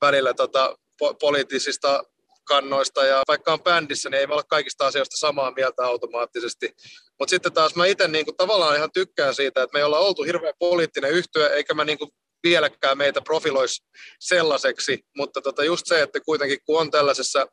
välillä 0.00 0.34
tota, 0.34 0.76
po- 1.04 1.16
poliittisista 1.20 2.04
kannoista 2.44 3.04
ja 3.04 3.22
vaikka 3.28 3.52
on 3.52 3.62
bändissä, 3.62 4.10
niin 4.10 4.20
ei 4.20 4.26
me 4.26 4.32
olla 4.32 4.42
kaikista 4.42 4.86
asioista 4.86 5.16
samaa 5.16 5.52
mieltä 5.56 5.84
automaattisesti. 5.84 6.70
Mutta 7.18 7.30
sitten 7.30 7.52
taas 7.52 7.74
mä 7.74 7.86
itse 7.86 8.08
niin 8.08 8.36
tavallaan 8.36 8.76
ihan 8.76 8.92
tykkään 8.92 9.34
siitä, 9.34 9.62
että 9.62 9.74
me 9.74 9.80
ei 9.80 9.84
olla 9.84 9.98
oltu 9.98 10.22
hirveän 10.22 10.54
poliittinen 10.58 11.10
yhtyö, 11.10 11.54
eikä 11.54 11.74
mä 11.74 11.84
niin 11.84 11.98
kuin 11.98 12.10
vieläkään 12.42 12.98
meitä 12.98 13.20
profiloisi 13.20 13.82
sellaiseksi, 14.20 15.04
mutta 15.16 15.42
tota 15.42 15.64
just 15.64 15.86
se, 15.86 16.02
että 16.02 16.20
kuitenkin 16.20 16.58
kun 16.66 16.80
on 16.80 16.90
tällaisessa 16.90 17.46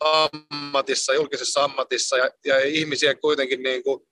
ammatissa, 0.00 1.14
julkisessa 1.14 1.64
ammatissa 1.64 2.16
ja, 2.16 2.30
ja 2.44 2.64
ihmisiä 2.64 3.14
kuitenkin 3.14 3.62
niin 3.62 3.82
kuin 3.82 4.02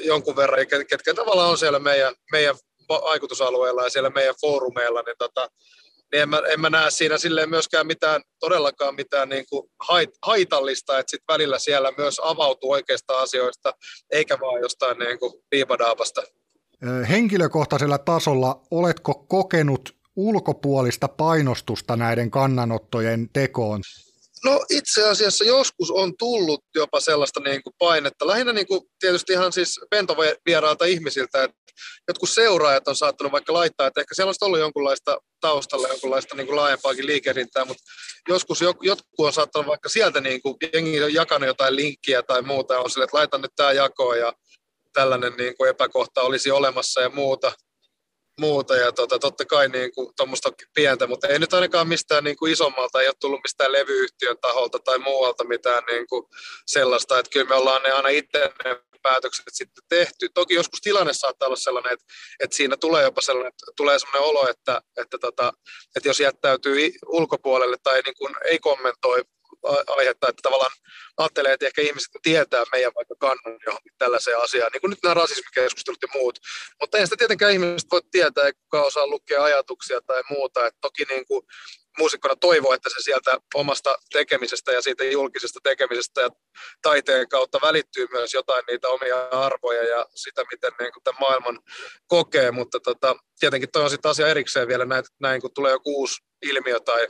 jonkun 0.00 0.36
verran, 0.36 0.66
ketkä 0.88 1.14
tavallaan 1.14 1.50
on 1.50 1.58
siellä 1.58 1.78
meidän, 1.78 2.14
meidän 2.32 2.56
vaikutusalueella 2.88 3.84
ja 3.84 3.90
siellä 3.90 4.10
meidän 4.10 4.34
foorumeilla, 4.40 5.02
niin, 5.02 5.16
tota, 5.18 5.48
niin 6.12 6.22
en, 6.22 6.28
mä, 6.28 6.42
en 6.52 6.60
mä 6.60 6.70
näe 6.70 6.90
siinä 6.90 7.18
silleen 7.18 7.50
myöskään 7.50 7.86
mitään, 7.86 8.22
todellakaan 8.40 8.94
mitään 8.94 9.28
niin 9.28 9.44
kuin 9.50 9.70
hait, 9.88 10.10
haitallista, 10.22 10.98
että 10.98 11.10
sitten 11.10 11.34
välillä 11.34 11.58
siellä 11.58 11.92
myös 11.96 12.20
avautuu 12.24 12.70
oikeista 12.70 13.20
asioista, 13.20 13.72
eikä 14.10 14.40
vaan 14.40 14.60
jostain 14.60 14.98
niin 14.98 15.18
kuin 15.18 15.32
piipadaapasta. 15.50 16.22
Henkilökohtaisella 17.08 17.98
tasolla 17.98 18.60
oletko 18.70 19.14
kokenut 19.14 19.94
ulkopuolista 20.16 21.08
painostusta 21.08 21.96
näiden 21.96 22.30
kannanottojen 22.30 23.28
tekoon? 23.32 23.82
No 24.44 24.64
itse 24.70 25.08
asiassa 25.08 25.44
joskus 25.44 25.90
on 25.90 26.16
tullut 26.18 26.64
jopa 26.74 27.00
sellaista 27.00 27.40
niin 27.40 27.62
kuin 27.62 27.74
painetta, 27.78 28.26
lähinnä 28.26 28.52
niin 28.52 28.66
kuin 28.66 28.80
tietysti 29.00 29.32
ihan 29.32 29.52
siis 29.52 29.80
pentovieraalta 29.90 30.84
ihmisiltä, 30.84 31.44
että 31.44 31.56
jotkut 32.08 32.30
seuraajat 32.30 32.88
on 32.88 32.96
saattanut 32.96 33.32
vaikka 33.32 33.52
laittaa, 33.52 33.86
että 33.86 34.00
ehkä 34.00 34.14
siellä 34.14 34.30
on 34.30 34.46
ollut 34.46 34.58
jonkunlaista 34.58 35.18
taustalla, 35.40 35.88
jonkunlaista 35.88 36.36
niin 36.36 36.46
kuin 36.46 36.56
laajempaakin 36.56 37.06
liikehdintää, 37.06 37.64
mutta 37.64 37.82
joskus 38.28 38.60
jotkut 38.60 39.26
on 39.26 39.32
saattanut 39.32 39.66
vaikka 39.66 39.88
sieltä, 39.88 40.20
niin 40.20 40.42
kuin, 40.42 40.56
jengi 40.72 41.02
on 41.02 41.14
jakanut 41.14 41.46
jotain 41.46 41.76
linkkiä 41.76 42.22
tai 42.22 42.42
muuta, 42.42 42.78
on 42.78 42.90
sille, 42.90 43.04
että 43.04 43.16
laitan 43.16 43.40
nyt 43.40 43.52
tämä 43.56 43.72
jako 43.72 44.14
ja 44.14 44.32
tällainen 44.94 45.32
niin 45.36 45.56
kuin 45.56 45.70
epäkohta 45.70 46.22
olisi 46.22 46.50
olemassa 46.50 47.00
ja 47.00 47.10
muuta 47.10 47.52
muuta 48.40 48.76
ja 48.76 48.92
tota, 48.92 49.18
totta 49.18 49.44
kai 49.44 49.68
niin 49.68 49.90
tuommoista 50.16 50.52
pientä, 50.74 51.06
mutta 51.06 51.28
ei 51.28 51.38
nyt 51.38 51.54
ainakaan 51.54 51.88
mistään 51.88 52.24
niin 52.24 52.36
kuin 52.36 52.52
isommalta, 52.52 53.00
ei 53.00 53.08
ole 53.08 53.14
tullut 53.20 53.40
mistään 53.44 53.72
levyyhtiön 53.72 54.38
taholta 54.40 54.78
tai 54.78 54.98
muualta 54.98 55.44
mitään 55.44 55.82
niin 55.90 56.06
kuin 56.06 56.24
sellaista, 56.66 57.18
että 57.18 57.30
kyllä 57.30 57.48
me 57.48 57.54
ollaan 57.54 57.82
ne 57.82 57.90
aina 57.90 58.08
itse 58.08 58.52
päätökset 59.02 59.44
sitten 59.52 59.84
tehty. 59.88 60.28
Toki 60.34 60.54
joskus 60.54 60.80
tilanne 60.80 61.12
saattaa 61.12 61.46
olla 61.46 61.56
sellainen, 61.56 61.92
että, 61.92 62.04
että 62.40 62.56
siinä 62.56 62.76
tulee 62.76 63.02
jopa 63.02 63.20
sellainen, 63.20 63.48
että 63.48 63.66
tulee 63.76 63.98
sellainen 63.98 64.28
olo, 64.28 64.48
että, 64.48 64.82
että, 64.96 65.18
tota, 65.18 65.52
että 65.96 66.08
jos 66.08 66.20
jättäytyy 66.20 66.92
ulkopuolelle 67.06 67.76
tai 67.82 68.02
niin 68.02 68.14
kuin 68.18 68.34
ei 68.44 68.58
kommentoi 68.58 69.24
aihetta, 69.86 70.28
että 70.28 70.42
tavallaan 70.42 70.70
ajattelee, 71.16 71.52
että 71.52 71.66
ehkä 71.66 71.82
ihmiset 71.82 72.10
tietää 72.22 72.64
meidän 72.72 72.92
vaikka 72.94 73.14
kannan 73.18 73.58
johonkin 73.66 73.92
tällaiseen 73.98 74.38
asiaan, 74.38 74.70
niin 74.72 74.80
kuin 74.80 74.90
nyt 74.90 75.02
nämä 75.02 75.14
rasismikeskustelut 75.14 76.02
ja 76.02 76.08
muut. 76.14 76.38
Mutta 76.80 76.98
ei 76.98 77.06
sitä 77.06 77.16
tietenkään 77.16 77.52
ihmiset 77.52 77.88
voi 77.92 78.00
tietää, 78.10 78.44
ei 78.44 78.52
osaa 78.72 79.06
lukea 79.06 79.44
ajatuksia 79.44 80.00
tai 80.06 80.22
muuta. 80.30 80.66
Et 80.66 80.74
toki 80.80 81.04
niin 81.04 81.26
kuin 81.26 81.42
muusikkona 81.98 82.36
toivoo, 82.36 82.72
että 82.72 82.90
se 82.90 83.02
sieltä 83.02 83.38
omasta 83.54 83.96
tekemisestä 84.12 84.72
ja 84.72 84.82
siitä 84.82 85.04
julkisesta 85.04 85.60
tekemisestä 85.62 86.20
ja 86.20 86.28
taiteen 86.82 87.28
kautta 87.28 87.58
välittyy 87.62 88.06
myös 88.12 88.34
jotain 88.34 88.64
niitä 88.70 88.88
omia 88.88 89.28
arvoja 89.28 89.84
ja 89.84 90.06
sitä, 90.14 90.44
miten 90.52 90.72
niin 90.78 90.92
kuin 90.92 91.02
tämän 91.02 91.20
maailman 91.20 91.60
kokee, 92.06 92.50
mutta 92.50 92.80
tota, 92.80 93.16
tietenkin 93.40 93.70
toi 93.72 93.82
on 93.82 93.90
sitten 93.90 94.10
asia 94.10 94.28
erikseen 94.28 94.68
vielä 94.68 94.84
näin, 94.84 95.04
näin 95.20 95.40
kun 95.40 95.54
tulee 95.54 95.72
joku 95.72 96.00
uusi 96.00 96.22
ilmiö 96.42 96.80
tai 96.80 97.08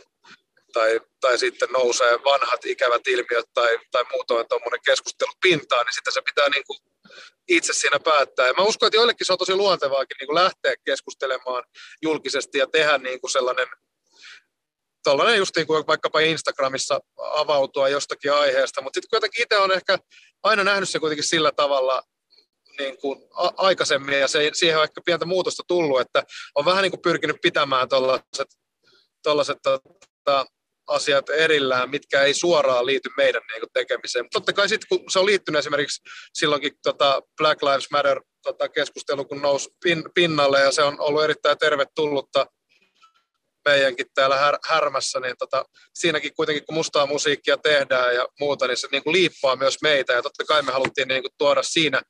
tai, 0.74 1.00
tai 1.20 1.38
sitten 1.38 1.68
nousee 1.72 2.18
vanhat 2.24 2.64
ikävät 2.64 3.06
ilmiöt 3.06 3.46
tai, 3.54 3.78
tai 3.90 4.04
muutoin 4.12 4.48
tuommoinen 4.48 4.80
keskustelu 4.86 5.32
pintaan, 5.42 5.86
niin 5.86 5.94
sitä 5.94 6.10
se 6.10 6.22
pitää 6.22 6.48
niin 6.48 6.64
kuin 6.66 6.78
itse 7.48 7.72
siinä 7.72 7.98
päättää. 7.98 8.46
Ja 8.46 8.54
mä 8.54 8.64
uskon, 8.64 8.86
että 8.86 8.96
joillekin 8.96 9.26
se 9.26 9.32
on 9.32 9.38
tosi 9.38 9.54
luontevaakin 9.54 10.16
niin 10.20 10.26
kuin 10.26 10.44
lähteä 10.44 10.74
keskustelemaan 10.84 11.64
julkisesti 12.02 12.58
ja 12.58 12.66
tehdä 12.66 12.98
niin 12.98 13.20
kuin 13.20 13.30
sellainen 13.30 13.68
tällainen 15.02 15.38
just 15.38 15.56
niin 15.56 15.66
kuin 15.66 15.86
vaikkapa 15.86 16.20
Instagramissa 16.20 17.00
avautua 17.16 17.88
jostakin 17.88 18.32
aiheesta, 18.32 18.82
mutta 18.82 18.96
sitten 18.96 19.10
kuitenkin 19.10 19.42
itse 19.42 19.56
on 19.56 19.72
ehkä 19.72 19.98
aina 20.42 20.64
nähnyt 20.64 20.88
se 20.88 20.98
kuitenkin 20.98 21.24
sillä 21.24 21.52
tavalla 21.52 22.02
niin 22.78 22.98
kuin 22.98 23.28
a- 23.32 23.52
aikaisemmin 23.56 24.20
ja 24.20 24.28
se, 24.28 24.50
siihen 24.52 24.78
on 24.78 24.84
ehkä 24.84 25.00
pientä 25.04 25.26
muutosta 25.26 25.62
tullut, 25.68 26.00
että 26.00 26.22
on 26.54 26.64
vähän 26.64 26.82
niin 26.82 26.92
kuin 26.92 27.02
pyrkinyt 27.02 27.36
pitämään 27.42 27.88
tuollaiset 27.88 28.48
tollaset, 29.24 29.58
tota, 29.62 30.46
asiat 30.86 31.30
erillään, 31.30 31.90
mitkä 31.90 32.22
ei 32.22 32.34
suoraan 32.34 32.86
liity 32.86 33.10
meidän 33.16 33.42
niin 33.52 33.70
tekemiseen. 33.72 34.24
Mutta 34.24 34.38
totta 34.38 34.52
kai 34.52 34.68
sitten, 34.68 34.88
kun 34.88 35.10
se 35.10 35.18
on 35.18 35.26
liittynyt 35.26 35.58
esimerkiksi 35.58 36.02
silloinkin 36.34 36.72
tota 36.82 37.22
Black 37.36 37.62
Lives 37.62 37.90
Matter 37.90 38.20
tota, 38.42 38.68
keskustelu, 38.68 39.24
kun 39.24 39.42
nousi 39.42 39.70
pin, 39.84 40.04
pinnalle 40.14 40.60
ja 40.60 40.72
se 40.72 40.82
on 40.82 41.00
ollut 41.00 41.24
erittäin 41.24 41.58
tervetullutta 41.58 42.46
meidänkin 43.64 44.06
täällä 44.14 44.36
här, 44.36 44.58
härmässä, 44.68 45.20
niin 45.20 45.34
tota, 45.38 45.64
siinäkin 45.94 46.34
kuitenkin 46.36 46.66
kun 46.66 46.74
mustaa 46.74 47.06
musiikkia 47.06 47.56
tehdään 47.56 48.14
ja 48.14 48.28
muuta, 48.40 48.66
niin 48.66 48.76
se 48.76 48.88
niin 48.92 49.04
kuin 49.04 49.12
liippaa 49.12 49.56
myös 49.56 49.76
meitä 49.82 50.12
ja 50.12 50.22
totta 50.22 50.44
kai 50.44 50.62
me 50.62 50.72
haluttiin 50.72 51.08
niin 51.08 51.22
kuin 51.22 51.32
tuoda 51.38 51.62
siinä 51.62 52.02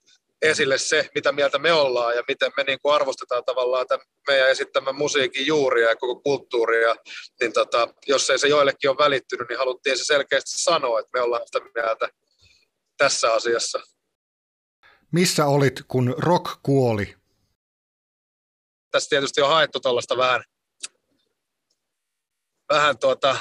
esille 0.45 0.79
se, 0.79 1.11
mitä 1.15 1.33
mieltä 1.33 1.59
me 1.59 1.73
ollaan 1.73 2.17
ja 2.17 2.23
miten 2.29 2.53
me 2.57 2.65
niin 2.65 2.79
kuin 2.83 2.95
arvostetaan 2.95 3.45
tavallaan 3.45 3.87
tämän 3.87 4.07
meidän 4.27 4.51
esittämän 4.51 4.95
musiikin 4.95 5.47
juuria 5.47 5.89
ja 5.89 5.97
koko 5.97 6.21
kulttuuria, 6.21 6.97
niin 7.41 7.53
tota, 7.53 7.89
jos 8.07 8.31
ei 8.31 8.39
se 8.39 8.49
joillekin 8.49 8.91
ole 8.91 8.99
välittynyt, 8.99 9.49
niin 9.49 9.59
haluttiin 9.59 9.99
se 9.99 10.05
selkeästi 10.05 10.63
sanoa, 10.63 11.01
että 11.01 11.11
me 11.15 11.21
ollaan 11.21 11.43
sitä 11.47 11.61
mieltä 11.75 12.09
tässä 12.99 13.33
asiassa. 13.33 13.81
Missä 15.13 15.47
olit, 15.47 15.83
kun 15.89 16.15
rock 16.19 16.59
kuoli? 16.63 17.15
Tässä 18.91 19.11
tietysti 19.11 19.41
on 19.41 19.49
haettu 19.49 19.81
tällaista 19.81 20.17
vähän, 20.17 20.45
vähän 22.73 22.99
tuota, 22.99 23.37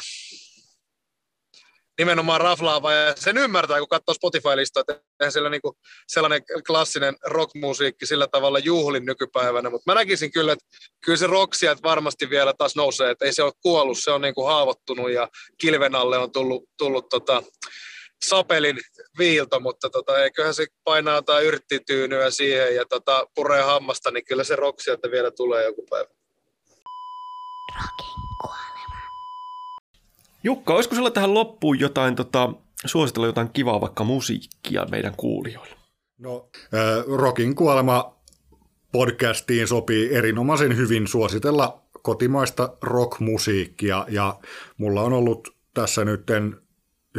nimenomaan 1.99 2.41
raflaava 2.41 2.93
ja 2.93 3.13
sen 3.15 3.37
ymmärtää, 3.37 3.79
kun 3.79 3.87
katsoo 3.87 4.13
Spotify-listaa, 4.13 4.81
että 4.81 5.01
eihän 5.19 5.31
siellä 5.31 5.49
niinku 5.49 5.77
sellainen 6.07 6.41
klassinen 6.67 7.15
rockmusiikki 7.25 8.05
sillä 8.05 8.27
tavalla 8.27 8.59
juhlin 8.59 9.05
nykypäivänä, 9.05 9.69
mutta 9.69 9.91
mä 9.91 9.95
näkisin 9.95 10.31
kyllä, 10.31 10.53
että 10.53 10.65
kyllä 11.05 11.17
se 11.17 11.27
rock 11.27 11.53
sieltä 11.53 11.83
varmasti 11.83 12.29
vielä 12.29 12.53
taas 12.57 12.75
nousee, 12.75 13.11
että 13.11 13.25
ei 13.25 13.33
se 13.33 13.43
ole 13.43 13.53
kuollut, 13.61 13.97
se 13.99 14.11
on 14.11 14.21
niinku 14.21 14.43
haavoittunut 14.43 15.11
ja 15.11 15.27
kilven 15.57 15.95
alle 15.95 16.17
on 16.17 16.31
tullut, 16.31 16.63
tullut 16.77 17.09
tota, 17.09 17.43
sapelin 18.25 18.79
viilto, 19.17 19.59
mutta 19.59 19.89
tota, 19.89 20.23
eiköhän 20.23 20.53
se 20.53 20.65
painaa 20.83 21.15
jotain 21.15 21.45
yrttityynyä 21.45 22.29
siihen 22.29 22.75
ja 22.75 22.85
tota, 22.85 23.27
puree 23.35 23.61
hammasta, 23.61 24.11
niin 24.11 24.25
kyllä 24.25 24.43
se 24.43 24.55
rock 24.55 24.79
sieltä 24.79 25.11
vielä 25.11 25.31
tulee 25.31 25.63
joku 25.63 25.85
päivä. 25.89 26.09
Rockin 27.75 28.05
kuolema. 28.07 28.22
Jukka, 30.43 30.73
olisiko 30.73 30.95
sulla 30.95 31.11
tähän 31.11 31.33
loppuun 31.33 31.79
jotain, 31.79 32.15
tota, 32.15 32.53
suositella 32.85 33.27
jotain 33.27 33.49
kivaa 33.53 33.81
vaikka 33.81 34.03
musiikkia 34.03 34.85
meidän 34.91 35.13
kuulijoille? 35.17 35.75
No, 36.17 36.49
äh, 36.55 37.17
Rockin 37.17 37.55
kuolema 37.55 38.17
podcastiin 38.91 39.67
sopii 39.67 40.13
erinomaisen 40.13 40.77
hyvin 40.77 41.07
suositella 41.07 41.83
kotimaista 42.01 42.77
rockmusiikkia 42.81 44.05
ja 44.09 44.39
mulla 44.77 45.01
on 45.01 45.13
ollut 45.13 45.55
tässä 45.73 46.05
nyt 46.05 46.27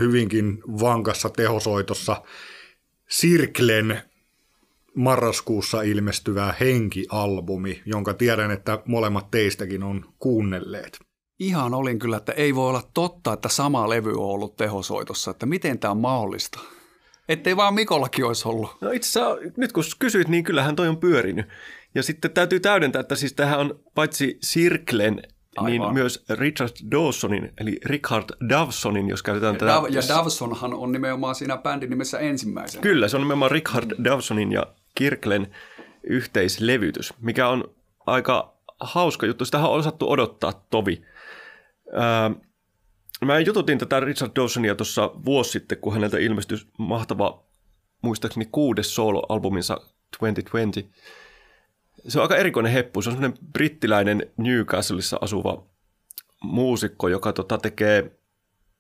hyvinkin 0.00 0.62
vankassa 0.80 1.30
tehosoitossa 1.30 2.22
Sirklen 3.08 4.02
marraskuussa 4.94 5.82
ilmestyvää 5.82 6.54
Henki-albumi, 6.60 7.82
jonka 7.86 8.14
tiedän, 8.14 8.50
että 8.50 8.78
molemmat 8.86 9.30
teistäkin 9.30 9.82
on 9.82 10.14
kuunnelleet 10.18 10.98
ihan 11.38 11.74
olin 11.74 11.98
kyllä, 11.98 12.16
että 12.16 12.32
ei 12.32 12.54
voi 12.54 12.68
olla 12.68 12.82
totta, 12.94 13.32
että 13.32 13.48
sama 13.48 13.88
levy 13.88 14.12
on 14.12 14.30
ollut 14.30 14.56
tehosoitossa, 14.56 15.30
että 15.30 15.46
miten 15.46 15.78
tämä 15.78 15.90
on 15.90 16.00
mahdollista. 16.00 16.60
Ettei 17.28 17.56
vaan 17.56 17.74
Mikollakin 17.74 18.24
olisi 18.24 18.48
ollut. 18.48 18.76
No 18.80 18.90
itse 18.90 19.20
asiassa, 19.20 19.52
nyt 19.56 19.72
kun 19.72 19.84
kysyit, 19.98 20.28
niin 20.28 20.44
kyllähän 20.44 20.76
toi 20.76 20.88
on 20.88 20.96
pyörinyt. 20.96 21.46
Ja 21.94 22.02
sitten 22.02 22.30
täytyy 22.30 22.60
täydentää, 22.60 23.00
että 23.00 23.16
siis 23.16 23.32
tähän 23.32 23.60
on 23.60 23.80
paitsi 23.94 24.38
Sirklen, 24.42 25.14
niin 25.14 25.26
Aivan. 25.56 25.86
niin 25.86 25.94
myös 25.94 26.24
Richard 26.30 26.72
Dawsonin, 26.90 27.52
eli 27.60 27.80
Richard 27.84 28.24
Dawsonin, 28.48 29.08
jos 29.08 29.22
käytetään 29.22 29.54
ja 29.54 29.58
tätä. 29.58 29.72
Dav- 29.72 29.94
ja 29.94 30.02
Dawsonhan 30.08 30.74
on 30.74 30.92
nimenomaan 30.92 31.34
siinä 31.34 31.56
bändin 31.56 31.90
nimessä 31.90 32.18
ensimmäisenä. 32.18 32.82
Kyllä, 32.82 33.08
se 33.08 33.16
on 33.16 33.22
nimenomaan 33.22 33.50
Richard 33.50 33.90
Dawsonin 34.04 34.52
ja 34.52 34.66
Kirklen 34.94 35.54
yhteislevytys, 36.04 37.14
mikä 37.20 37.48
on 37.48 37.64
aika 38.06 38.54
hauska 38.80 39.26
juttu. 39.26 39.44
Sitä 39.44 39.58
on 39.58 39.78
osattu 39.78 40.10
odottaa 40.10 40.66
tovi. 40.70 41.04
Ää, 41.92 42.30
mä 43.24 43.38
jututin 43.38 43.78
tätä 43.78 44.00
Richard 44.00 44.32
Dawsonia 44.36 44.74
tuossa 44.74 45.10
vuosi 45.24 45.50
sitten, 45.50 45.78
kun 45.78 45.92
häneltä 45.92 46.18
ilmestyi 46.18 46.58
mahtava, 46.78 47.44
muistaakseni 48.02 48.48
kuudes 48.52 48.94
solo-albuminsa 48.94 49.74
2020. 49.74 50.80
Se 52.08 52.18
on 52.18 52.22
aika 52.22 52.36
erikoinen 52.36 52.72
heppu. 52.72 53.02
Se 53.02 53.10
on 53.10 53.16
semmoinen 53.16 53.38
brittiläinen 53.52 54.32
Newcastleissa 54.36 55.18
asuva 55.20 55.66
muusikko, 56.42 57.08
joka 57.08 57.32
tota 57.32 57.58
tekee 57.58 58.18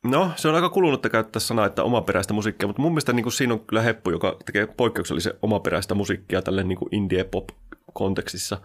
No, 0.04 0.30
se 0.36 0.48
on 0.48 0.54
aika 0.54 0.68
kulunutta 0.68 1.08
käyttää 1.10 1.40
sanaa, 1.40 1.66
että 1.66 1.82
omaperäistä 1.82 2.34
musiikkia, 2.34 2.66
mutta 2.66 2.82
mun 2.82 2.92
mielestä 2.92 3.12
niin 3.12 3.22
kuin 3.22 3.32
siinä 3.32 3.54
on 3.54 3.60
kyllä 3.60 3.82
heppu, 3.82 4.10
joka 4.10 4.36
tekee 4.46 4.66
poikkeuksellisen 4.66 5.32
omaperäistä 5.42 5.94
musiikkia 5.94 6.42
tälle 6.42 6.64
niin 6.64 6.78
indie-pop-kontekstissa. 6.90 8.60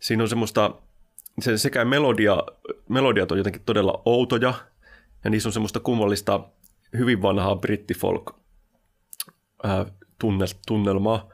Siinä 0.00 0.22
on 0.22 0.28
semmoista 0.28 0.74
se 1.40 1.58
sekä 1.58 1.84
melodia, 1.84 2.42
melodiat 2.88 3.32
on 3.32 3.38
jotenkin 3.38 3.62
todella 3.66 4.02
outoja, 4.04 4.54
ja 5.24 5.30
niissä 5.30 5.48
on 5.48 5.52
semmoista 5.52 5.80
kummallista 5.80 6.40
hyvin 6.98 7.22
vanhaa 7.22 7.56
brittifolk 7.56 8.34
tunnelmaa. 10.66 11.28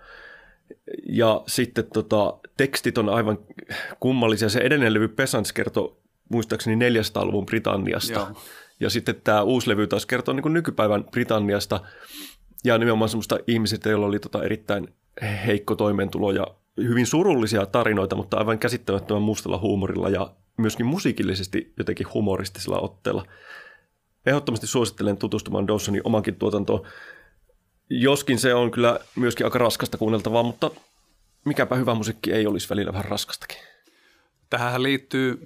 Ja 1.06 1.42
sitten 1.46 1.84
tota, 1.92 2.38
tekstit 2.56 2.98
on 2.98 3.08
aivan 3.08 3.38
kummallisia. 4.00 4.48
Se 4.48 4.60
edellinen 4.60 4.94
levy 4.94 5.08
Pesants 5.08 5.52
kertoo 5.52 6.00
muistaakseni 6.28 6.88
400-luvun 6.90 7.46
Britanniasta. 7.46 8.12
Joo. 8.12 8.42
Ja 8.80 8.90
sitten 8.90 9.20
tämä 9.24 9.42
uusi 9.42 9.70
levy 9.70 9.86
taas 9.86 10.06
kertoo 10.06 10.34
niin 10.34 10.52
nykypäivän 10.52 11.04
Britanniasta 11.04 11.80
ja 12.64 12.78
nimenomaan 12.78 13.08
semmoista 13.08 13.38
ihmiset, 13.46 13.84
joilla 13.84 14.06
oli 14.06 14.18
tota 14.18 14.42
erittäin 14.42 14.94
heikko 15.46 15.76
toimeentulo 15.76 16.32
ja 16.32 16.46
hyvin 16.76 17.06
surullisia 17.06 17.66
tarinoita, 17.66 18.16
mutta 18.16 18.36
aivan 18.36 18.58
käsittämättömän 18.58 19.22
mustalla 19.22 19.58
huumorilla 19.58 20.08
ja 20.08 20.34
myöskin 20.56 20.86
musiikillisesti 20.86 21.72
jotenkin 21.78 22.06
humoristisella 22.14 22.80
otteella. 22.80 23.26
Ehdottomasti 24.26 24.66
suosittelen 24.66 25.16
tutustumaan 25.16 25.68
Dawsonin 25.68 26.00
omankin 26.04 26.34
tuotantoon. 26.34 26.86
Joskin 27.90 28.38
se 28.38 28.54
on 28.54 28.70
kyllä 28.70 29.00
myöskin 29.16 29.46
aika 29.46 29.58
raskasta 29.58 29.98
kuunneltavaa, 29.98 30.42
mutta 30.42 30.70
mikäpä 31.44 31.76
hyvä 31.76 31.94
musiikki 31.94 32.32
ei 32.32 32.46
olisi 32.46 32.70
välillä 32.70 32.92
vähän 32.92 33.04
raskastakin. 33.04 33.58
Tähän 34.50 34.82
liittyy 34.82 35.40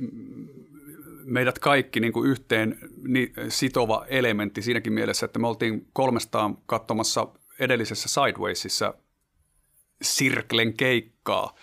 meidät 1.24 1.58
kaikki 1.58 2.00
niin 2.00 2.12
kuin 2.12 2.30
yhteen 2.30 2.78
ni- 3.08 3.32
sitova 3.48 4.04
elementti 4.08 4.62
siinäkin 4.62 4.92
mielessä, 4.92 5.26
että 5.26 5.38
me 5.38 5.48
oltiin 5.48 5.86
kolmestaan 5.92 6.58
katsomassa 6.66 7.28
edellisessä 7.58 8.08
Sidewaysissa 8.08 8.94
Sirklen 10.02 10.74
keikkaa. 10.74 11.54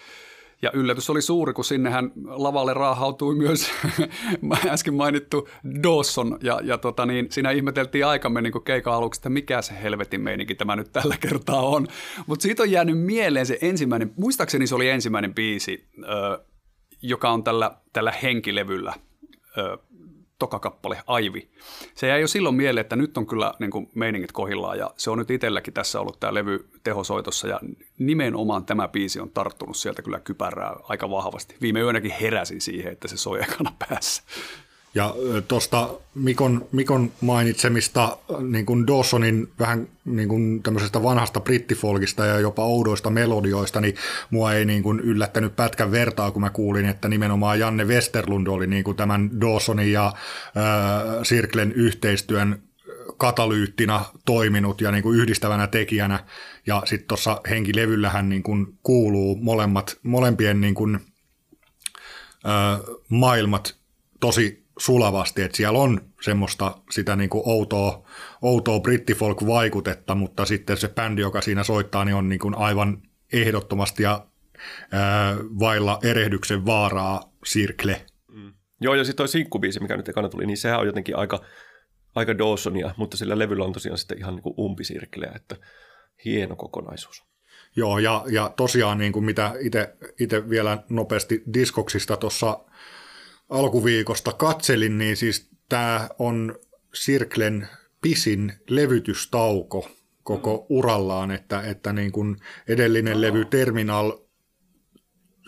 Ja 0.61 0.71
yllätys 0.73 1.09
oli 1.09 1.21
suuri, 1.21 1.53
kun 1.53 1.65
sinnehän 1.65 2.11
lavalle 2.25 2.73
raahautui 2.73 3.35
myös 3.35 3.71
äsken 4.67 4.93
mainittu 4.93 5.49
Dawson. 5.83 6.39
Ja, 6.43 6.59
ja 6.63 6.77
tota 6.77 7.05
niin, 7.05 7.27
siinä 7.29 7.51
ihmeteltiin 7.51 8.05
aikamme 8.05 8.41
niin 8.41 8.63
keikan 8.65 8.93
aluksi, 8.93 9.19
että 9.19 9.29
mikä 9.29 9.61
se 9.61 9.73
helvetin 9.83 10.21
meininki 10.21 10.55
tämä 10.55 10.75
nyt 10.75 10.91
tällä 10.91 11.17
kertaa 11.19 11.61
on. 11.61 11.87
Mutta 12.27 12.43
siitä 12.43 12.63
on 12.63 12.71
jäänyt 12.71 12.99
mieleen 12.99 13.45
se 13.45 13.57
ensimmäinen, 13.61 14.13
muistaakseni 14.17 14.67
se 14.67 14.75
oli 14.75 14.89
ensimmäinen 14.89 15.33
biisi, 15.33 15.87
ö, 16.03 16.45
joka 17.01 17.29
on 17.29 17.43
tällä, 17.43 17.71
tällä 17.93 18.11
henkilevyllä 18.11 18.93
ö, 19.57 19.77
toka 20.39 20.59
kappale, 20.59 21.03
Aivi. 21.07 21.49
Se 21.95 22.07
jäi 22.07 22.21
jo 22.21 22.27
silloin 22.27 22.55
mieleen, 22.55 22.81
että 22.81 22.95
nyt 22.95 23.17
on 23.17 23.27
kyllä 23.27 23.53
niin 23.59 23.71
kuin 23.71 23.89
meiningit 23.95 24.31
kohillaan 24.31 24.77
ja 24.77 24.91
se 24.97 25.09
on 25.09 25.17
nyt 25.17 25.31
itselläkin 25.31 25.73
tässä 25.73 26.01
ollut 26.01 26.19
tämä 26.19 26.33
levy 26.33 26.69
tehosoitossa 26.83 27.47
ja 27.47 27.59
nimenomaan 27.97 28.65
tämä 28.65 28.87
biisi 28.87 29.19
on 29.19 29.29
tarttunut 29.29 29.77
sieltä 29.77 30.01
kyllä 30.01 30.19
kypärää 30.19 30.75
aika 30.83 31.09
vahvasti. 31.09 31.55
Viime 31.61 31.79
yönäkin 31.79 32.11
heräsin 32.21 32.61
siihen, 32.61 32.91
että 32.91 33.07
se 33.07 33.17
soi 33.17 33.43
ekana 33.43 33.71
päässä. 33.79 34.23
Ja 34.95 35.15
tuosta 35.47 35.89
Mikon, 36.15 36.67
Mikon 36.71 37.11
mainitsemista 37.21 38.17
niin 38.41 38.65
kuin 38.65 38.87
Dawsonin 38.87 39.51
vähän 39.59 39.87
niin 40.05 40.29
kuin 40.29 40.63
tämmöisestä 40.63 41.03
vanhasta 41.03 41.39
brittifolkista 41.39 42.25
ja 42.25 42.39
jopa 42.39 42.65
oudoista 42.65 43.09
melodioista, 43.09 43.81
niin 43.81 43.95
mua 44.29 44.53
ei 44.53 44.65
niin 44.65 44.83
kuin 44.83 44.99
yllättänyt 44.99 45.55
pätkän 45.55 45.91
vertaa, 45.91 46.31
kun 46.31 46.41
mä 46.41 46.49
kuulin, 46.49 46.85
että 46.85 47.09
nimenomaan 47.09 47.59
Janne 47.59 47.85
Westerlund 47.85 48.47
oli 48.47 48.67
niin 48.67 48.83
kuin 48.83 48.97
tämän 48.97 49.41
Dawsonin 49.41 49.91
ja 49.91 50.05
äh, 50.07 50.13
Sirklen 51.23 51.71
yhteistyön 51.71 52.63
katalyyttinä 53.17 54.01
toiminut 54.25 54.81
ja 54.81 54.91
niin 54.91 55.03
kuin 55.03 55.19
yhdistävänä 55.19 55.67
tekijänä. 55.67 56.23
Ja 56.67 56.81
sitten 56.85 57.07
tuossa 57.07 57.41
henkilevyllähän 57.49 58.29
niin 58.29 58.43
kuin 58.43 58.67
kuuluu 58.83 59.35
molemmat, 59.35 59.97
molempien 60.03 60.61
niin 60.61 60.75
kuin, 60.75 60.95
äh, 60.95 62.79
maailmat 63.09 63.75
tosi 64.19 64.64
sulavasti, 64.79 65.41
että 65.41 65.57
siellä 65.57 65.79
on 65.79 66.01
semmoista 66.21 66.77
sitä 66.91 67.15
niin 67.15 67.29
kuin 67.29 67.43
outoa, 67.45 68.07
outoa 68.41 68.79
brittifolk-vaikutetta, 68.79 70.15
mutta 70.15 70.45
sitten 70.45 70.77
se 70.77 70.87
bändi, 70.87 71.21
joka 71.21 71.41
siinä 71.41 71.63
soittaa, 71.63 72.05
niin 72.05 72.15
on 72.15 72.29
niin 72.29 72.39
kuin 72.39 72.55
aivan 72.55 73.01
ehdottomasti 73.33 74.03
ja 74.03 74.25
ää, 74.91 75.35
vailla 75.59 75.99
erehdyksen 76.03 76.65
vaaraa 76.65 77.33
Sirkle. 77.45 78.05
Mm. 78.27 78.53
Joo, 78.81 78.95
ja 78.95 79.03
sitten 79.03 79.17
toi 79.17 79.27
sinkkubiisi, 79.27 79.79
mikä 79.79 79.97
nyt 79.97 80.09
ekana 80.09 80.29
tuli, 80.29 80.45
niin 80.45 80.57
sehän 80.57 80.79
on 80.79 80.85
jotenkin 80.85 81.17
aika, 81.17 81.41
aika 82.15 82.37
Dawsonia, 82.37 82.93
mutta 82.97 83.17
sillä 83.17 83.39
levyllä 83.39 83.65
on 83.65 83.73
tosiaan 83.73 83.97
sitten 83.97 84.17
ihan 84.17 84.35
niin 84.35 84.43
kuin 84.43 84.55
umpisirkleä, 84.59 85.31
että 85.35 85.55
hieno 86.25 86.55
kokonaisuus. 86.55 87.23
Joo, 87.75 87.99
ja, 87.99 88.23
ja 88.31 88.53
tosiaan 88.57 88.97
niin 88.97 89.11
kuin 89.11 89.25
mitä 89.25 89.53
itse 90.19 90.49
vielä 90.49 90.83
nopeasti 90.89 91.43
diskoksista 91.53 92.17
tuossa 92.17 92.59
alkuviikosta 93.49 94.33
katselin, 94.33 94.97
niin 94.97 95.17
siis 95.17 95.49
tämä 95.69 96.09
on 96.19 96.55
Sirklen 96.93 97.67
pisin 98.01 98.53
levytystauko 98.69 99.89
koko 100.23 100.57
mm. 100.57 100.65
urallaan, 100.69 101.31
että, 101.31 101.61
että 101.61 101.93
niin 101.93 102.11
kuin 102.11 102.37
edellinen 102.67 103.21
levy 103.21 103.45
Terminal, 103.45 104.13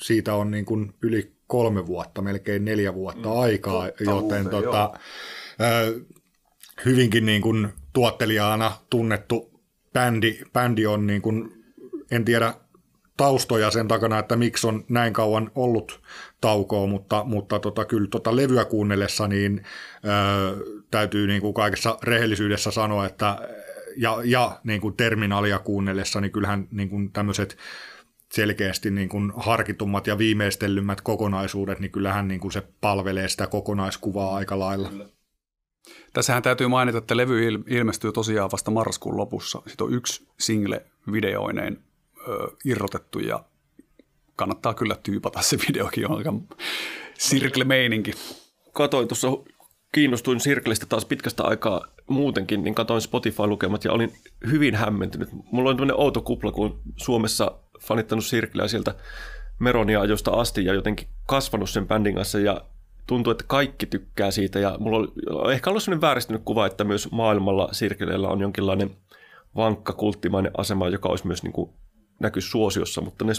siitä 0.01 0.33
on 0.33 0.51
niin 0.51 0.65
kuin 0.65 0.93
yli 1.01 1.37
kolme 1.47 1.87
vuotta, 1.87 2.21
melkein 2.21 2.65
neljä 2.65 2.93
vuotta 2.93 3.29
mm. 3.29 3.39
aikaa, 3.39 3.87
Totta 3.87 4.03
joten 4.03 4.21
muuten, 4.21 4.49
tota, 4.49 4.99
hyvinkin 6.85 7.25
niin 7.25 7.41
kuin 7.41 7.69
tuottelijana 7.93 8.71
tunnettu 8.89 9.61
bändi, 9.93 10.39
bändi 10.53 10.85
on 10.85 11.07
niin 11.07 11.21
kuin, 11.21 11.63
en 12.11 12.25
tiedä 12.25 12.53
taustoja 13.17 13.71
sen 13.71 13.87
takana, 13.87 14.19
että 14.19 14.35
miksi 14.35 14.67
on 14.67 14.85
näin 14.89 15.13
kauan 15.13 15.51
ollut 15.55 16.01
taukoa, 16.41 16.87
mutta, 16.87 17.23
mutta 17.23 17.59
tota, 17.59 17.85
kyllä 17.85 18.07
tota 18.07 18.35
levyä 18.35 18.65
kuunnellessa 18.65 19.27
niin 19.27 19.63
ö, 20.05 20.81
täytyy 20.91 21.27
niin 21.27 21.41
kuin 21.41 21.53
kaikessa 21.53 21.97
rehellisyydessä 22.03 22.71
sanoa, 22.71 23.05
että 23.05 23.37
ja, 23.97 24.17
ja 24.23 24.59
niin 24.63 24.81
kuin 24.81 24.95
terminaalia 24.95 25.59
kuunnellessa, 25.59 26.21
niin 26.21 26.31
kyllähän 26.31 26.67
niin 26.71 26.89
kuin 26.89 27.11
tämmöiset 27.11 27.57
selkeästi 28.31 28.91
niin 28.91 29.09
kuin 29.09 29.33
harkitummat 29.37 30.07
ja 30.07 30.17
viimeistellymmät 30.17 31.01
kokonaisuudet, 31.01 31.79
niin 31.79 31.91
kyllähän 31.91 32.27
niin 32.27 32.39
kuin 32.39 32.51
se 32.51 32.63
palvelee 32.81 33.27
sitä 33.27 33.47
kokonaiskuvaa 33.47 34.35
aika 34.35 34.59
lailla. 34.59 34.91
Tässähän 36.13 36.43
täytyy 36.43 36.67
mainita, 36.67 36.97
että 36.97 37.17
levy 37.17 37.47
ilmestyy 37.67 38.11
tosiaan 38.11 38.51
vasta 38.51 38.71
marraskuun 38.71 39.17
lopussa. 39.17 39.61
Sitten 39.67 39.87
on 39.87 39.93
yksi 39.93 40.27
single 40.39 40.85
videoineen 41.11 41.83
ö, 42.27 42.47
irrotettu 42.65 43.19
ja 43.19 43.43
kannattaa 44.37 44.73
kyllä 44.73 44.95
tyypata 45.03 45.41
se 45.41 45.57
videokin, 45.67 46.11
on 46.11 46.17
aika 46.17 46.33
sirkle-meininki. 47.17 48.11
Katoin 48.73 49.07
tuossa, 49.07 49.27
kiinnostuin 49.91 50.39
Sirklestä 50.39 50.85
taas 50.85 51.05
pitkästä 51.05 51.43
aikaa 51.43 51.87
muutenkin, 52.09 52.63
niin 52.63 52.75
katoin 52.75 53.01
Spotify-lukemat 53.01 53.85
ja 53.85 53.91
olin 53.91 54.13
hyvin 54.51 54.75
hämmentynyt. 54.75 55.29
Mulla 55.51 55.69
on 55.69 55.75
tämmöinen 55.75 55.99
outo 55.99 56.21
kupla, 56.21 56.51
kun 56.51 56.79
Suomessa 56.95 57.51
fanittanut 57.81 58.25
Sirkleä 58.25 58.67
sieltä 58.67 58.95
Meronia 59.59 60.01
ajoista 60.01 60.31
asti 60.31 60.65
ja 60.65 60.73
jotenkin 60.73 61.07
kasvanut 61.27 61.69
sen 61.69 61.87
bändin 61.87 62.15
kanssa 62.15 62.39
ja 62.39 62.61
tuntuu, 63.07 63.31
että 63.31 63.43
kaikki 63.47 63.85
tykkää 63.85 64.31
siitä 64.31 64.59
ja 64.59 64.75
mulla 64.79 65.07
on 65.29 65.53
ehkä 65.53 65.69
ollut 65.69 65.83
sellainen 65.83 66.01
vääristynyt 66.01 66.41
kuva, 66.45 66.65
että 66.65 66.83
myös 66.83 67.11
maailmalla 67.11 67.69
Sirkleellä 67.71 68.27
on 68.27 68.41
jonkinlainen 68.41 68.97
vankka 69.55 69.93
kulttimainen 69.93 70.51
asema, 70.57 70.89
joka 70.89 71.09
olisi 71.09 71.27
myös 71.27 71.43
niin 71.43 71.53
kuin 71.53 71.69
näky 72.19 72.41
suosiossa, 72.41 73.01
mutta 73.01 73.25
ne 73.25 73.33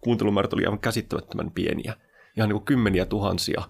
Spotify-kuuntelumäärät 0.00 0.52
oli 0.52 0.64
aivan 0.64 0.78
käsittämättömän 0.78 1.50
pieniä. 1.50 1.96
Ihan 2.36 2.48
niin 2.48 2.56
kuin 2.56 2.64
kymmeniä 2.64 3.06
tuhansia. 3.06 3.62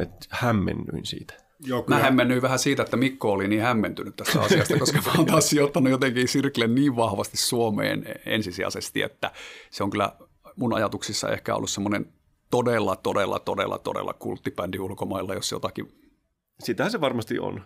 Et 0.00 0.10
hämmennyin 0.30 1.06
siitä. 1.06 1.34
Joo, 1.60 1.84
Mä 1.88 1.98
hämmennyin 1.98 2.42
vähän 2.42 2.58
siitä, 2.58 2.82
että 2.82 2.96
Mikko 2.96 3.32
oli 3.32 3.48
niin 3.48 3.62
hämmentynyt 3.62 4.16
tästä 4.16 4.40
asiasta, 4.40 4.78
koska 4.78 5.00
mä 5.06 5.12
oon 5.16 5.26
taas 5.26 5.50
sijoittanut 5.50 5.90
jotenkin 5.90 6.28
Sirklen 6.28 6.74
niin 6.74 6.96
vahvasti 6.96 7.36
Suomeen 7.36 8.04
ensisijaisesti, 8.26 9.02
että 9.02 9.30
se 9.70 9.82
on 9.82 9.90
kyllä 9.90 10.12
mun 10.56 10.74
ajatuksissa 10.74 11.28
ehkä 11.28 11.54
ollut 11.54 11.70
semmoinen 11.70 12.12
todella, 12.50 12.96
todella, 12.96 13.38
todella, 13.38 13.78
todella 13.78 14.12
kulttibändi 14.12 14.78
ulkomailla, 14.78 15.34
jos 15.34 15.52
jotakin. 15.52 16.12
Sitähän 16.60 16.90
se 16.90 17.00
varmasti 17.00 17.38
on. 17.38 17.64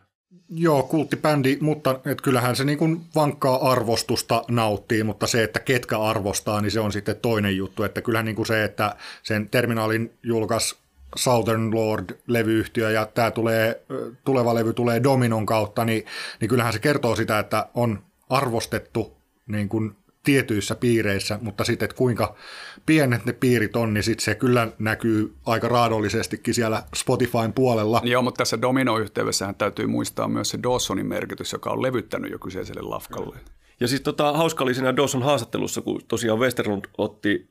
Joo, 0.54 0.82
kulttibändi, 0.82 1.58
mutta 1.60 2.00
et 2.04 2.20
kyllähän 2.20 2.56
se 2.56 2.64
niin 2.64 2.78
kuin 2.78 3.00
vankkaa 3.14 3.70
arvostusta 3.70 4.44
nauttii, 4.48 5.02
mutta 5.02 5.26
se, 5.26 5.42
että 5.42 5.60
ketkä 5.60 6.00
arvostaa, 6.00 6.60
niin 6.60 6.70
se 6.70 6.80
on 6.80 6.92
sitten 6.92 7.16
toinen 7.16 7.56
juttu. 7.56 7.82
Että 7.82 8.02
kyllähän 8.02 8.24
niin 8.24 8.36
kuin 8.36 8.46
se, 8.46 8.64
että 8.64 8.96
sen 9.22 9.48
terminaalin 9.48 10.12
julkaisi 10.22 10.76
Southern 11.16 11.74
Lord-levyyhtiö 11.74 12.90
ja 12.90 13.06
tämä 13.06 13.30
tulee, 13.30 13.82
tuleva 14.24 14.54
levy 14.54 14.72
tulee 14.72 15.02
Dominon 15.02 15.46
kautta, 15.46 15.84
niin, 15.84 16.06
niin 16.40 16.48
kyllähän 16.48 16.72
se 16.72 16.78
kertoo 16.78 17.16
sitä, 17.16 17.38
että 17.38 17.66
on 17.74 18.02
arvostettu 18.28 19.16
niin 19.46 19.68
kuin 19.68 19.96
tietyissä 20.24 20.74
piireissä, 20.74 21.38
mutta 21.42 21.64
sitten, 21.64 21.86
että 21.86 21.96
kuinka 21.96 22.36
pienet 22.86 23.24
ne 23.24 23.32
piirit 23.32 23.76
on, 23.76 23.94
niin 23.94 24.04
sitten 24.04 24.24
se 24.24 24.34
kyllä 24.34 24.68
näkyy 24.78 25.34
aika 25.46 25.68
raadollisestikin 25.68 26.54
siellä 26.54 26.82
Spotifyn 26.96 27.52
puolella. 27.52 28.00
Joo, 28.04 28.22
mutta 28.22 28.38
tässä 28.38 28.62
Domino-yhteydessähän 28.62 29.54
täytyy 29.54 29.86
muistaa 29.86 30.28
myös 30.28 30.50
se 30.50 30.58
Dawsonin 30.62 31.06
merkitys, 31.06 31.52
joka 31.52 31.70
on 31.70 31.82
levyttänyt 31.82 32.30
jo 32.30 32.38
kyseiselle 32.38 32.82
lafkalle. 32.82 33.36
Ja 33.80 33.88
siis 33.88 34.00
tota, 34.00 34.32
hauska 34.32 34.64
oli 34.64 34.74
siinä 34.74 34.96
Dawson 34.96 35.22
haastattelussa, 35.22 35.80
kun 35.80 36.00
tosiaan 36.08 36.38
Westerlund 36.38 36.84
otti 36.98 37.48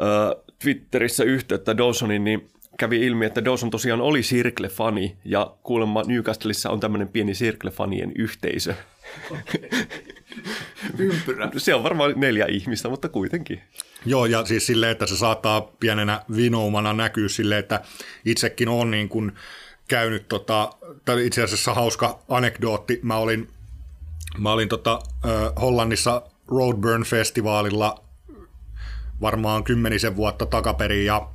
äh, 0.00 0.42
Twitterissä 0.62 1.24
yhteyttä 1.24 1.76
Dawsonin, 1.76 2.24
niin 2.24 2.50
kävi 2.78 3.06
ilmi, 3.06 3.26
että 3.26 3.44
Dawson 3.44 3.70
tosiaan 3.70 4.00
oli 4.00 4.20
Circle-fani 4.20 5.16
ja 5.24 5.56
kuulemma 5.62 6.02
Newcastleissa 6.06 6.70
on 6.70 6.80
tämmöinen 6.80 7.08
pieni 7.08 7.32
Circle-fanien 7.32 8.12
yhteisö. 8.16 8.74
Ympyrä. 10.98 11.50
Se 11.56 11.74
on 11.74 11.82
varmaan 11.82 12.12
neljä 12.16 12.46
ihmistä, 12.46 12.88
mutta 12.88 13.08
kuitenkin. 13.08 13.62
Joo, 14.06 14.26
ja 14.26 14.44
siis 14.44 14.66
silleen, 14.66 14.92
että 14.92 15.06
se 15.06 15.16
saattaa 15.16 15.60
pienenä 15.60 16.22
vinoumana 16.36 16.92
näkyä 16.92 17.28
silleen, 17.28 17.60
että 17.60 17.80
itsekin 18.24 18.68
on 18.68 18.90
niin 18.90 19.08
kuin 19.08 19.32
käynyt, 19.88 20.28
tota, 20.28 20.70
oli 21.08 21.26
itse 21.26 21.42
asiassa 21.42 21.74
hauska 21.74 22.18
anekdootti, 22.28 23.00
mä 23.02 23.16
olin, 23.16 23.48
mä 24.38 24.52
olin 24.52 24.68
tota, 24.68 24.98
Hollannissa 25.60 26.22
Roadburn-festivaalilla 26.48 28.04
varmaan 29.20 29.64
kymmenisen 29.64 30.16
vuotta 30.16 30.46
takaperin, 30.46 31.04
ja 31.04 31.28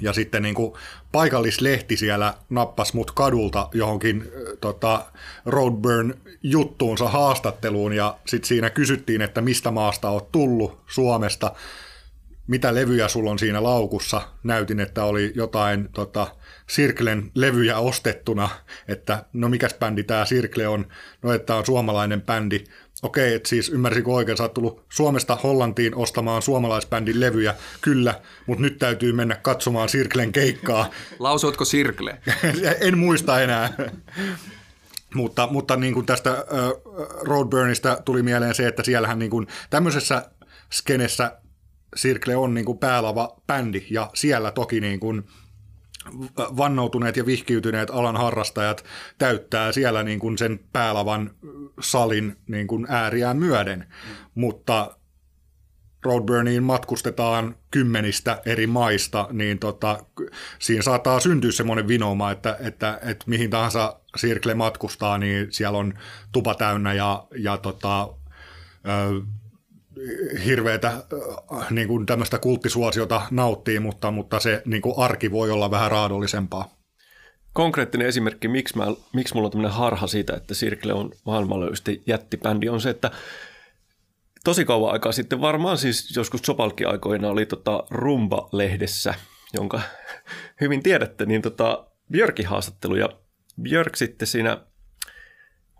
ja 0.00 0.12
sitten 0.12 0.42
niin 0.42 0.54
kuin 0.54 0.72
paikallislehti 1.12 1.96
siellä 1.96 2.34
nappasi 2.50 2.96
mut 2.96 3.10
kadulta 3.10 3.68
johonkin 3.74 4.32
tota, 4.60 5.04
Roadburn-juttuunsa 5.46 7.08
haastatteluun 7.08 7.92
ja 7.92 8.18
sitten 8.26 8.48
siinä 8.48 8.70
kysyttiin, 8.70 9.22
että 9.22 9.40
mistä 9.40 9.70
maasta 9.70 10.10
oot 10.10 10.32
tullut 10.32 10.78
Suomesta, 10.86 11.52
mitä 12.46 12.74
levyjä 12.74 13.08
sulla 13.08 13.30
on 13.30 13.38
siinä 13.38 13.62
laukussa. 13.62 14.22
Näytin, 14.42 14.80
että 14.80 15.04
oli 15.04 15.32
jotain 15.34 15.88
tota, 15.92 16.26
Sirklen 16.66 17.30
levyjä 17.34 17.78
ostettuna, 17.78 18.48
että 18.88 19.24
no 19.32 19.48
mikäs 19.48 19.74
bändi 19.74 20.02
tämä 20.02 20.24
Sirkle 20.24 20.68
on, 20.68 20.86
no 21.22 21.32
että 21.32 21.54
on 21.54 21.66
suomalainen 21.66 22.22
bändi. 22.22 22.64
Okei, 23.06 23.34
että 23.34 23.48
siis 23.48 23.68
ymmärsikö 23.68 24.10
oikein, 24.10 24.36
sä 24.36 24.42
oot 24.42 24.54
tullut 24.54 24.84
Suomesta 24.88 25.36
Hollantiin 25.36 25.94
ostamaan 25.94 26.42
suomalaisbändin 26.42 27.20
levyjä, 27.20 27.54
kyllä, 27.80 28.20
mutta 28.46 28.62
nyt 28.62 28.78
täytyy 28.78 29.12
mennä 29.12 29.36
katsomaan 29.36 29.88
Sirklen 29.88 30.32
keikkaa. 30.32 30.90
Lausuitko 31.18 31.64
Sirkle? 31.64 32.18
en 32.86 32.98
muista 32.98 33.40
enää. 33.40 33.72
mutta 35.14 35.48
mutta 35.50 35.76
niin 35.76 35.94
kuin 35.94 36.06
tästä 36.06 36.32
uh, 36.32 36.82
Roadburnista 37.22 38.02
tuli 38.04 38.22
mieleen 38.22 38.54
se, 38.54 38.68
että 38.68 38.82
siellähän 38.82 39.18
niin 39.18 39.30
kuin 39.30 39.46
tämmöisessä 39.70 40.30
skenessä 40.72 41.38
Sirkle 41.96 42.36
on 42.36 42.54
niin 42.54 42.66
kuin 42.66 42.78
päälava 42.78 43.36
bändi, 43.46 43.86
ja 43.90 44.10
siellä 44.14 44.50
toki 44.50 44.80
niin 44.80 45.00
kuin 45.00 45.24
vannoutuneet 46.36 47.16
ja 47.16 47.26
vihkiytyneet 47.26 47.90
alan 47.90 48.16
harrastajat 48.16 48.84
täyttää 49.18 49.72
siellä 49.72 50.02
niin 50.02 50.18
kuin 50.18 50.38
sen 50.38 50.60
päälavan 50.72 51.30
salin 51.80 52.36
niin 52.48 52.66
kuin 52.66 52.86
ääriään 52.88 53.36
myöden, 53.36 53.78
mm. 53.78 54.16
mutta 54.34 54.96
Roadburniin 56.06 56.62
matkustetaan 56.62 57.56
kymmenistä 57.70 58.42
eri 58.46 58.66
maista, 58.66 59.28
niin 59.32 59.58
tota, 59.58 60.04
siinä 60.58 60.82
saattaa 60.82 61.20
syntyä 61.20 61.52
semmoinen 61.52 61.88
vinouma, 61.88 62.30
että, 62.30 62.56
että, 62.60 62.98
että 63.02 63.24
mihin 63.26 63.50
tahansa 63.50 64.00
Sirkle 64.16 64.54
matkustaa, 64.54 65.18
niin 65.18 65.46
siellä 65.50 65.78
on 65.78 65.94
tupa 66.32 66.54
täynnä 66.54 66.92
ja, 66.92 67.26
ja 67.38 67.56
tota, 67.56 68.08
hirveätä 70.44 70.88
äh, 70.88 71.70
niin 71.70 71.88
kuin 71.88 72.06
tämmöistä 72.06 72.38
kulttisuosiota 72.38 73.22
nauttii, 73.30 73.80
mutta, 73.80 74.10
mutta 74.10 74.40
se 74.40 74.62
niin 74.64 74.82
kuin 74.82 74.94
arki 74.98 75.30
voi 75.30 75.50
olla 75.50 75.70
vähän 75.70 75.90
raadollisempaa. 75.90 76.76
Konkreettinen 77.52 78.06
esimerkki, 78.06 78.48
miksi, 78.48 78.76
mä, 78.76 78.86
miksi 79.14 79.34
mulla 79.34 79.46
on 79.46 79.52
tämmöinen 79.52 79.76
harha 79.76 80.06
siitä, 80.06 80.34
että 80.34 80.54
Sirkle 80.54 80.92
on 80.92 81.10
maailmanlaajuisesti 81.26 82.02
jättibändi, 82.06 82.68
on 82.68 82.80
se, 82.80 82.90
että 82.90 83.10
tosi 84.44 84.64
kauan 84.64 84.92
aikaa 84.92 85.12
sitten, 85.12 85.40
varmaan 85.40 85.78
siis 85.78 86.16
joskus 86.16 86.40
Sopalki-aikoina 86.40 87.28
oli 87.28 87.46
tota 87.46 87.84
Rumba-lehdessä, 87.90 89.14
jonka 89.54 89.80
hyvin 90.60 90.82
tiedätte, 90.82 91.26
niin 91.26 91.42
tota 91.42 91.86
Björkin 92.10 92.46
haastattelu, 92.46 92.96
ja 92.96 93.08
Björk 93.62 93.96
sitten 93.96 94.28
siinä 94.28 94.58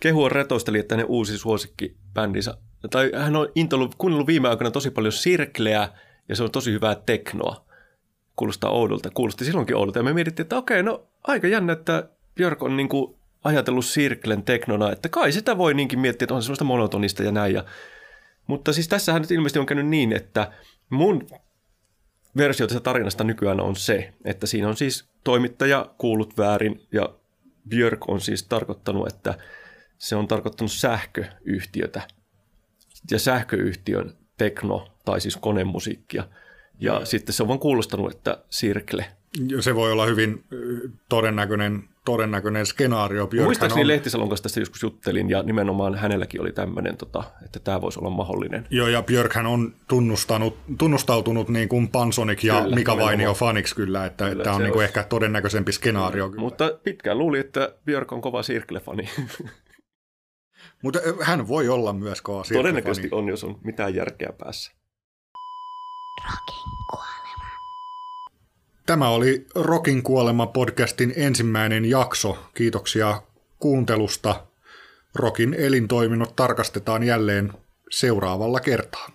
kehua 0.01 0.29
retoisteli, 0.29 0.79
että 0.79 0.95
hänen 0.95 1.07
uusi 1.07 1.39
suosikki 1.39 1.97
bändinsä 2.15 2.59
tai 2.91 3.11
hän 3.15 3.37
on 3.37 3.49
intollut, 3.55 3.95
kuunnellut 3.95 4.27
viime 4.27 4.49
aikoina 4.49 4.71
tosi 4.71 4.91
paljon 4.91 5.13
sirkleä 5.13 5.89
ja 6.29 6.37
se 6.37 6.43
on 6.43 6.51
tosi 6.51 6.73
hyvää 6.73 6.95
teknoa. 6.95 7.67
Kuulostaa 8.37 8.71
oudolta, 8.71 9.11
kuulosti 9.11 9.45
silloinkin 9.45 9.77
oudolta. 9.77 9.99
Ja 9.99 10.03
me 10.03 10.13
mietittiin, 10.13 10.45
että 10.45 10.57
okei, 10.57 10.83
no 10.83 11.07
aika 11.25 11.47
jännä, 11.47 11.73
että 11.73 12.09
Björk 12.35 12.63
on 12.63 12.77
niin 12.77 12.89
kuin 12.89 13.17
ajatellut 13.45 13.85
sirklen 13.85 14.43
teknona, 14.43 14.93
että 14.93 15.09
kai 15.09 15.33
sitä 15.33 15.59
voi 15.59 15.75
niinkin 15.75 15.99
miettiä, 15.99 16.25
että 16.25 16.35
on 16.35 16.43
semmoista 16.43 16.65
monotonista 16.65 17.23
ja 17.23 17.33
näin. 17.33 17.55
Ja, 17.55 17.65
mutta 18.47 18.73
siis 18.73 18.89
tässähän 18.89 19.23
nyt 19.23 19.31
ilmeisesti 19.31 19.59
on 19.59 19.67
käynyt 19.67 19.87
niin, 19.87 20.13
että 20.13 20.53
mun 20.91 21.27
versio 22.37 22.67
tästä 22.67 22.81
tarinasta 22.81 23.25
nykyään 23.25 23.61
on 23.61 23.77
se, 23.77 24.13
että 24.25 24.47
siinä 24.47 24.69
on 24.69 24.77
siis 24.77 25.09
toimittaja 25.25 25.87
kuullut 25.99 26.39
väärin 26.39 26.87
ja 26.93 27.09
Björk 27.69 28.09
on 28.09 28.21
siis 28.21 28.43
tarkoittanut, 28.43 29.09
että 29.09 29.35
se 29.99 30.17
on 30.17 30.29
tarkoittanut 30.29 30.73
sähköyhtiötä 30.73 32.03
ja 33.11 33.19
sähköyhtiön 33.19 34.13
tekno 34.39 34.89
tai 35.05 35.21
siis 35.21 35.37
konemusiikkia. 35.37 36.25
Ja 36.81 36.99
mm. 36.99 37.07
sitten 37.07 37.33
se 37.33 37.43
on 37.43 37.49
vaan 37.49 37.59
kuulostanut, 37.59 38.13
että 38.15 38.39
Sirkle. 38.51 39.07
Se 39.61 39.75
voi 39.75 39.93
olla 39.93 40.07
hyvin 40.07 40.45
todennäköinen, 41.09 41.85
todennäköinen 42.05 42.67
skenaario. 42.67 43.27
Björkhän 43.27 43.49
Muistaakseni 43.49 43.81
on... 43.81 43.89
Lehtisalon 43.89 44.29
kanssa 44.29 44.43
tästä 44.43 44.61
joskus 44.61 44.83
juttelin 44.83 45.31
ja 45.31 45.43
nimenomaan 45.43 45.95
hänelläkin 45.95 46.41
oli 46.41 46.53
tämmöinen, 46.53 46.97
tota, 46.97 47.25
että 47.45 47.59
tämä 47.59 47.81
voisi 47.81 47.99
olla 47.99 48.11
mahdollinen. 48.11 48.67
Joo 48.71 48.89
ja 48.89 49.03
Björkhän 49.03 49.47
on 49.47 49.75
tunnustanut, 49.89 50.59
tunnustautunut 50.79 51.49
niin 51.49 51.69
kuin 51.69 51.89
Pansonic 51.89 52.45
ja 52.45 52.61
kyllä, 52.63 52.75
Mika 52.75 52.97
Vainio 52.97 53.35
faniksi 53.35 53.77
kyllä, 53.77 54.07
että 54.07 54.29
kyllä, 54.29 54.45
tämä 54.45 54.57
on 54.57 54.63
niin 54.63 54.73
kuin 54.73 54.85
ehkä 54.85 55.03
todennäköisempi 55.03 55.73
skenaario. 55.73 56.29
Kyllä. 56.29 56.41
Mutta 56.41 56.79
pitkään 56.85 57.19
luuli, 57.19 57.39
että 57.39 57.73
Björk 57.85 58.13
on 58.13 58.21
kova 58.21 58.43
Sirkle-fani. 58.43 59.09
Mutta 60.87 61.01
hän 61.23 61.49
voi 61.49 61.69
olla 61.69 61.93
myös 61.93 62.23
kova 62.23 62.43
Todennäköisesti 62.53 63.09
on, 63.13 63.29
jos 63.29 63.45
on 63.45 63.59
mitään 63.65 63.95
järkeä 63.95 64.33
päässä. 64.39 64.73
Rokin 66.25 66.63
kuolema. 66.91 67.51
Tämä 68.87 69.09
oli 69.09 69.47
Rokin 69.55 70.03
kuolema 70.03 70.47
podcastin 70.47 71.13
ensimmäinen 71.17 71.85
jakso. 71.85 72.39
Kiitoksia 72.55 73.23
kuuntelusta. 73.59 74.47
Rokin 75.15 75.55
elintoiminnot 75.55 76.37
tarkastetaan 76.37 77.03
jälleen 77.03 77.53
seuraavalla 77.91 78.61
kertaa. 78.61 79.09